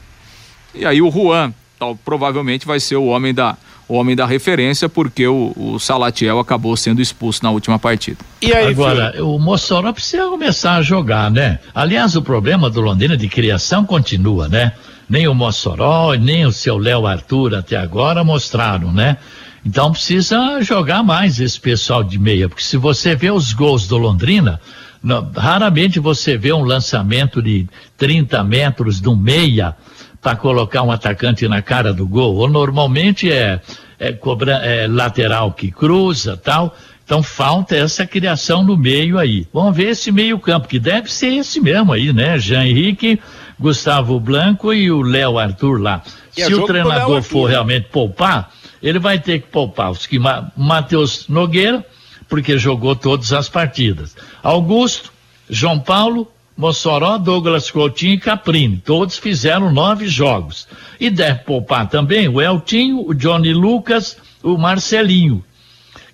e 0.75 0.85
aí 0.85 1.01
o 1.01 1.11
Juan, 1.11 1.55
tal, 1.79 1.97
provavelmente 1.97 2.67
vai 2.67 2.81
ser 2.81 2.97
o 2.97 3.07
homem 3.07 3.33
da 3.33 3.57
homem 3.89 4.15
da 4.15 4.27
referência, 4.27 4.87
porque 4.87 5.27
o, 5.27 5.55
o 5.57 5.79
Salatiel 5.79 6.39
acabou 6.39 6.77
sendo 6.77 7.01
expulso 7.01 7.43
na 7.43 7.51
última 7.51 7.79
partida. 7.79 8.19
E 8.43 8.53
aí, 8.53 8.67
Agora, 8.67 9.13
filho? 9.13 9.31
o 9.31 9.39
Mossoró 9.39 9.91
precisa 9.95 10.29
começar 10.29 10.75
a 10.75 10.83
jogar, 10.83 11.31
né? 11.31 11.59
Aliás, 11.75 12.15
o 12.15 12.21
problema 12.21 12.69
do 12.69 12.83
Londrina 12.83 13.17
de 13.17 13.29
criação 13.29 13.87
continua, 13.87 14.47
né? 14.47 14.73
Nem 15.09 15.27
o 15.27 15.35
Mossoró, 15.35 16.13
nem 16.13 16.45
o 16.45 16.53
seu 16.53 16.77
Léo 16.77 17.07
Arthur 17.07 17.55
até 17.55 17.79
agora 17.79 18.23
mostraram, 18.23 18.93
né? 18.93 19.17
Então 19.65 19.91
precisa 19.91 20.61
jogar 20.61 21.03
mais 21.03 21.41
esse 21.41 21.59
pessoal 21.59 22.05
de 22.05 22.19
meia, 22.19 22.47
porque 22.47 22.63
se 22.63 22.77
você 22.77 23.15
vê 23.17 23.31
os 23.31 23.55
gols 23.55 23.89
do 23.89 23.97
Londrina, 23.97 24.61
não, 25.03 25.31
raramente 25.35 25.99
você 25.99 26.37
vê 26.37 26.53
um 26.53 26.63
lançamento 26.63 27.41
de 27.41 27.67
30 27.97 28.45
metros 28.45 29.01
do 29.01 29.17
meia 29.17 29.75
para 30.21 30.37
colocar 30.37 30.83
um 30.83 30.91
atacante 30.91 31.47
na 31.47 31.63
cara 31.63 31.93
do 31.93 32.07
gol. 32.07 32.37
Ou 32.37 32.49
normalmente 32.49 33.31
é, 33.31 33.61
é, 33.99 34.13
cobra, 34.13 34.57
é 34.57 34.87
lateral 34.87 35.53
que 35.53 35.71
cruza 35.71 36.37
tal. 36.37 36.77
Então 37.05 37.23
falta 37.23 37.75
essa 37.75 38.07
criação 38.07 38.63
no 38.63 38.77
meio 38.77 39.19
aí. 39.19 39.47
Vamos 39.53 39.75
ver 39.75 39.91
esse 39.91 40.13
meio 40.13 40.39
campo, 40.39 40.69
que 40.69 40.79
deve 40.79 41.11
ser 41.11 41.29
esse 41.35 41.59
mesmo 41.61 41.93
aí, 41.93 42.13
né? 42.13 42.39
Jean 42.39 42.67
Henrique, 42.67 43.19
Gustavo 43.59 44.21
Blanco 44.21 44.75
e 44.75 44.91
o 44.91 45.01
Léo 45.01 45.39
Arthur 45.39 45.81
lá. 45.81 46.03
E 46.37 46.45
Se 46.45 46.55
o 46.55 46.67
treinador 46.67 47.23
for 47.23 47.49
realmente 47.49 47.89
poupar, 47.91 48.51
ele 48.83 48.99
vai 48.99 49.19
ter 49.19 49.41
que 49.41 49.49
poupar 49.49 49.91
os 49.91 50.07
que 50.07 50.19
Matheus 50.57 51.27
Nogueira, 51.29 51.85
porque 52.29 52.59
jogou 52.59 52.95
todas 52.95 53.33
as 53.33 53.49
partidas. 53.49 54.15
Augusto, 54.43 55.11
João 55.49 55.81
Paulo, 55.81 56.31
Mossoró, 56.59 57.19
Douglas 57.19 57.71
Coutinho 57.71 58.15
e 58.15 58.19
Caprini. 58.19 58.83
Todos 58.85 59.17
fizeram 59.17 59.71
nove 59.71 60.09
jogos. 60.09 60.67
E 60.99 61.09
deve 61.09 61.45
poupar 61.45 61.89
também 61.89 62.27
o 62.27 62.43
Eltinho, 62.43 63.09
o 63.09 63.15
Johnny 63.15 63.53
Lucas, 63.55 64.17
o 64.43 64.59
Marcelinho, 64.59 65.45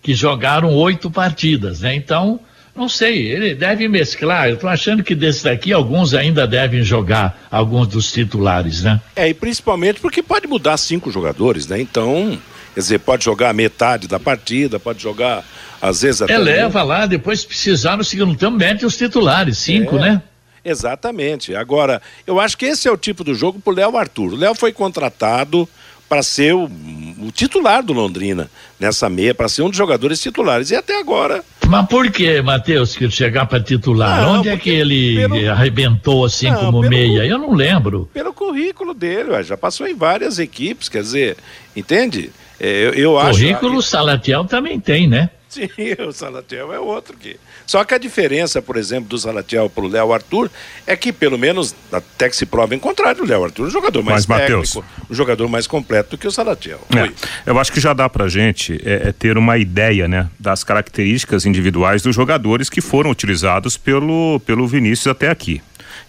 que 0.02 0.12
jogaram 0.12 0.74
oito 0.74 1.10
partidas, 1.10 1.80
né? 1.80 1.94
Então, 1.94 2.38
não 2.76 2.90
sei, 2.90 3.26
ele 3.26 3.54
deve 3.54 3.88
mesclar. 3.88 4.48
Eu 4.48 4.56
estou 4.56 4.68
achando 4.68 5.02
que 5.02 5.14
desses 5.14 5.42
daqui, 5.42 5.72
alguns 5.72 6.12
ainda 6.12 6.46
devem 6.46 6.82
jogar, 6.82 7.46
alguns 7.50 7.88
dos 7.88 8.12
titulares, 8.12 8.82
né? 8.82 9.00
É, 9.16 9.26
e 9.26 9.32
principalmente 9.32 9.98
porque 9.98 10.22
pode 10.22 10.46
mudar 10.46 10.76
cinco 10.76 11.10
jogadores, 11.10 11.66
né? 11.66 11.80
Então, 11.80 12.38
quer 12.74 12.80
dizer, 12.80 12.98
pode 12.98 13.24
jogar 13.24 13.54
metade 13.54 14.06
da 14.06 14.20
partida, 14.20 14.78
pode 14.78 15.02
jogar, 15.02 15.42
às 15.80 16.02
vezes 16.02 16.20
até. 16.20 16.34
Eleva 16.34 16.82
lá, 16.82 17.06
depois 17.06 17.40
se 17.40 17.46
precisar 17.46 17.96
no 17.96 18.04
segundo 18.04 18.36
tempo, 18.36 18.58
mete 18.58 18.84
os 18.84 18.94
titulares, 18.94 19.56
cinco, 19.56 19.96
é. 19.96 20.00
né? 20.00 20.22
Exatamente. 20.64 21.54
Agora, 21.54 22.00
eu 22.26 22.40
acho 22.40 22.56
que 22.56 22.64
esse 22.64 22.88
é 22.88 22.90
o 22.90 22.96
tipo 22.96 23.22
do 23.22 23.34
jogo 23.34 23.60
pro 23.60 23.74
Léo 23.74 23.96
Arthur. 23.96 24.32
O 24.32 24.36
Léo 24.36 24.54
foi 24.54 24.72
contratado 24.72 25.68
para 26.08 26.22
ser 26.22 26.54
o, 26.54 26.64
o, 26.64 27.30
titular 27.32 27.82
do 27.82 27.92
Londrina 27.92 28.48
nessa 28.78 29.08
meia, 29.08 29.34
para 29.34 29.48
ser 29.48 29.62
um 29.62 29.68
dos 29.68 29.76
jogadores 29.76 30.20
titulares. 30.20 30.70
E 30.70 30.76
até 30.76 30.98
agora. 30.98 31.44
Mas 31.66 31.86
por 31.86 32.10
que, 32.10 32.40
Matheus, 32.42 32.94
que 32.94 33.10
chegar 33.10 33.46
para 33.46 33.60
titular? 33.60 34.22
Não, 34.22 34.38
Onde 34.38 34.48
é 34.48 34.56
que 34.56 34.70
ele 34.70 35.16
pelo... 35.16 35.50
arrebentou 35.50 36.24
assim 36.24 36.50
não, 36.50 36.60
como 36.60 36.80
pelo... 36.80 36.90
meia? 36.90 37.24
Eu 37.24 37.38
não 37.38 37.52
lembro. 37.52 38.08
Pelo 38.12 38.32
currículo 38.32 38.94
dele, 38.94 39.30
ué, 39.30 39.42
já 39.42 39.56
passou 39.56 39.86
em 39.86 39.94
várias 39.94 40.38
equipes, 40.38 40.88
quer 40.88 41.02
dizer, 41.02 41.36
entende? 41.74 42.30
É, 42.60 42.86
eu, 42.86 42.94
eu 42.94 43.18
acho. 43.18 43.40
Currículo 43.40 43.82
Salatiel 43.82 44.44
também 44.44 44.78
tem, 44.78 45.08
né? 45.08 45.30
Sim, 45.54 45.68
o 46.08 46.10
Salatiel 46.10 46.72
é 46.72 46.80
outro 46.80 47.16
que. 47.16 47.36
Só 47.64 47.84
que 47.84 47.94
a 47.94 47.98
diferença, 47.98 48.60
por 48.60 48.76
exemplo, 48.76 49.08
do 49.08 49.16
Salatiel 49.16 49.70
para 49.70 49.84
o 49.84 49.88
Léo 49.88 50.12
Arthur 50.12 50.50
é 50.84 50.96
que, 50.96 51.12
pelo 51.12 51.38
menos, 51.38 51.74
até 51.92 52.28
que 52.28 52.34
se 52.34 52.44
prova 52.44 52.74
em 52.74 52.78
contrário, 52.78 53.22
o 53.22 53.26
Léo 53.26 53.44
Arthur 53.44 53.66
é 53.66 53.68
um 53.68 53.70
jogador 53.70 54.02
mais 54.02 54.26
Mas, 54.26 54.40
técnico, 54.40 54.56
Mateus, 54.56 54.84
um 55.08 55.14
jogador 55.14 55.48
mais 55.48 55.68
completo 55.68 56.10
do 56.10 56.18
que 56.18 56.26
o 56.26 56.30
Salatiel. 56.32 56.80
É, 56.90 57.50
eu 57.50 57.56
acho 57.58 57.72
que 57.72 57.78
já 57.78 57.92
dá 57.92 58.08
pra 58.08 58.26
gente 58.26 58.80
é, 58.84 59.08
é, 59.08 59.12
ter 59.12 59.38
uma 59.38 59.56
ideia, 59.56 60.08
né, 60.08 60.28
das 60.40 60.64
características 60.64 61.46
individuais 61.46 62.02
dos 62.02 62.16
jogadores 62.16 62.68
que 62.68 62.80
foram 62.80 63.10
utilizados 63.10 63.76
pelo, 63.76 64.40
pelo 64.40 64.66
Vinícius 64.66 65.06
até 65.06 65.30
aqui. 65.30 65.62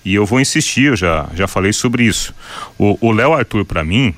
E 0.04 0.16
eu 0.16 0.26
vou 0.26 0.40
insistir, 0.40 0.86
eu 0.86 0.96
já, 0.96 1.28
já 1.36 1.48
falei 1.48 1.72
sobre 1.72 2.04
isso. 2.04 2.34
O 2.78 3.12
Léo 3.12 3.34
Arthur, 3.34 3.66
para 3.66 3.84
mim, 3.84 4.14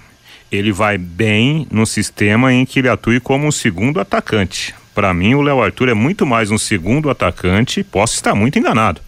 ele 0.51 0.71
vai 0.71 0.97
bem 0.97 1.67
no 1.69 1.85
sistema 1.85 2.53
em 2.53 2.65
que 2.65 2.79
ele 2.79 2.89
atue 2.89 3.19
como 3.19 3.45
um 3.45 3.51
segundo 3.51 3.99
atacante. 3.99 4.73
Para 4.97 5.13
mim, 5.13 5.35
o 5.35 5.43
Léo 5.43 5.61
Arthur 5.61 5.89
é 5.89 5.93
muito 5.93 6.25
mais 6.25 6.49
um 6.49 6.57
segundo 6.57 7.11
atacante, 7.11 7.83
posso 7.83 8.15
estar 8.15 8.33
muito 8.33 8.57
enganado, 8.57 8.99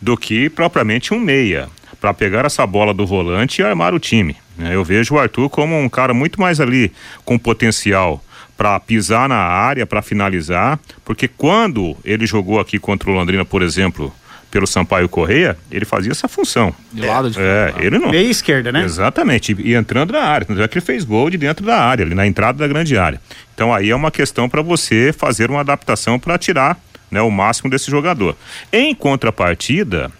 do 0.00 0.16
que 0.16 0.48
propriamente 0.48 1.12
um 1.12 1.20
meia, 1.20 1.68
para 2.00 2.14
pegar 2.14 2.46
essa 2.46 2.66
bola 2.66 2.94
do 2.94 3.06
volante 3.06 3.60
e 3.60 3.62
armar 3.62 3.92
o 3.92 3.98
time. 3.98 4.34
Né? 4.56 4.74
Eu 4.74 4.82
vejo 4.82 5.14
o 5.14 5.18
Arthur 5.18 5.50
como 5.50 5.78
um 5.78 5.90
cara 5.90 6.14
muito 6.14 6.40
mais 6.40 6.58
ali 6.58 6.90
com 7.22 7.38
potencial 7.38 8.24
para 8.56 8.80
pisar 8.80 9.28
na 9.28 9.36
área, 9.36 9.84
para 9.84 10.00
finalizar, 10.00 10.80
porque 11.04 11.28
quando 11.28 11.94
ele 12.02 12.24
jogou 12.24 12.58
aqui 12.58 12.78
contra 12.78 13.10
o 13.10 13.12
Londrina, 13.12 13.44
por 13.44 13.60
exemplo, 13.60 14.10
pelo 14.50 14.66
Sampaio 14.66 15.08
Correia, 15.08 15.56
ele 15.70 15.84
fazia 15.84 16.12
essa 16.12 16.28
função. 16.28 16.74
De 16.92 17.06
lado 17.06 17.30
de 17.30 17.38
É, 17.38 17.74
ele 17.78 17.98
não. 17.98 18.10
Meia 18.10 18.30
esquerda, 18.30 18.72
né? 18.72 18.84
Exatamente. 18.84 19.52
E, 19.52 19.70
e 19.70 19.74
entrando 19.74 20.12
na 20.12 20.22
área. 20.22 20.46
Tanto 20.46 20.62
é 20.62 20.68
que 20.68 20.78
ele 20.78 20.84
fez 20.84 21.04
gol 21.04 21.28
de 21.30 21.36
dentro 21.36 21.64
da 21.64 21.78
área, 21.78 22.04
ali 22.04 22.14
na 22.14 22.26
entrada 22.26 22.58
da 22.58 22.66
grande 22.66 22.96
área. 22.96 23.20
Então 23.54 23.72
aí 23.72 23.90
é 23.90 23.96
uma 23.96 24.10
questão 24.10 24.48
para 24.48 24.62
você 24.62 25.14
fazer 25.16 25.50
uma 25.50 25.60
adaptação 25.60 26.18
para 26.18 26.38
tirar 26.38 26.78
né, 27.10 27.20
o 27.20 27.30
máximo 27.30 27.70
desse 27.70 27.90
jogador. 27.90 28.36
Em 28.72 28.94
contrapartida, 28.94 30.10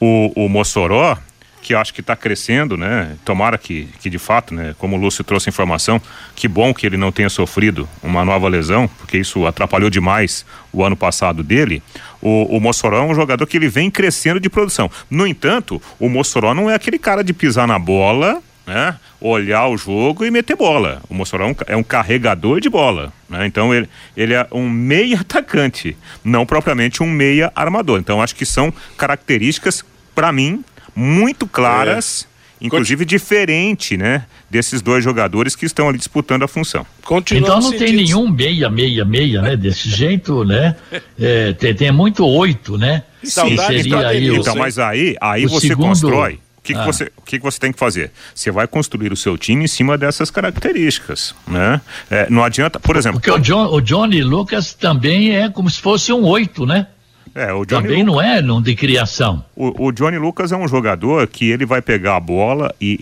o, 0.00 0.32
o 0.34 0.48
Mossoró, 0.48 1.18
que 1.62 1.74
acho 1.74 1.92
que 1.92 2.00
está 2.00 2.14
crescendo, 2.14 2.76
né? 2.76 3.16
Tomara 3.24 3.58
que, 3.58 3.88
que 4.00 4.08
de 4.08 4.18
fato, 4.18 4.54
né? 4.54 4.74
Como 4.78 4.96
o 4.96 5.00
Lúcio 5.00 5.24
trouxe 5.24 5.48
informação, 5.48 6.00
que 6.34 6.46
bom 6.46 6.72
que 6.72 6.86
ele 6.86 6.96
não 6.96 7.10
tenha 7.10 7.28
sofrido 7.28 7.88
uma 8.02 8.24
nova 8.24 8.48
lesão, 8.48 8.88
porque 8.98 9.18
isso 9.18 9.44
atrapalhou 9.44 9.90
demais 9.90 10.46
o 10.72 10.84
ano 10.84 10.96
passado 10.96 11.42
dele. 11.42 11.82
O, 12.28 12.56
o 12.56 12.60
Mossoró 12.60 12.98
é 12.98 13.02
um 13.02 13.14
jogador 13.14 13.46
que 13.46 13.56
ele 13.56 13.68
vem 13.68 13.88
crescendo 13.88 14.40
de 14.40 14.50
produção. 14.50 14.90
No 15.08 15.28
entanto, 15.28 15.80
o 15.96 16.08
Mossoró 16.08 16.54
não 16.54 16.68
é 16.68 16.74
aquele 16.74 16.98
cara 16.98 17.22
de 17.22 17.32
pisar 17.32 17.68
na 17.68 17.78
bola, 17.78 18.42
né? 18.66 18.96
Olhar 19.20 19.68
o 19.68 19.78
jogo 19.78 20.24
e 20.24 20.30
meter 20.32 20.56
bola. 20.56 21.00
O 21.08 21.14
Mossoró 21.14 21.44
é 21.44 21.46
um, 21.46 21.56
é 21.68 21.76
um 21.76 21.84
carregador 21.84 22.60
de 22.60 22.68
bola, 22.68 23.12
né? 23.30 23.46
Então 23.46 23.72
ele, 23.72 23.88
ele 24.16 24.34
é 24.34 24.44
um 24.50 24.68
meia 24.68 25.20
atacante, 25.22 25.96
não 26.24 26.44
propriamente 26.44 27.00
um 27.00 27.06
meia 27.08 27.52
armador. 27.54 28.00
Então 28.00 28.20
acho 28.20 28.34
que 28.34 28.44
são 28.44 28.74
características, 28.96 29.84
para 30.12 30.32
mim, 30.32 30.64
muito 30.96 31.46
claras. 31.46 32.26
É. 32.32 32.35
Inclusive 32.60 33.04
diferente, 33.04 33.96
né? 33.96 34.24
Desses 34.50 34.80
dois 34.80 35.04
jogadores 35.04 35.54
que 35.54 35.66
estão 35.66 35.88
ali 35.88 35.98
disputando 35.98 36.42
a 36.42 36.48
função. 36.48 36.86
então 37.32 37.60
não 37.60 37.72
tem 37.72 37.92
nenhum 37.92 38.28
meia, 38.28 38.70
meia, 38.70 39.04
meia, 39.04 39.42
né? 39.42 39.56
Desse 39.56 39.88
jeito, 39.88 40.44
né? 40.44 40.76
É, 41.18 41.54
tem, 41.54 41.74
tem 41.74 41.90
muito 41.90 42.26
oito, 42.26 42.76
né? 42.76 43.02
Sim, 43.22 43.56
seria 43.56 44.08
aí 44.08 44.28
então, 44.28 44.54
o, 44.54 44.58
mas 44.58 44.78
aí, 44.78 45.16
aí 45.18 45.46
você 45.46 45.68
segundo... 45.68 45.88
constrói. 45.88 46.34
O 46.34 46.62
que, 46.62 46.74
ah. 46.74 46.80
que, 46.80 46.86
você, 46.86 47.12
o 47.16 47.22
que, 47.22 47.38
que 47.38 47.44
você 47.44 47.58
tem 47.58 47.72
que 47.72 47.78
fazer? 47.78 48.10
Você 48.34 48.50
vai 48.50 48.66
construir 48.66 49.12
o 49.12 49.16
seu 49.16 49.38
time 49.38 49.64
em 49.64 49.66
cima 49.66 49.96
dessas 49.96 50.30
características, 50.30 51.34
né? 51.46 51.80
É, 52.10 52.28
não 52.28 52.44
adianta, 52.44 52.78
por 52.78 52.96
exemplo... 52.96 53.18
Porque 53.18 53.30
o, 53.30 53.38
John, 53.38 53.72
o 53.72 53.80
Johnny 53.80 54.22
Lucas 54.22 54.74
também 54.74 55.34
é 55.34 55.48
como 55.48 55.70
se 55.70 55.80
fosse 55.80 56.12
um 56.12 56.24
oito, 56.24 56.66
né? 56.66 56.88
É, 57.36 57.52
o 57.52 57.66
Johnny 57.66 57.82
Também 57.82 58.02
não 58.02 58.20
é 58.20 58.40
não 58.40 58.62
de 58.62 58.74
criação. 58.74 59.44
O, 59.54 59.88
o, 59.88 59.92
Johnny 59.92 60.16
Lucas 60.16 60.52
é 60.52 60.56
um 60.56 60.66
jogador 60.66 61.26
que 61.26 61.50
ele 61.50 61.66
vai 61.66 61.82
pegar 61.82 62.16
a 62.16 62.20
bola 62.20 62.74
e, 62.80 62.96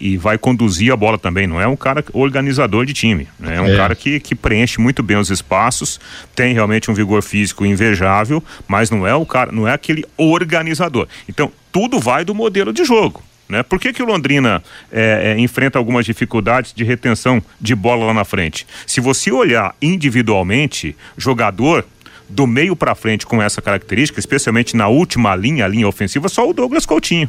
e, 0.00 0.08
e, 0.08 0.12
e, 0.12 0.16
vai 0.16 0.38
conduzir 0.38 0.90
a 0.90 0.96
bola 0.96 1.18
também. 1.18 1.46
Não 1.46 1.60
é 1.60 1.66
um 1.66 1.76
cara 1.76 2.02
organizador 2.14 2.86
de 2.86 2.94
time. 2.94 3.28
Né? 3.38 3.56
É 3.56 3.60
um 3.60 3.68
é. 3.68 3.76
cara 3.76 3.94
que, 3.94 4.18
que 4.20 4.34
preenche 4.34 4.80
muito 4.80 5.02
bem 5.02 5.18
os 5.18 5.28
espaços, 5.28 6.00
tem 6.34 6.54
realmente 6.54 6.90
um 6.90 6.94
vigor 6.94 7.22
físico 7.22 7.66
invejável, 7.66 8.42
mas 8.66 8.90
não 8.90 9.06
é 9.06 9.14
o 9.14 9.26
cara, 9.26 9.52
não 9.52 9.68
é 9.68 9.74
aquele 9.74 10.06
organizador. 10.16 11.06
Então, 11.28 11.52
tudo 11.70 12.00
vai 12.00 12.24
do 12.24 12.34
modelo 12.34 12.72
de 12.72 12.86
jogo. 12.86 13.22
Né? 13.46 13.62
Por 13.62 13.78
que, 13.78 13.92
que 13.92 14.02
o 14.02 14.06
Londrina 14.06 14.62
é, 14.90 15.34
é, 15.36 15.38
enfrenta 15.38 15.78
algumas 15.78 16.06
dificuldades 16.06 16.72
de 16.72 16.84
retenção 16.84 17.42
de 17.60 17.74
bola 17.74 18.06
lá 18.06 18.14
na 18.14 18.24
frente? 18.24 18.66
Se 18.86 19.00
você 19.00 19.30
olhar 19.30 19.74
individualmente, 19.82 20.96
jogador 21.18 21.84
do 22.28 22.46
meio 22.46 22.74
para 22.74 22.94
frente 22.94 23.26
com 23.26 23.42
essa 23.42 23.60
característica, 23.60 24.18
especialmente 24.18 24.76
na 24.76 24.88
última 24.88 25.34
linha, 25.34 25.64
a 25.64 25.68
linha 25.68 25.88
ofensiva, 25.88 26.28
só 26.28 26.48
o 26.48 26.52
Douglas 26.52 26.86
Coutinho. 26.86 27.28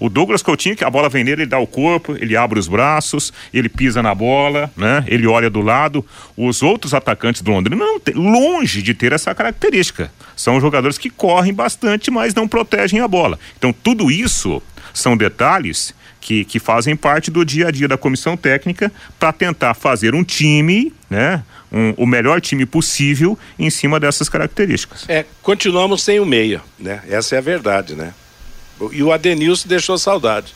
O 0.00 0.08
Douglas 0.08 0.42
Coutinho, 0.42 0.76
que 0.76 0.84
a 0.84 0.90
bola 0.90 1.08
vem 1.08 1.24
nele, 1.24 1.42
ele 1.42 1.50
dá 1.50 1.58
o 1.58 1.66
corpo, 1.66 2.16
ele 2.20 2.36
abre 2.36 2.58
os 2.58 2.68
braços, 2.68 3.32
ele 3.52 3.68
pisa 3.68 4.00
na 4.00 4.14
bola, 4.14 4.70
né? 4.76 5.04
Ele 5.08 5.26
olha 5.26 5.50
do 5.50 5.60
lado. 5.60 6.06
Os 6.36 6.62
outros 6.62 6.94
atacantes 6.94 7.42
do 7.42 7.50
Londrina 7.50 7.84
não 7.84 7.98
tem, 7.98 8.14
longe 8.14 8.80
de 8.80 8.94
ter 8.94 9.12
essa 9.12 9.34
característica. 9.34 10.12
São 10.36 10.60
jogadores 10.60 10.98
que 10.98 11.10
correm 11.10 11.52
bastante, 11.52 12.12
mas 12.12 12.32
não 12.32 12.46
protegem 12.46 13.00
a 13.00 13.08
bola. 13.08 13.40
Então, 13.58 13.72
tudo 13.72 14.08
isso 14.08 14.62
são 14.94 15.16
detalhes 15.16 15.92
que, 16.20 16.44
que 16.44 16.60
fazem 16.60 16.94
parte 16.94 17.30
do 17.30 17.44
dia 17.44 17.68
a 17.68 17.70
dia 17.70 17.88
da 17.88 17.96
comissão 17.96 18.36
técnica 18.36 18.92
para 19.18 19.32
tentar 19.32 19.74
fazer 19.74 20.14
um 20.14 20.22
time, 20.22 20.92
né? 21.10 21.42
Um, 21.70 21.92
o 21.98 22.06
melhor 22.06 22.40
time 22.40 22.64
possível 22.64 23.38
em 23.58 23.68
cima 23.68 24.00
dessas 24.00 24.28
características. 24.28 25.04
É, 25.08 25.26
continuamos 25.42 26.02
sem 26.02 26.18
o 26.18 26.24
meia, 26.24 26.62
né? 26.78 27.02
Essa 27.08 27.34
é 27.34 27.38
a 27.38 27.42
verdade, 27.42 27.94
né? 27.94 28.14
E 28.92 29.02
o 29.02 29.12
Adenilson 29.12 29.68
deixou 29.68 29.98
saudade. 29.98 30.54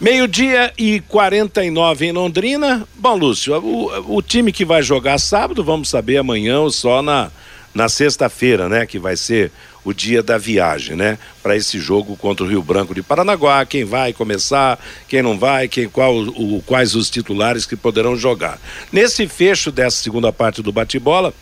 Meio-dia 0.00 0.72
e 0.78 1.00
49 1.08 2.06
em 2.06 2.12
Londrina. 2.12 2.88
Bom, 2.96 3.16
Lúcio, 3.16 3.54
o, 3.58 4.16
o 4.16 4.22
time 4.22 4.50
que 4.50 4.64
vai 4.64 4.82
jogar 4.82 5.18
sábado, 5.18 5.62
vamos 5.62 5.90
saber 5.90 6.16
amanhã 6.16 6.60
ou 6.60 6.70
só 6.70 7.02
na, 7.02 7.30
na 7.74 7.88
sexta-feira, 7.88 8.68
né? 8.68 8.86
Que 8.86 8.98
vai 8.98 9.16
ser 9.16 9.52
o 9.84 9.92
dia 9.92 10.22
da 10.22 10.36
viagem, 10.36 10.96
né? 10.96 11.18
Para 11.42 11.56
esse 11.56 11.78
jogo 11.78 12.16
contra 12.16 12.44
o 12.44 12.48
Rio 12.48 12.62
Branco 12.62 12.94
de 12.94 13.02
Paranaguá, 13.02 13.64
quem 13.64 13.84
vai 13.84 14.12
começar, 14.12 14.78
quem 15.08 15.22
não 15.22 15.38
vai, 15.38 15.68
quem, 15.68 15.88
qual, 15.88 16.16
o, 16.16 16.62
quais 16.66 16.94
os 16.94 17.08
titulares 17.08 17.66
que 17.66 17.76
poderão 17.76 18.16
jogar. 18.16 18.58
Nesse 18.92 19.26
fecho 19.26 19.70
dessa 19.70 20.02
segunda 20.02 20.32
parte 20.32 20.62
do 20.62 20.72
bate-bola, 20.72 21.32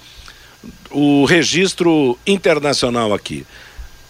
o 0.90 1.24
registro 1.24 2.18
internacional 2.26 3.12
aqui. 3.12 3.44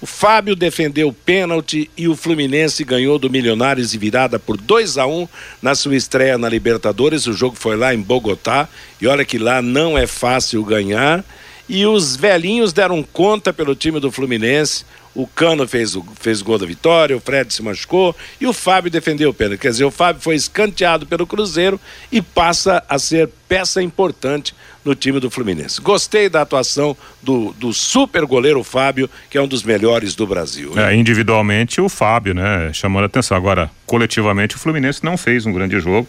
O 0.01 0.07
Fábio 0.07 0.55
defendeu 0.55 1.09
o 1.09 1.12
pênalti 1.12 1.91
e 1.97 2.07
o 2.07 2.14
Fluminense 2.14 2.85
ganhou 2.85 3.18
do 3.18 3.29
Milionários 3.29 3.95
e 3.95 3.99
virada 3.99 4.39
por 4.39 4.57
2 4.57 4.97
a 4.97 5.07
1 5.07 5.22
um 5.22 5.29
na 5.61 5.74
sua 5.74 5.97
estreia 5.97 6.39
na 6.39 6.49
Libertadores. 6.49 7.26
O 7.26 7.33
jogo 7.33 7.57
foi 7.57 7.76
lá 7.76 7.93
em 7.93 8.01
Bogotá 8.01 8.68
e 9.01 9.09
olha 9.09 9.24
que 9.24 9.39
lá 9.39 9.61
não 9.61 9.99
é 9.99 10.07
fácil 10.07 10.62
ganhar. 10.64 11.24
E 11.69 11.85
os 11.85 12.16
velhinhos 12.16 12.73
deram 12.73 13.03
conta 13.03 13.53
pelo 13.53 13.75
time 13.75 14.01
do 14.01 14.11
Fluminense. 14.11 14.85
O 15.14 15.27
Cano 15.27 15.66
fez 15.66 15.97
o, 15.97 16.05
fez 16.21 16.41
o 16.41 16.45
gol 16.45 16.59
da 16.59 16.64
vitória, 16.64 17.16
o 17.16 17.21
Fred 17.21 17.53
se 17.53 17.61
machucou 17.62 18.14
e 18.41 18.47
o 18.47 18.53
Fábio 18.53 18.91
defendeu 18.91 19.31
o 19.31 19.35
pênalti. 19.35 19.61
Quer 19.61 19.71
dizer, 19.71 19.85
o 19.85 19.91
Fábio 19.91 20.23
foi 20.23 20.37
escanteado 20.37 21.07
pelo 21.07 21.27
Cruzeiro 21.27 21.81
e 22.11 22.23
passa 22.23 22.85
a 22.89 22.99
ser 22.99 23.29
peça 23.49 23.83
importante 23.83 24.55
no 24.85 24.95
time 24.95 25.19
do 25.19 25.29
Fluminense. 25.29 25.81
Gostei 25.81 26.29
da 26.29 26.43
atuação 26.43 26.97
do, 27.21 27.53
do 27.55 27.73
super 27.73 28.25
goleiro 28.25 28.62
Fábio, 28.62 29.11
que 29.29 29.37
é 29.37 29.43
um 29.43 29.49
dos 29.49 29.62
melhores 29.64 30.14
do 30.14 30.27
Brasil. 30.27 30.79
É, 30.79 30.95
individualmente 30.95 31.81
o 31.81 31.89
Fábio, 31.89 32.33
né? 32.33 32.71
Chamando 32.73 33.03
a 33.03 33.07
atenção. 33.07 33.37
Agora, 33.37 33.71
coletivamente, 33.87 34.55
o 34.55 34.59
Fluminense 34.59 35.05
não 35.05 35.16
fez 35.16 35.45
um 35.45 35.53
grande 35.53 35.81
jogo 35.81 36.07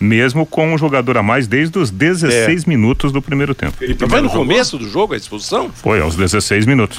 mesmo 0.00 0.46
com 0.46 0.72
um 0.72 0.78
jogador 0.78 1.18
a 1.18 1.22
mais 1.22 1.46
desde 1.46 1.78
os 1.78 1.90
16 1.90 2.64
é. 2.64 2.68
minutos 2.68 3.12
do 3.12 3.20
primeiro 3.20 3.54
tempo. 3.54 3.76
Felipe 3.76 4.06
foi 4.08 4.20
no 4.20 4.28
jogou? 4.28 4.46
começo 4.46 4.78
do 4.78 4.88
jogo 4.88 5.14
a 5.14 5.16
expulsão? 5.16 5.70
Foi, 5.74 6.00
aos 6.00 6.16
16 6.16 6.66
minutos. 6.66 6.98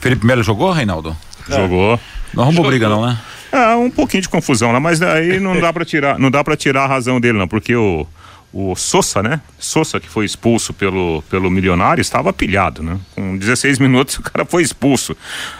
Felipe 0.00 0.24
Melo 0.24 0.42
jogou, 0.42 0.70
Reinaldo? 0.72 1.16
Jogou. 1.48 1.98
Não 2.32 2.44
arrumou 2.44 2.66
briga 2.66 2.88
não, 2.88 3.04
né? 3.06 3.18
Ah, 3.52 3.76
um 3.76 3.90
pouquinho 3.90 4.22
de 4.22 4.28
confusão 4.28 4.72
lá, 4.72 4.78
mas 4.78 5.02
aí 5.02 5.40
não 5.40 5.58
dá 5.60 5.72
para 5.72 5.84
tirar, 5.84 6.18
não 6.18 6.30
dá 6.30 6.44
para 6.44 6.56
tirar 6.56 6.84
a 6.84 6.86
razão 6.86 7.20
dele 7.20 7.38
não, 7.38 7.48
porque 7.48 7.74
o 7.74 8.06
o 8.52 8.74
Sousa, 8.74 9.22
né? 9.22 9.40
Sousa 9.58 10.00
que 10.00 10.08
foi 10.08 10.24
expulso 10.24 10.72
pelo, 10.72 11.22
pelo 11.30 11.50
Milionário, 11.50 12.00
estava 12.00 12.32
pilhado, 12.32 12.82
né? 12.82 12.98
Com 13.14 13.36
16 13.36 13.78
minutos 13.78 14.16
o 14.18 14.22
cara 14.22 14.44
foi 14.44 14.62
expulso, 14.62 15.16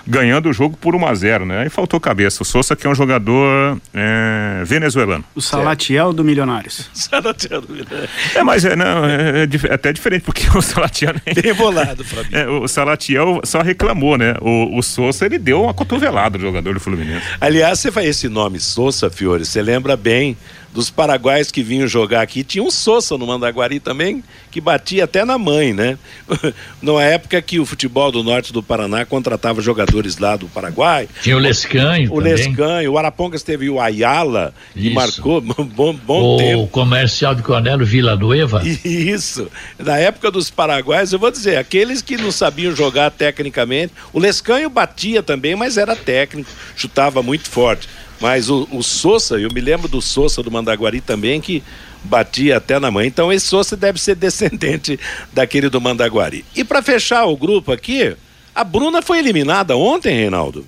ganhando 0.06 0.48
o 0.48 0.52
jogo 0.52 0.76
por 0.76 0.94
1 0.96 1.06
a 1.06 1.14
0 1.14 1.46
né? 1.46 1.62
Aí 1.62 1.68
faltou 1.68 2.00
cabeça. 2.00 2.42
O 2.42 2.46
Sousa 2.46 2.74
que 2.74 2.86
é 2.86 2.90
um 2.90 2.94
jogador 2.94 3.80
é, 3.94 4.62
venezuelano. 4.64 5.24
O 5.34 5.40
Salatiel 5.40 6.12
do 6.12 6.24
Milionários. 6.24 6.90
Salatiel 6.94 7.60
do 7.60 7.72
Milionários. 7.72 8.10
É, 8.34 8.42
mas 8.42 8.64
é, 8.64 8.74
não, 8.74 9.04
é, 9.04 9.44
é, 9.44 9.68
é 9.68 9.74
até 9.74 9.92
diferente, 9.92 10.22
porque 10.22 10.46
o 10.56 10.60
Salatiel... 10.60 11.14
Bem 11.42 11.54
bolado, 11.54 12.04
Fabinho. 12.04 12.36
É, 12.36 12.48
o 12.48 12.66
Salatiel 12.66 13.40
só 13.44 13.60
reclamou, 13.60 14.18
né? 14.18 14.34
O, 14.40 14.78
o 14.78 14.82
Sousa, 14.82 15.26
ele 15.26 15.38
deu 15.38 15.62
uma 15.62 15.74
cotovelada 15.74 16.38
do 16.38 16.42
jogador 16.42 16.74
do 16.74 16.80
Fluminense. 16.80 17.24
Aliás, 17.40 17.78
você 17.78 17.92
faz 17.92 18.08
esse 18.08 18.28
nome 18.28 18.58
Sousa, 18.58 19.10
Fiore, 19.10 19.44
você 19.44 19.62
lembra 19.62 19.96
bem 19.96 20.36
dos 20.72 20.90
paraguaios 20.90 21.50
que 21.50 21.62
vinham 21.62 21.86
jogar 21.86 22.22
aqui. 22.22 22.44
Tinha 22.44 22.62
um 22.62 22.70
Sousa 22.70 23.18
no 23.18 23.26
Mandaguari 23.26 23.80
também, 23.80 24.22
que 24.50 24.60
batia 24.60 25.04
até 25.04 25.24
na 25.24 25.36
mãe, 25.36 25.72
né? 25.72 25.98
Numa 26.80 27.02
época 27.02 27.40
que 27.42 27.58
o 27.58 27.66
futebol 27.66 28.12
do 28.12 28.22
norte 28.22 28.52
do 28.52 28.62
Paraná 28.62 29.04
contratava 29.04 29.60
jogadores 29.60 30.18
lá 30.18 30.36
do 30.36 30.46
Paraguai. 30.46 31.08
Tinha 31.22 31.36
o 31.36 31.40
Lescanho 31.40 32.12
O 32.12 32.16
também. 32.16 32.34
Lescanho, 32.34 32.92
o 32.92 32.98
Arapongas 32.98 33.42
teve 33.42 33.68
o 33.68 33.80
Ayala, 33.80 34.54
Isso. 34.74 34.88
que 34.88 34.94
marcou 34.94 35.40
bom, 35.42 35.92
bom 35.94 36.34
o 36.34 36.36
tempo. 36.38 36.62
O 36.62 36.68
comercial 36.68 37.34
de 37.34 37.42
Cornélio 37.42 37.84
Villanueva. 37.84 38.62
Isso. 38.84 39.50
Na 39.78 39.98
época 39.98 40.30
dos 40.30 40.50
paraguaios, 40.50 41.12
eu 41.12 41.18
vou 41.18 41.30
dizer, 41.30 41.56
aqueles 41.56 42.00
que 42.00 42.16
não 42.16 42.30
sabiam 42.30 42.74
jogar 42.74 43.10
tecnicamente, 43.10 43.92
o 44.12 44.18
Lescanho 44.20 44.70
batia 44.70 45.22
também, 45.22 45.56
mas 45.56 45.76
era 45.76 45.96
técnico, 45.96 46.50
chutava 46.76 47.22
muito 47.22 47.48
forte. 47.50 47.88
Mas 48.20 48.50
o, 48.50 48.68
o 48.70 48.82
Sousa, 48.82 49.40
eu 49.40 49.50
me 49.50 49.60
lembro 49.60 49.88
do 49.88 50.02
Sousa 50.02 50.42
do 50.42 50.50
Mandaguari 50.50 51.00
também, 51.00 51.40
que 51.40 51.62
batia 52.04 52.58
até 52.58 52.78
na 52.78 52.90
mãe. 52.90 53.06
Então 53.06 53.32
esse 53.32 53.46
Sousa 53.46 53.76
deve 53.76 54.00
ser 54.00 54.14
descendente 54.16 55.00
daquele 55.32 55.70
do 55.70 55.80
Mandaguari. 55.80 56.44
E 56.54 56.62
para 56.62 56.82
fechar 56.82 57.24
o 57.24 57.36
grupo 57.36 57.72
aqui, 57.72 58.14
a 58.54 58.62
Bruna 58.62 59.00
foi 59.00 59.18
eliminada 59.18 59.76
ontem, 59.76 60.14
Reinaldo? 60.14 60.66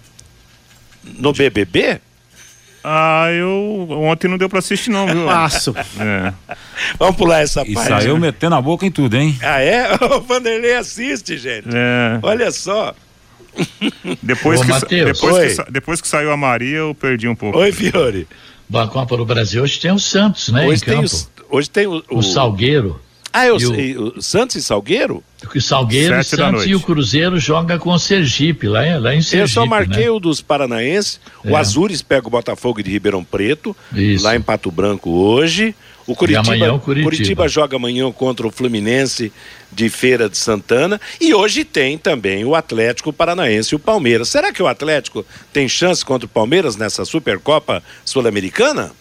No 1.18 1.32
BBB? 1.32 2.00
Ah, 2.84 3.28
eu 3.30 3.86
ontem 3.90 4.26
não 4.26 4.36
deu 4.36 4.48
para 4.48 4.58
assistir 4.58 4.90
não, 4.90 5.06
viu? 5.06 5.26
Passo. 5.26 5.74
É. 6.00 6.32
Vamos 6.98 7.16
pular 7.16 7.40
essa 7.40 7.62
e 7.62 7.74
parte. 7.74 7.88
Saiu 7.88 8.18
metendo 8.18 8.56
a 8.56 8.60
boca 8.60 8.84
em 8.84 8.90
tudo, 8.90 9.16
hein? 9.16 9.38
Ah, 9.42 9.60
é? 9.60 9.88
O 10.16 10.20
Vanderlei 10.20 10.74
assiste, 10.74 11.38
gente. 11.38 11.68
É. 11.72 12.18
Olha 12.22 12.50
só. 12.50 12.94
Depois, 14.22 14.60
Ô, 14.60 14.64
que, 14.64 14.70
Mateus, 14.70 15.18
depois, 15.20 15.58
que, 15.58 15.70
depois 15.70 16.00
que 16.00 16.08
saiu 16.08 16.32
a 16.32 16.36
Maria, 16.36 16.78
eu 16.78 16.94
perdi 16.94 17.28
um 17.28 17.34
pouco. 17.34 17.58
Oi, 17.58 17.72
Fiore. 17.72 18.26
Bom, 18.68 18.78
a 18.78 18.88
Copa 18.88 19.16
do 19.16 19.24
Brasil 19.24 19.62
hoje 19.62 19.78
tem 19.78 19.92
o 19.92 19.98
Santos, 19.98 20.48
né? 20.48 20.66
Hoje, 20.66 20.82
tem 20.82 20.98
o, 20.98 21.04
hoje 21.50 21.70
tem 21.70 21.86
o, 21.86 22.02
o... 22.10 22.18
o 22.18 22.22
Salgueiro. 22.22 22.98
Ah, 23.32 23.46
eu 23.46 23.58
sei. 23.58 23.96
O... 23.96 24.18
o 24.18 24.22
Santos 24.22 24.56
e 24.56 24.62
Salgueiro? 24.62 25.22
O 25.54 25.60
Salgueiro, 25.60 26.22
Santos 26.22 26.66
e 26.66 26.74
o 26.74 26.80
Cruzeiro 26.80 27.38
joga 27.38 27.78
com 27.78 27.90
o 27.90 27.98
Sergipe, 27.98 28.68
lá, 28.68 28.80
lá 28.98 29.14
em 29.14 29.22
Sergipe. 29.22 29.40
Eu 29.42 29.48
só 29.48 29.66
marquei 29.66 30.04
né? 30.04 30.10
o 30.10 30.20
dos 30.20 30.40
paranaenses. 30.40 31.20
É. 31.44 31.50
O 31.50 31.56
Azures 31.56 32.02
pega 32.02 32.26
o 32.26 32.30
Botafogo 32.30 32.82
de 32.82 32.90
Ribeirão 32.90 33.24
Preto, 33.24 33.76
Isso. 33.92 34.24
lá 34.24 34.36
em 34.36 34.40
Pato 34.40 34.70
Branco 34.70 35.10
hoje. 35.10 35.74
O 36.06 36.14
Curitiba, 36.14 36.54
amanhã, 36.54 36.72
o 36.72 36.80
Curitiba. 36.80 37.10
Curitiba 37.10 37.48
joga 37.48 37.76
amanhã 37.76 38.10
contra 38.12 38.46
o 38.46 38.50
Fluminense 38.50 39.32
de 39.70 39.88
Feira 39.88 40.28
de 40.28 40.36
Santana 40.36 41.00
e 41.20 41.32
hoje 41.32 41.64
tem 41.64 41.96
também 41.96 42.44
o 42.44 42.54
Atlético 42.54 43.12
Paranaense 43.12 43.74
e 43.74 43.76
o 43.76 43.78
Palmeiras. 43.78 44.28
Será 44.28 44.52
que 44.52 44.62
o 44.62 44.66
Atlético 44.66 45.24
tem 45.52 45.68
chance 45.68 46.04
contra 46.04 46.26
o 46.26 46.28
Palmeiras 46.28 46.76
nessa 46.76 47.04
Supercopa 47.04 47.82
Sul-Americana? 48.04 48.92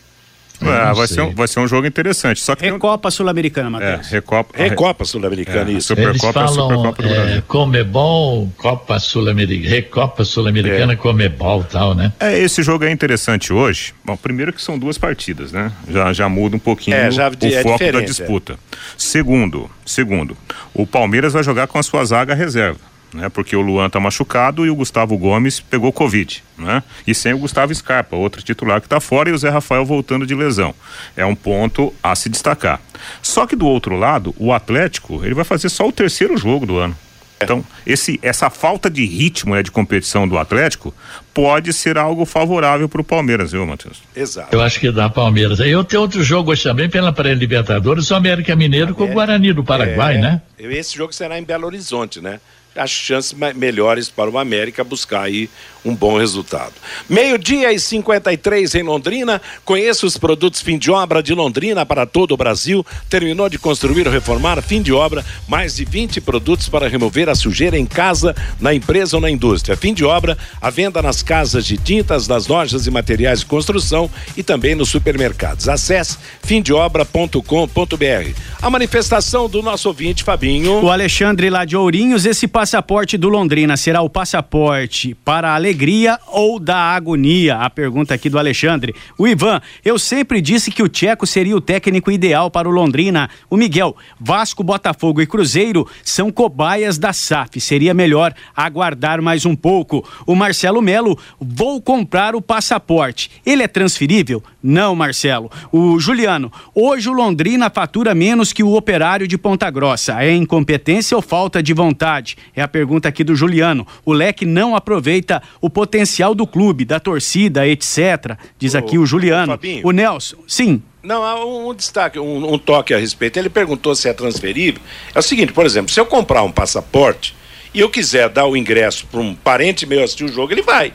É, 0.62 0.94
vai, 0.94 1.08
ser 1.08 1.22
um, 1.22 1.34
vai 1.34 1.48
ser 1.48 1.60
um 1.60 1.68
jogo 1.68 1.88
interessante. 1.88 2.42
Só 2.42 2.56
que 2.56 2.64
Recopa 2.64 3.08
um... 3.08 3.12
Sul-Americana, 3.12 3.70
Matheus. 3.70 4.08
É, 4.08 4.16
Recopa, 4.16 4.58
Recopa 4.58 5.06
Sul-Americana, 5.06 5.72
é, 5.72 5.74
isso. 5.74 5.88
Supercopa, 5.88 6.40
Eles 6.42 6.56
falam, 6.56 6.70
Supercopa 6.70 7.02
do 7.02 7.10
é, 7.10 7.14
Brasil. 7.14 7.44
Comebol, 7.48 8.52
Copa 8.58 9.00
Sul-Americana, 9.00 9.70
Recopa 9.70 10.24
Sul-Americana, 10.24 10.94
é. 10.94 10.96
Comebol 10.96 11.64
tal, 11.64 11.96
né? 11.96 12.14
É, 12.20 12.38
esse 12.38 12.62
jogo 12.62 12.86
é 12.86 12.92
interessante 12.92 13.52
hoje. 13.52 13.94
Bom, 14.06 14.16
primeiro 14.16 14.54
que 14.54 14.62
são 14.62 14.78
duas 14.78 14.98
partidas, 14.98 15.52
né? 15.52 15.72
Já, 15.90 16.14
já 16.14 16.30
muda 16.30 16.56
um 16.56 16.60
pouquinho 16.60 16.96
é, 16.96 17.10
já, 17.10 17.30
o 17.30 17.34
é 17.46 17.64
foco 17.64 17.92
da 17.92 18.02
disputa. 18.02 18.60
Segundo, 18.98 19.70
segundo, 19.86 20.38
o 20.74 20.86
Palmeiras 20.86 21.34
vai 21.34 21.44
jogar 21.44 21.68
com 21.68 21.78
a 21.78 21.84
sua 21.84 22.04
zaga 22.06 22.36
reserva 22.36 22.91
né? 23.14 23.30
Porque 23.30 23.56
o 23.56 23.62
Luan 23.62 23.90
tá 23.90 24.00
machucado 24.00 24.66
e 24.66 24.70
o 24.70 24.76
Gustavo 24.76 25.18
Gomes 25.18 25.60
pegou 25.60 25.92
Covid, 25.92 26.44
né? 26.58 26.84
E 27.06 27.14
sem 27.14 27.34
o 27.34 27.38
Gustavo 27.38 27.74
Scarpa, 27.74 28.16
outro 28.16 28.42
titular 28.42 28.80
que 28.80 28.88
está 28.88 29.00
fora 29.00 29.30
e 29.30 29.34
o 29.34 29.38
Zé 29.38 29.50
Rafael 29.50 29.86
voltando 29.86 30.26
de 30.26 30.36
lesão. 30.36 30.74
É 31.16 31.26
um 31.26 31.36
ponto 31.36 31.94
a 32.02 32.16
se 32.16 32.30
destacar. 32.30 32.80
Só 33.22 33.46
que 33.46 33.56
do 33.56 33.68
outro 33.68 33.96
lado, 33.96 34.34
o 34.38 34.54
Atlético, 34.54 35.24
ele 35.24 35.34
vai 35.34 35.44
fazer 35.44 35.70
só 35.70 35.88
o 35.88 35.92
terceiro 35.92 36.38
jogo 36.38 36.66
do 36.66 36.78
ano. 36.78 36.96
Então, 37.44 37.66
esse, 37.86 38.20
essa 38.22 38.50
falta 38.50 38.90
de 38.90 39.04
ritmo 39.04 39.56
né, 39.56 39.64
de 39.64 39.72
competição 39.72 40.28
do 40.28 40.38
Atlético 40.38 40.94
pode 41.34 41.74
ser 41.74 41.98
algo 41.98 42.26
favorável 42.26 42.88
para 42.88 43.02
o 43.02 43.04
Palmeiras, 43.04 43.52
viu, 43.52 43.66
Matheus? 43.66 44.02
Exato. 44.16 44.56
Eu 44.56 44.62
acho 44.62 44.80
que 44.80 44.92
dá 44.92 45.10
Palmeiras. 45.10 45.60
Eu 45.60 45.84
tenho 45.84 46.04
outro 46.04 46.24
jogo 46.24 46.52
hoje 46.52 46.64
também 46.64 46.90
pela 46.90 47.12
pré-Libertadores, 47.12 48.10
o 48.12 48.16
América 48.16 48.56
Mineiro 48.56 48.94
com 48.94 49.06
o 49.06 49.08
Guarani 49.08 49.54
do 49.54 49.64
Paraguai, 49.64 50.18
é, 50.18 50.22
né? 50.22 50.42
Esse 50.60 50.96
jogo 50.96 51.12
será 51.14 51.40
em 51.40 51.44
Belo 51.44 51.66
Horizonte, 51.66 52.22
né? 52.22 52.40
As 52.76 52.90
chances 52.90 53.34
melhores 53.56 54.10
para 54.10 54.30
o 54.30 54.38
América 54.38 54.84
buscar 54.84 55.24
aí 55.24 55.50
um 55.84 55.96
bom 55.96 56.18
resultado. 56.18 56.74
Meio-dia 57.10 57.72
e 57.74 57.80
53 57.80 58.76
em 58.76 58.84
Londrina. 58.84 59.42
Conheça 59.66 60.06
os 60.06 60.18
produtos 60.18 60.62
fim 60.62 60.78
de 60.78 60.92
obra 60.92 61.24
de 61.24 61.34
Londrina 61.34 61.86
para 61.86 62.06
todo 62.06 62.34
o 62.34 62.38
Brasil. 62.38 62.86
Terminou 63.10 63.50
de 63.50 63.58
construir 63.58 64.08
ou 64.08 64.14
reformar, 64.14 64.62
fim 64.62 64.82
de 64.82 64.94
obra, 64.94 65.26
mais 65.48 65.76
de 65.76 65.86
20 65.86 66.22
produtos 66.22 66.70
para 66.70 66.88
remover 66.88 67.30
a 67.30 67.36
sujeira 67.36 67.78
em 67.78 67.86
casa, 67.86 68.36
na 68.60 68.74
empresa 68.74 69.18
ou 69.18 69.22
na 69.22 69.30
indústria. 69.30 69.76
Fim 69.76 69.94
de 69.94 70.06
obra, 70.06 70.38
a 70.62 70.70
venda 70.70 71.02
nas 71.02 71.24
casas 71.24 71.66
de 71.66 71.78
tintas, 71.78 72.28
nas 72.28 72.48
lojas 72.48 72.86
e 72.86 72.92
materiais 72.92 73.40
de 73.40 73.46
construção 73.48 74.10
e 74.38 74.44
também 74.44 74.76
nos 74.76 74.90
supermercados. 74.90 75.68
Acesse 75.68 76.18
fimdeobra.com.br. 76.44 78.36
A 78.62 78.70
manifestação 78.70 79.50
do 79.50 79.62
nosso 79.64 79.88
ouvinte 79.88 80.24
Fabinho. 80.24 80.84
O 80.84 80.92
Alexandre 80.92 81.50
lá 81.50 81.66
de 81.66 81.76
Ourinhos, 81.76 82.26
esse 82.26 82.48
passaporte 82.62 83.18
do 83.18 83.28
Londrina 83.28 83.76
será 83.76 84.04
o 84.04 84.10
passaporte 84.10 85.16
para 85.26 85.50
a 85.50 85.56
alegria 85.56 86.20
ou 86.28 86.60
da 86.60 86.78
agonia? 86.78 87.56
A 87.56 87.72
pergunta 87.72 88.14
aqui 88.14 88.30
do 88.30 88.38
Alexandre. 88.38 88.94
O 89.18 89.28
Ivan, 89.28 89.60
eu 89.84 89.98
sempre 89.98 90.40
disse 90.40 90.70
que 90.70 90.84
o 90.84 90.88
Tcheco 90.88 91.26
seria 91.26 91.58
o 91.58 91.60
técnico 91.60 92.12
ideal 92.12 92.52
para 92.52 92.70
o 92.70 92.72
Londrina. 92.72 93.32
O 93.50 93.58
Miguel, 93.58 93.96
Vasco, 94.20 94.64
Botafogo 94.64 95.24
e 95.24 95.26
Cruzeiro 95.26 95.88
são 96.04 96.32
cobaias 96.32 97.00
da 97.00 97.12
SAF. 97.12 97.60
Seria 97.60 97.96
melhor 97.96 98.32
aguardar 98.56 99.24
mais 99.24 99.44
um 99.44 99.56
pouco. 99.56 100.08
O 100.28 100.36
Marcelo 100.36 100.84
Melo, 100.84 101.18
vou 101.40 101.82
comprar 101.82 102.36
o 102.36 102.44
passaporte. 102.44 103.32
Ele 103.44 103.64
é 103.64 103.68
transferível? 103.68 104.44
Não, 104.62 104.94
Marcelo. 104.94 105.50
O 105.72 106.00
Juliano, 106.00 106.54
hoje 106.76 107.10
o 107.10 107.14
Londrina 107.14 107.72
fatura 107.72 108.14
menos 108.14 108.54
que 108.54 108.62
o 108.62 108.76
operário 108.76 109.28
de 109.28 109.36
Ponta 109.36 109.68
Grossa. 109.72 110.24
É 110.24 110.32
incompetência 110.32 111.18
ou 111.18 111.24
falta 111.24 111.64
de 111.64 111.74
vontade? 111.74 112.38
É 112.56 112.62
a 112.62 112.68
pergunta 112.68 113.08
aqui 113.08 113.24
do 113.24 113.36
Juliano. 113.36 113.86
O 114.06 114.14
Leque 114.14 114.46
não 114.46 114.76
aproveita 114.76 115.42
o 115.60 115.70
potencial 115.70 116.36
do 116.36 116.46
clube, 116.46 116.86
da 116.86 117.00
torcida, 117.00 117.68
etc. 117.68 118.38
Diz 118.58 118.76
aqui 118.76 118.98
o 118.98 119.06
Juliano. 119.06 119.60
O 119.84 119.92
Nelson, 119.92 120.38
sim. 120.48 120.82
Não, 121.04 121.24
há 121.24 121.44
um, 121.44 121.70
um 121.70 121.74
destaque, 121.74 122.20
um, 122.20 122.54
um 122.54 122.58
toque 122.58 122.94
a 122.94 122.98
respeito. 122.98 123.38
Ele 123.38 123.50
perguntou 123.50 123.96
se 123.96 124.08
é 124.08 124.14
transferível. 124.14 124.82
É 125.16 125.20
o 125.20 125.22
seguinte, 125.22 125.52
por 125.52 125.66
exemplo, 125.66 125.92
se 125.92 126.00
eu 126.00 126.06
comprar 126.06 126.44
um 126.44 126.52
passaporte 126.52 127.36
e 127.74 127.80
eu 127.80 127.90
quiser 127.90 128.30
dar 128.30 128.46
o 128.46 128.56
ingresso 128.56 129.08
para 129.08 129.20
um 129.20 129.34
parente 129.34 129.86
meu 129.86 130.04
assistir 130.04 130.26
o 130.26 130.28
jogo, 130.28 130.54
ele 130.54 130.62
vai. 130.62 130.94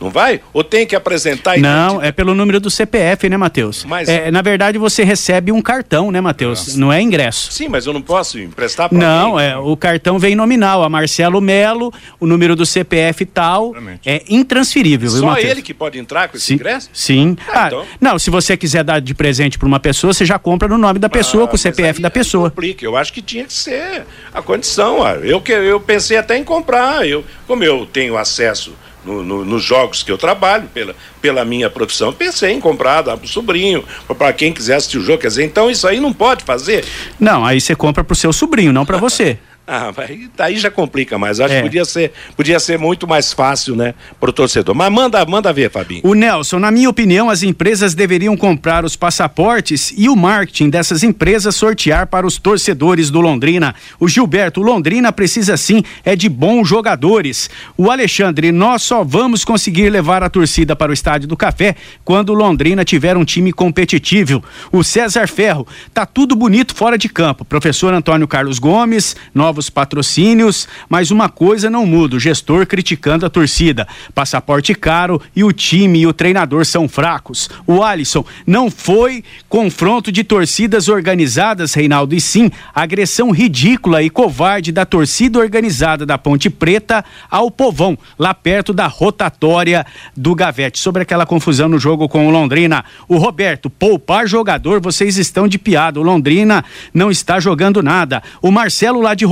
Não 0.00 0.10
vai? 0.10 0.40
Ou 0.52 0.62
tem 0.62 0.86
que 0.86 0.94
apresentar 0.94 1.58
Não, 1.58 2.00
é 2.00 2.12
pelo 2.12 2.34
número 2.34 2.60
do 2.60 2.70
CPF, 2.70 3.28
né, 3.28 3.36
Matheus? 3.36 3.84
Mas- 3.84 4.08
É, 4.08 4.30
na 4.30 4.40
verdade, 4.42 4.78
você 4.78 5.02
recebe 5.02 5.50
um 5.50 5.60
cartão, 5.60 6.10
né, 6.12 6.20
Matheus? 6.20 6.76
Não 6.76 6.92
é 6.92 7.02
ingresso. 7.02 7.50
Sim, 7.52 7.68
mas 7.68 7.84
eu 7.86 7.92
não 7.92 8.00
posso 8.00 8.38
emprestar 8.38 8.88
para 8.88 8.96
Não, 8.98 9.38
é, 9.40 9.56
o 9.56 9.76
cartão 9.76 10.18
vem 10.18 10.36
nominal. 10.36 10.84
A 10.84 10.88
Marcelo 10.88 11.40
Melo, 11.40 11.92
o 12.20 12.26
número 12.26 12.54
do 12.54 12.64
CPF 12.64 13.24
tal, 13.26 13.74
é 14.06 14.22
intransferível, 14.28 15.10
viu, 15.10 15.20
Só 15.20 15.26
Matheus? 15.26 15.50
ele 15.50 15.62
que 15.62 15.74
pode 15.74 15.98
entrar 15.98 16.28
com 16.28 16.36
esse 16.36 16.46
Sim, 16.46 16.54
ingresso? 16.54 16.90
sim. 16.92 17.36
Ah, 17.48 17.64
Ah, 17.64 17.66
então. 17.66 17.84
Não, 18.00 18.18
se 18.18 18.30
você 18.30 18.56
quiser 18.56 18.84
dar 18.84 19.00
de 19.00 19.14
presente 19.14 19.58
para 19.58 19.66
uma 19.66 19.80
pessoa, 19.80 20.12
você 20.12 20.24
já 20.24 20.38
compra 20.38 20.68
no 20.68 20.78
nome 20.78 20.98
da 21.00 21.08
pessoa, 21.08 21.44
Ah, 21.44 21.48
com 21.48 21.56
o 21.56 21.58
CPF 21.58 22.00
da 22.00 22.10
pessoa. 22.10 22.50
Complica. 22.50 22.84
Eu 22.84 22.96
acho 22.96 23.12
que 23.12 23.20
tinha 23.20 23.44
que 23.44 23.52
ser 23.52 24.04
a 24.32 24.40
condição. 24.40 25.00
ó. 25.00 25.10
Eu, 25.14 25.40
que, 25.40 25.50
eu 25.52 25.80
pensei 25.80 26.16
até 26.16 26.36
em 26.36 26.44
comprar. 26.44 27.06
Eu, 27.06 27.24
como 27.48 27.64
eu 27.64 27.84
tenho 27.84 28.16
acesso 28.16 28.72
no- 29.04 29.22
no- 29.22 29.44
nos 29.44 29.62
jogos 29.62 30.02
que 30.02 30.10
eu 30.12 30.18
trabalho, 30.18 30.68
pela, 30.72 30.94
pela 31.20 31.44
minha 31.44 31.70
profissão, 31.70 32.12
pensei 32.12 32.52
em 32.52 32.60
comprar, 32.60 33.02
dar 33.02 33.16
para 33.16 33.24
o 33.24 33.28
sobrinho, 33.28 33.84
para 34.16 34.32
quem 34.32 34.52
quiser 34.52 34.76
assistir 34.76 34.98
o 34.98 35.02
jogo. 35.04 35.18
Quer 35.18 35.28
dizer, 35.28 35.44
então 35.44 35.70
isso 35.70 35.86
aí 35.86 36.00
não 36.00 36.12
pode 36.12 36.44
fazer. 36.44 36.84
Não, 37.18 37.44
aí 37.44 37.60
você 37.60 37.74
compra 37.74 38.02
pro 38.04 38.14
seu 38.16 38.32
sobrinho, 38.32 38.72
não 38.72 38.84
para 38.86 38.98
você. 38.98 39.38
Ah, 39.78 39.92
mas 39.94 40.18
daí 40.34 40.56
já 40.56 40.70
complica 40.70 41.18
mais. 41.18 41.40
Acho 41.40 41.52
É. 41.52 41.56
que 41.58 41.62
podia 41.64 41.84
ser, 41.84 42.12
podia 42.34 42.58
ser 42.58 42.78
muito 42.78 43.06
mais 43.06 43.34
fácil, 43.34 43.76
né, 43.76 43.94
pro 44.18 44.32
torcedor. 44.32 44.74
Mas 44.74 44.90
manda, 44.90 45.22
manda 45.26 45.52
ver, 45.52 45.70
Fabinho. 45.70 46.00
O 46.04 46.14
Nelson, 46.14 46.58
na 46.58 46.70
minha 46.70 46.88
opinião, 46.88 47.28
as 47.28 47.42
empresas 47.42 47.94
deveriam 47.94 48.34
comprar 48.34 48.82
os 48.84 48.96
passaportes 48.96 49.92
e 49.96 50.08
o 50.08 50.16
marketing 50.16 50.70
dessas 50.70 51.02
empresas 51.02 51.54
sortear 51.54 52.06
para 52.06 52.26
os 52.26 52.38
torcedores 52.38 53.10
do 53.10 53.20
Londrina. 53.20 53.74
O 54.00 54.08
Gilberto, 54.08 54.60
o 54.60 54.64
Londrina 54.64 55.12
precisa 55.12 55.56
sim 55.56 55.82
é 56.02 56.16
de 56.16 56.28
bons 56.30 56.66
jogadores. 56.66 57.50
O 57.76 57.90
Alexandre, 57.90 58.50
nós 58.50 58.82
só 58.82 59.04
vamos 59.04 59.44
conseguir 59.44 59.90
levar 59.90 60.22
a 60.22 60.30
torcida 60.30 60.74
para 60.74 60.90
o 60.90 60.94
Estádio 60.94 61.28
do 61.28 61.36
Café 61.36 61.76
quando 62.04 62.30
o 62.30 62.34
Londrina 62.34 62.84
tiver 62.86 63.16
um 63.18 63.24
time 63.24 63.52
competitivo. 63.52 64.42
O 64.72 64.82
César 64.82 65.28
Ferro, 65.28 65.66
tá 65.92 66.06
tudo 66.06 66.34
bonito 66.34 66.74
fora 66.74 66.96
de 66.96 67.08
campo. 67.08 67.44
Professor 67.44 67.92
Antônio 67.92 68.26
Carlos 68.26 68.58
Gomes, 68.58 69.14
novos 69.58 69.68
patrocínios, 69.68 70.68
mas 70.88 71.10
uma 71.10 71.28
coisa 71.28 71.68
não 71.68 71.84
muda, 71.84 72.16
o 72.16 72.20
gestor 72.20 72.66
criticando 72.66 73.26
a 73.26 73.30
torcida. 73.30 73.88
Passaporte 74.14 74.72
caro 74.74 75.20
e 75.34 75.42
o 75.42 75.52
time 75.52 76.00
e 76.00 76.06
o 76.06 76.12
treinador 76.12 76.64
são 76.64 76.88
fracos. 76.88 77.50
O 77.66 77.82
Alisson, 77.82 78.24
não 78.46 78.70
foi 78.70 79.24
confronto 79.48 80.12
de 80.12 80.22
torcidas 80.22 80.88
organizadas, 80.88 81.74
Reinaldo, 81.74 82.14
e 82.14 82.20
sim 82.20 82.50
agressão 82.72 83.32
ridícula 83.32 84.02
e 84.02 84.08
covarde 84.08 84.70
da 84.70 84.86
torcida 84.86 85.40
organizada 85.40 86.06
da 86.06 86.16
Ponte 86.16 86.48
Preta 86.48 87.04
ao 87.28 87.50
povão, 87.50 87.98
lá 88.16 88.32
perto 88.32 88.72
da 88.72 88.86
rotatória 88.86 89.84
do 90.16 90.34
Gavete. 90.34 90.78
Sobre 90.78 91.02
aquela 91.02 91.26
confusão 91.26 91.68
no 91.68 91.78
jogo 91.78 92.08
com 92.08 92.28
o 92.28 92.30
Londrina. 92.30 92.84
O 93.08 93.16
Roberto, 93.16 93.68
poupar 93.68 94.28
jogador, 94.28 94.80
vocês 94.80 95.16
estão 95.18 95.48
de 95.48 95.58
piada. 95.58 95.98
O 95.98 96.02
Londrina 96.02 96.64
não 96.94 97.10
está 97.10 97.40
jogando 97.40 97.82
nada. 97.82 98.22
O 98.40 98.52
Marcelo 98.52 99.00
lá 99.00 99.14
de 99.14 99.24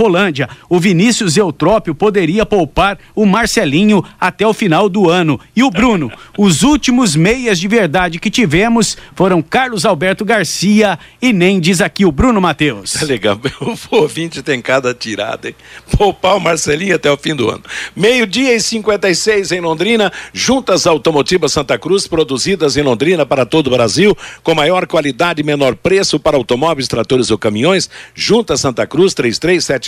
O 0.68 0.80
Vinícius 0.80 1.36
Eutrópio 1.36 1.94
poderia 1.94 2.46
poupar 2.46 2.98
o 3.14 3.26
Marcelinho 3.26 4.04
até 4.20 4.46
o 4.46 4.54
final 4.54 4.88
do 4.88 5.08
ano. 5.08 5.38
E 5.54 5.62
o 5.62 5.70
Bruno, 5.70 6.10
os 6.36 6.62
últimos 6.62 7.14
meias 7.14 7.58
de 7.58 7.68
verdade 7.68 8.18
que 8.18 8.30
tivemos 8.30 8.96
foram 9.14 9.42
Carlos 9.42 9.84
Alberto 9.84 10.24
Garcia 10.24 10.98
e 11.20 11.32
nem 11.32 11.60
diz 11.60 11.80
aqui 11.80 12.04
o 12.04 12.12
Bruno 12.12 12.40
Matheus. 12.40 12.92
Tá 12.92 13.04
legal, 13.04 13.38
o 13.60 13.76
ouvinte 13.96 14.42
tem 14.42 14.60
cada 14.60 14.94
tirada, 14.94 15.48
hein? 15.48 15.54
Poupar 15.96 16.36
o 16.36 16.40
Marcelinho 16.40 16.94
até 16.94 17.10
o 17.10 17.16
fim 17.16 17.34
do 17.34 17.50
ano. 17.50 17.62
Meio-dia 17.94 18.54
e 18.54 18.60
56 18.60 19.52
em 19.52 19.60
Londrina, 19.60 20.12
juntas 20.32 20.86
automotivas 20.86 21.52
Santa 21.52 21.78
Cruz, 21.78 22.06
produzidas 22.06 22.76
em 22.76 22.82
Londrina 22.82 23.24
para 23.24 23.46
todo 23.46 23.68
o 23.68 23.70
Brasil, 23.70 24.16
com 24.42 24.54
maior 24.54 24.86
qualidade 24.86 25.40
e 25.40 25.44
menor 25.44 25.74
preço 25.76 26.18
para 26.18 26.36
automóveis, 26.36 26.88
tratores 26.88 27.30
ou 27.30 27.38
caminhões. 27.38 27.88
Juntas 28.14 28.60
Santa 28.60 28.86
Cruz, 28.86 29.14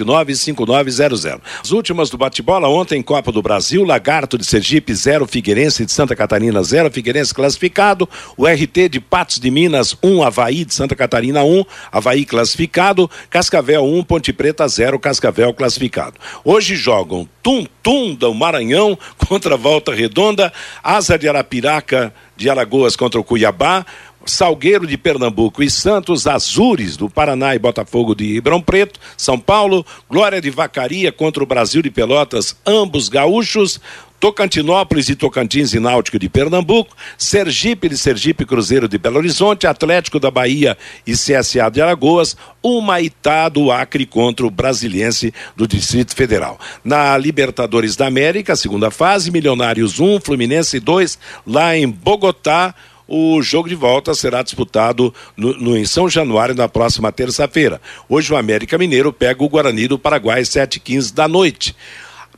3379-5900. 0.09 1.41
As 1.63 1.71
últimas 1.71 2.11
do 2.11 2.17
bate-bola 2.17 2.69
ontem, 2.69 3.03
Copa 3.03 3.31
do 3.31 3.43
Brasil, 3.43 3.85
Lagarto 3.85 4.39
de 4.39 4.45
Sergipe, 4.45 4.95
0, 4.95 5.27
Figueirense 5.27 5.85
de 5.85 5.93
Santa 5.93 6.17
Catarina, 6.17 6.63
0, 6.63 6.91
Figueirense 6.91 7.35
classificado. 7.35 8.09
O 8.37 8.47
RT 8.47 8.89
de 8.91 9.01
Patos 9.01 9.39
de 9.39 9.51
Minas, 9.51 9.97
1, 10.03 10.09
um, 10.09 10.23
Havaí 10.23 10.65
de 10.65 10.75
Santa 10.75 10.97
Catarina, 10.97 11.43
1, 11.45 11.61
um, 11.61 11.65
Havaí 11.93 12.25
classificado. 12.25 13.11
Cascavel 13.29 13.85
1, 13.85 13.99
um, 13.99 14.03
Ponte 14.03 14.33
Preta 14.33 14.67
0, 14.67 14.99
Cascavel 14.99 15.53
classificado. 15.53 16.15
Hoje 16.45 16.75
jogam 16.75 17.29
Tum 17.43 17.67
Tum 17.83 18.15
do 18.15 18.35
Maranhão 18.35 18.99
contra 19.29 19.57
Volta 19.57 19.95
Redonda, 19.95 20.53
Asa 20.83 21.19
de 21.19 21.29
Arapiraca 21.29 22.13
de 22.37 22.49
Alagoas 22.49 22.95
contra 22.95 23.21
o 23.21 23.25
Cuiabá. 23.25 23.85
Salgueiro 24.29 24.87
de 24.87 24.99
Pernambuco 24.99 25.63
e 25.63 25.71
Santos, 25.71 26.27
Azures 26.27 26.97
do 26.97 27.09
Paraná 27.09 27.55
e 27.55 27.59
Botafogo 27.59 28.15
de 28.15 28.35
Ribeirão 28.35 28.61
Preto, 28.61 29.01
São 29.17 29.39
Paulo, 29.39 29.85
Glória 30.09 30.41
de 30.41 30.51
Vacaria 30.51 31.11
contra 31.11 31.43
o 31.43 31.47
Brasil 31.47 31.81
de 31.81 31.91
Pelotas, 31.91 32.55
ambos 32.67 33.09
gaúchos, 33.09 33.81
Tocantinópolis 34.21 35.09
e 35.09 35.15
Tocantins 35.15 35.73
e 35.73 35.81
Náutico 35.81 36.19
de 36.19 36.29
Pernambuco, 36.29 36.95
Sergipe 37.17 37.89
de 37.89 37.97
Sergipe 37.97 38.45
Cruzeiro 38.45 38.89
de 38.89 38.99
Belo 38.99 39.17
Horizonte, 39.17 39.67
Atlético 39.67 40.19
da 40.19 40.31
Bahia 40.31 40.77
e 41.07 41.13
CSA 41.13 41.71
de 41.71 41.81
Alagoas, 41.81 42.37
Humaitá 42.63 43.49
do 43.49 43.71
Acre 43.71 44.05
contra 44.05 44.45
o 44.45 44.51
Brasiliense 44.51 45.33
do 45.57 45.69
Distrito 45.69 46.15
Federal. 46.15 46.59
Na 46.85 47.17
Libertadores 47.17 47.97
da 47.97 48.09
América, 48.09 48.57
segunda 48.57 48.91
fase, 48.91 49.31
Milionários 49.31 50.01
1, 50.01 50.21
Fluminense 50.21 50.81
2, 50.81 51.19
lá 51.47 51.77
em 51.77 51.89
Bogotá, 51.89 52.75
o 53.09 53.41
jogo 53.41 53.71
de 53.71 53.75
volta 53.75 54.15
será 54.15 54.43
disputado 54.43 55.13
no, 55.35 55.55
no, 55.55 55.77
em 55.77 55.87
São 55.87 56.11
Januário 56.11 56.55
na 56.55 56.69
próxima 56.69 57.11
terça-feira. 57.11 57.81
Hoje 58.07 58.33
o 58.33 58.37
América 58.37 58.77
Mineiro 58.77 59.13
pega 59.13 59.43
o 59.43 59.49
Guarani 59.49 59.89
do 59.89 59.99
Paraguai, 59.99 60.43
7h15 60.43 61.15
da 61.15 61.27
noite. 61.27 61.75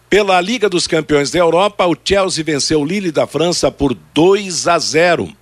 Pela 0.08 0.40
Liga 0.40 0.68
dos 0.68 0.86
Campeões 0.86 1.30
da 1.30 1.40
Europa, 1.40 1.86
o 1.86 1.96
Chelsea 2.02 2.44
venceu 2.44 2.80
o 2.80 2.84
Lille 2.84 3.10
da 3.10 3.26
França 3.26 3.70
por 3.70 3.94
2 4.14 4.68
a 4.68 4.78
0. 4.78 5.39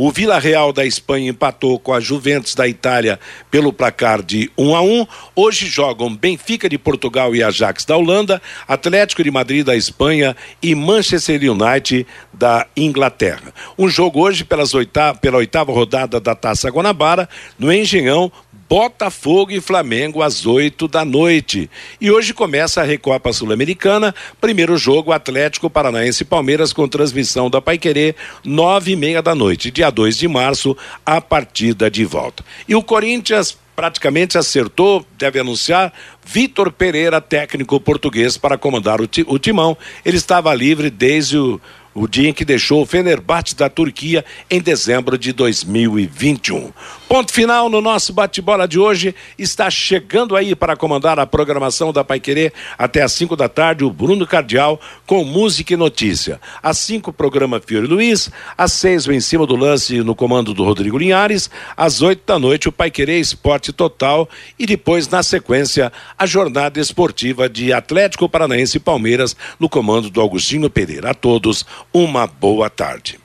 O 0.00 0.12
Vila 0.12 0.38
Real 0.38 0.72
da 0.72 0.86
Espanha 0.86 1.28
empatou 1.28 1.76
com 1.76 1.92
a 1.92 1.98
Juventus 1.98 2.54
da 2.54 2.68
Itália 2.68 3.18
pelo 3.50 3.72
placar 3.72 4.22
de 4.22 4.48
1 4.56 4.76
a 4.76 4.80
1. 4.80 5.06
Hoje 5.34 5.66
jogam 5.66 6.14
Benfica 6.14 6.68
de 6.68 6.78
Portugal 6.78 7.34
e 7.34 7.42
Ajax 7.42 7.84
da 7.84 7.96
Holanda, 7.96 8.40
Atlético 8.68 9.24
de 9.24 9.30
Madrid 9.32 9.66
da 9.66 9.74
Espanha 9.74 10.36
e 10.62 10.72
Manchester 10.72 11.40
United 11.50 12.06
da 12.32 12.64
Inglaterra. 12.76 13.52
Um 13.76 13.88
jogo 13.88 14.20
hoje 14.20 14.44
pelas 14.44 14.72
oitava, 14.72 15.18
pela 15.18 15.38
oitava 15.38 15.72
rodada 15.72 16.20
da 16.20 16.36
Taça 16.36 16.70
Guanabara, 16.70 17.28
no 17.58 17.72
Engenhão, 17.72 18.30
Botafogo 18.68 19.50
e 19.50 19.60
Flamengo 19.60 20.22
às 20.22 20.44
8 20.44 20.86
da 20.86 21.02
noite. 21.02 21.70
E 21.98 22.10
hoje 22.10 22.34
começa 22.34 22.82
a 22.82 22.84
Recopa 22.84 23.32
Sul-Americana. 23.32 24.14
Primeiro 24.38 24.76
jogo, 24.76 25.10
Atlético 25.10 25.70
Paranaense 25.70 26.22
e 26.22 26.26
Palmeiras 26.26 26.72
com 26.72 26.86
transmissão 26.86 27.48
da 27.48 27.62
Paiquerê, 27.62 28.14
nove 28.44 28.92
e 28.92 28.96
meia 28.96 29.22
da 29.22 29.34
noite. 29.34 29.70
Dia 29.70 29.88
2 29.88 30.18
de 30.18 30.28
março, 30.28 30.76
a 31.06 31.18
partida 31.18 31.90
de 31.90 32.04
volta. 32.04 32.44
E 32.68 32.74
o 32.74 32.82
Corinthians 32.82 33.56
praticamente 33.74 34.36
acertou, 34.36 35.06
deve 35.16 35.38
anunciar, 35.38 35.92
Vitor 36.26 36.70
Pereira, 36.72 37.20
técnico 37.20 37.80
português, 37.80 38.36
para 38.36 38.58
comandar 38.58 39.00
o, 39.00 39.08
o 39.28 39.38
timão. 39.38 39.78
Ele 40.04 40.16
estava 40.16 40.52
livre 40.52 40.90
desde 40.90 41.38
o, 41.38 41.60
o 41.94 42.06
dia 42.06 42.28
em 42.28 42.32
que 42.32 42.44
deixou 42.44 42.82
o 42.82 42.86
Fenerbahçe 42.86 43.56
da 43.56 43.68
Turquia 43.68 44.24
em 44.50 44.60
dezembro 44.60 45.16
de 45.16 45.32
2021. 45.32 46.72
Ponto 47.08 47.32
final 47.32 47.70
no 47.70 47.80
nosso 47.80 48.12
bate-bola 48.12 48.68
de 48.68 48.78
hoje. 48.78 49.14
Está 49.38 49.70
chegando 49.70 50.36
aí 50.36 50.54
para 50.54 50.76
comandar 50.76 51.18
a 51.18 51.26
programação 51.26 51.90
da 51.90 52.04
Pai 52.04 52.20
Querer 52.20 52.52
até 52.76 53.00
às 53.00 53.12
5 53.12 53.34
da 53.34 53.48
tarde 53.48 53.82
o 53.82 53.90
Bruno 53.90 54.26
Cardial 54.26 54.78
com 55.06 55.24
música 55.24 55.72
e 55.72 55.76
notícia. 55.76 56.38
Às 56.62 56.76
5 56.76 57.10
programa 57.10 57.62
Fiore 57.64 57.86
Luiz, 57.86 58.30
às 58.58 58.74
6 58.74 59.06
o 59.06 59.12
em 59.14 59.20
cima 59.20 59.46
do 59.46 59.56
lance 59.56 60.02
no 60.02 60.14
comando 60.14 60.52
do 60.52 60.62
Rodrigo 60.62 60.98
Linhares, 60.98 61.50
às 61.74 62.02
8 62.02 62.24
da 62.26 62.38
noite 62.38 62.68
o 62.68 62.72
Pai 62.72 62.90
Querer 62.90 63.18
Esporte 63.18 63.72
Total 63.72 64.28
e 64.58 64.66
depois 64.66 65.08
na 65.08 65.22
sequência 65.22 65.90
a 66.18 66.26
jornada 66.26 66.78
esportiva 66.78 67.48
de 67.48 67.72
Atlético 67.72 68.28
Paranaense 68.28 68.76
e 68.76 68.80
Palmeiras 68.80 69.34
no 69.58 69.66
comando 69.66 70.10
do 70.10 70.20
Augustinho 70.20 70.68
Pereira. 70.68 71.12
A 71.12 71.14
todos 71.14 71.64
uma 71.90 72.26
boa 72.26 72.68
tarde 72.68 73.18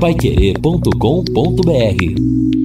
paiquerê.com.br 0.00 2.57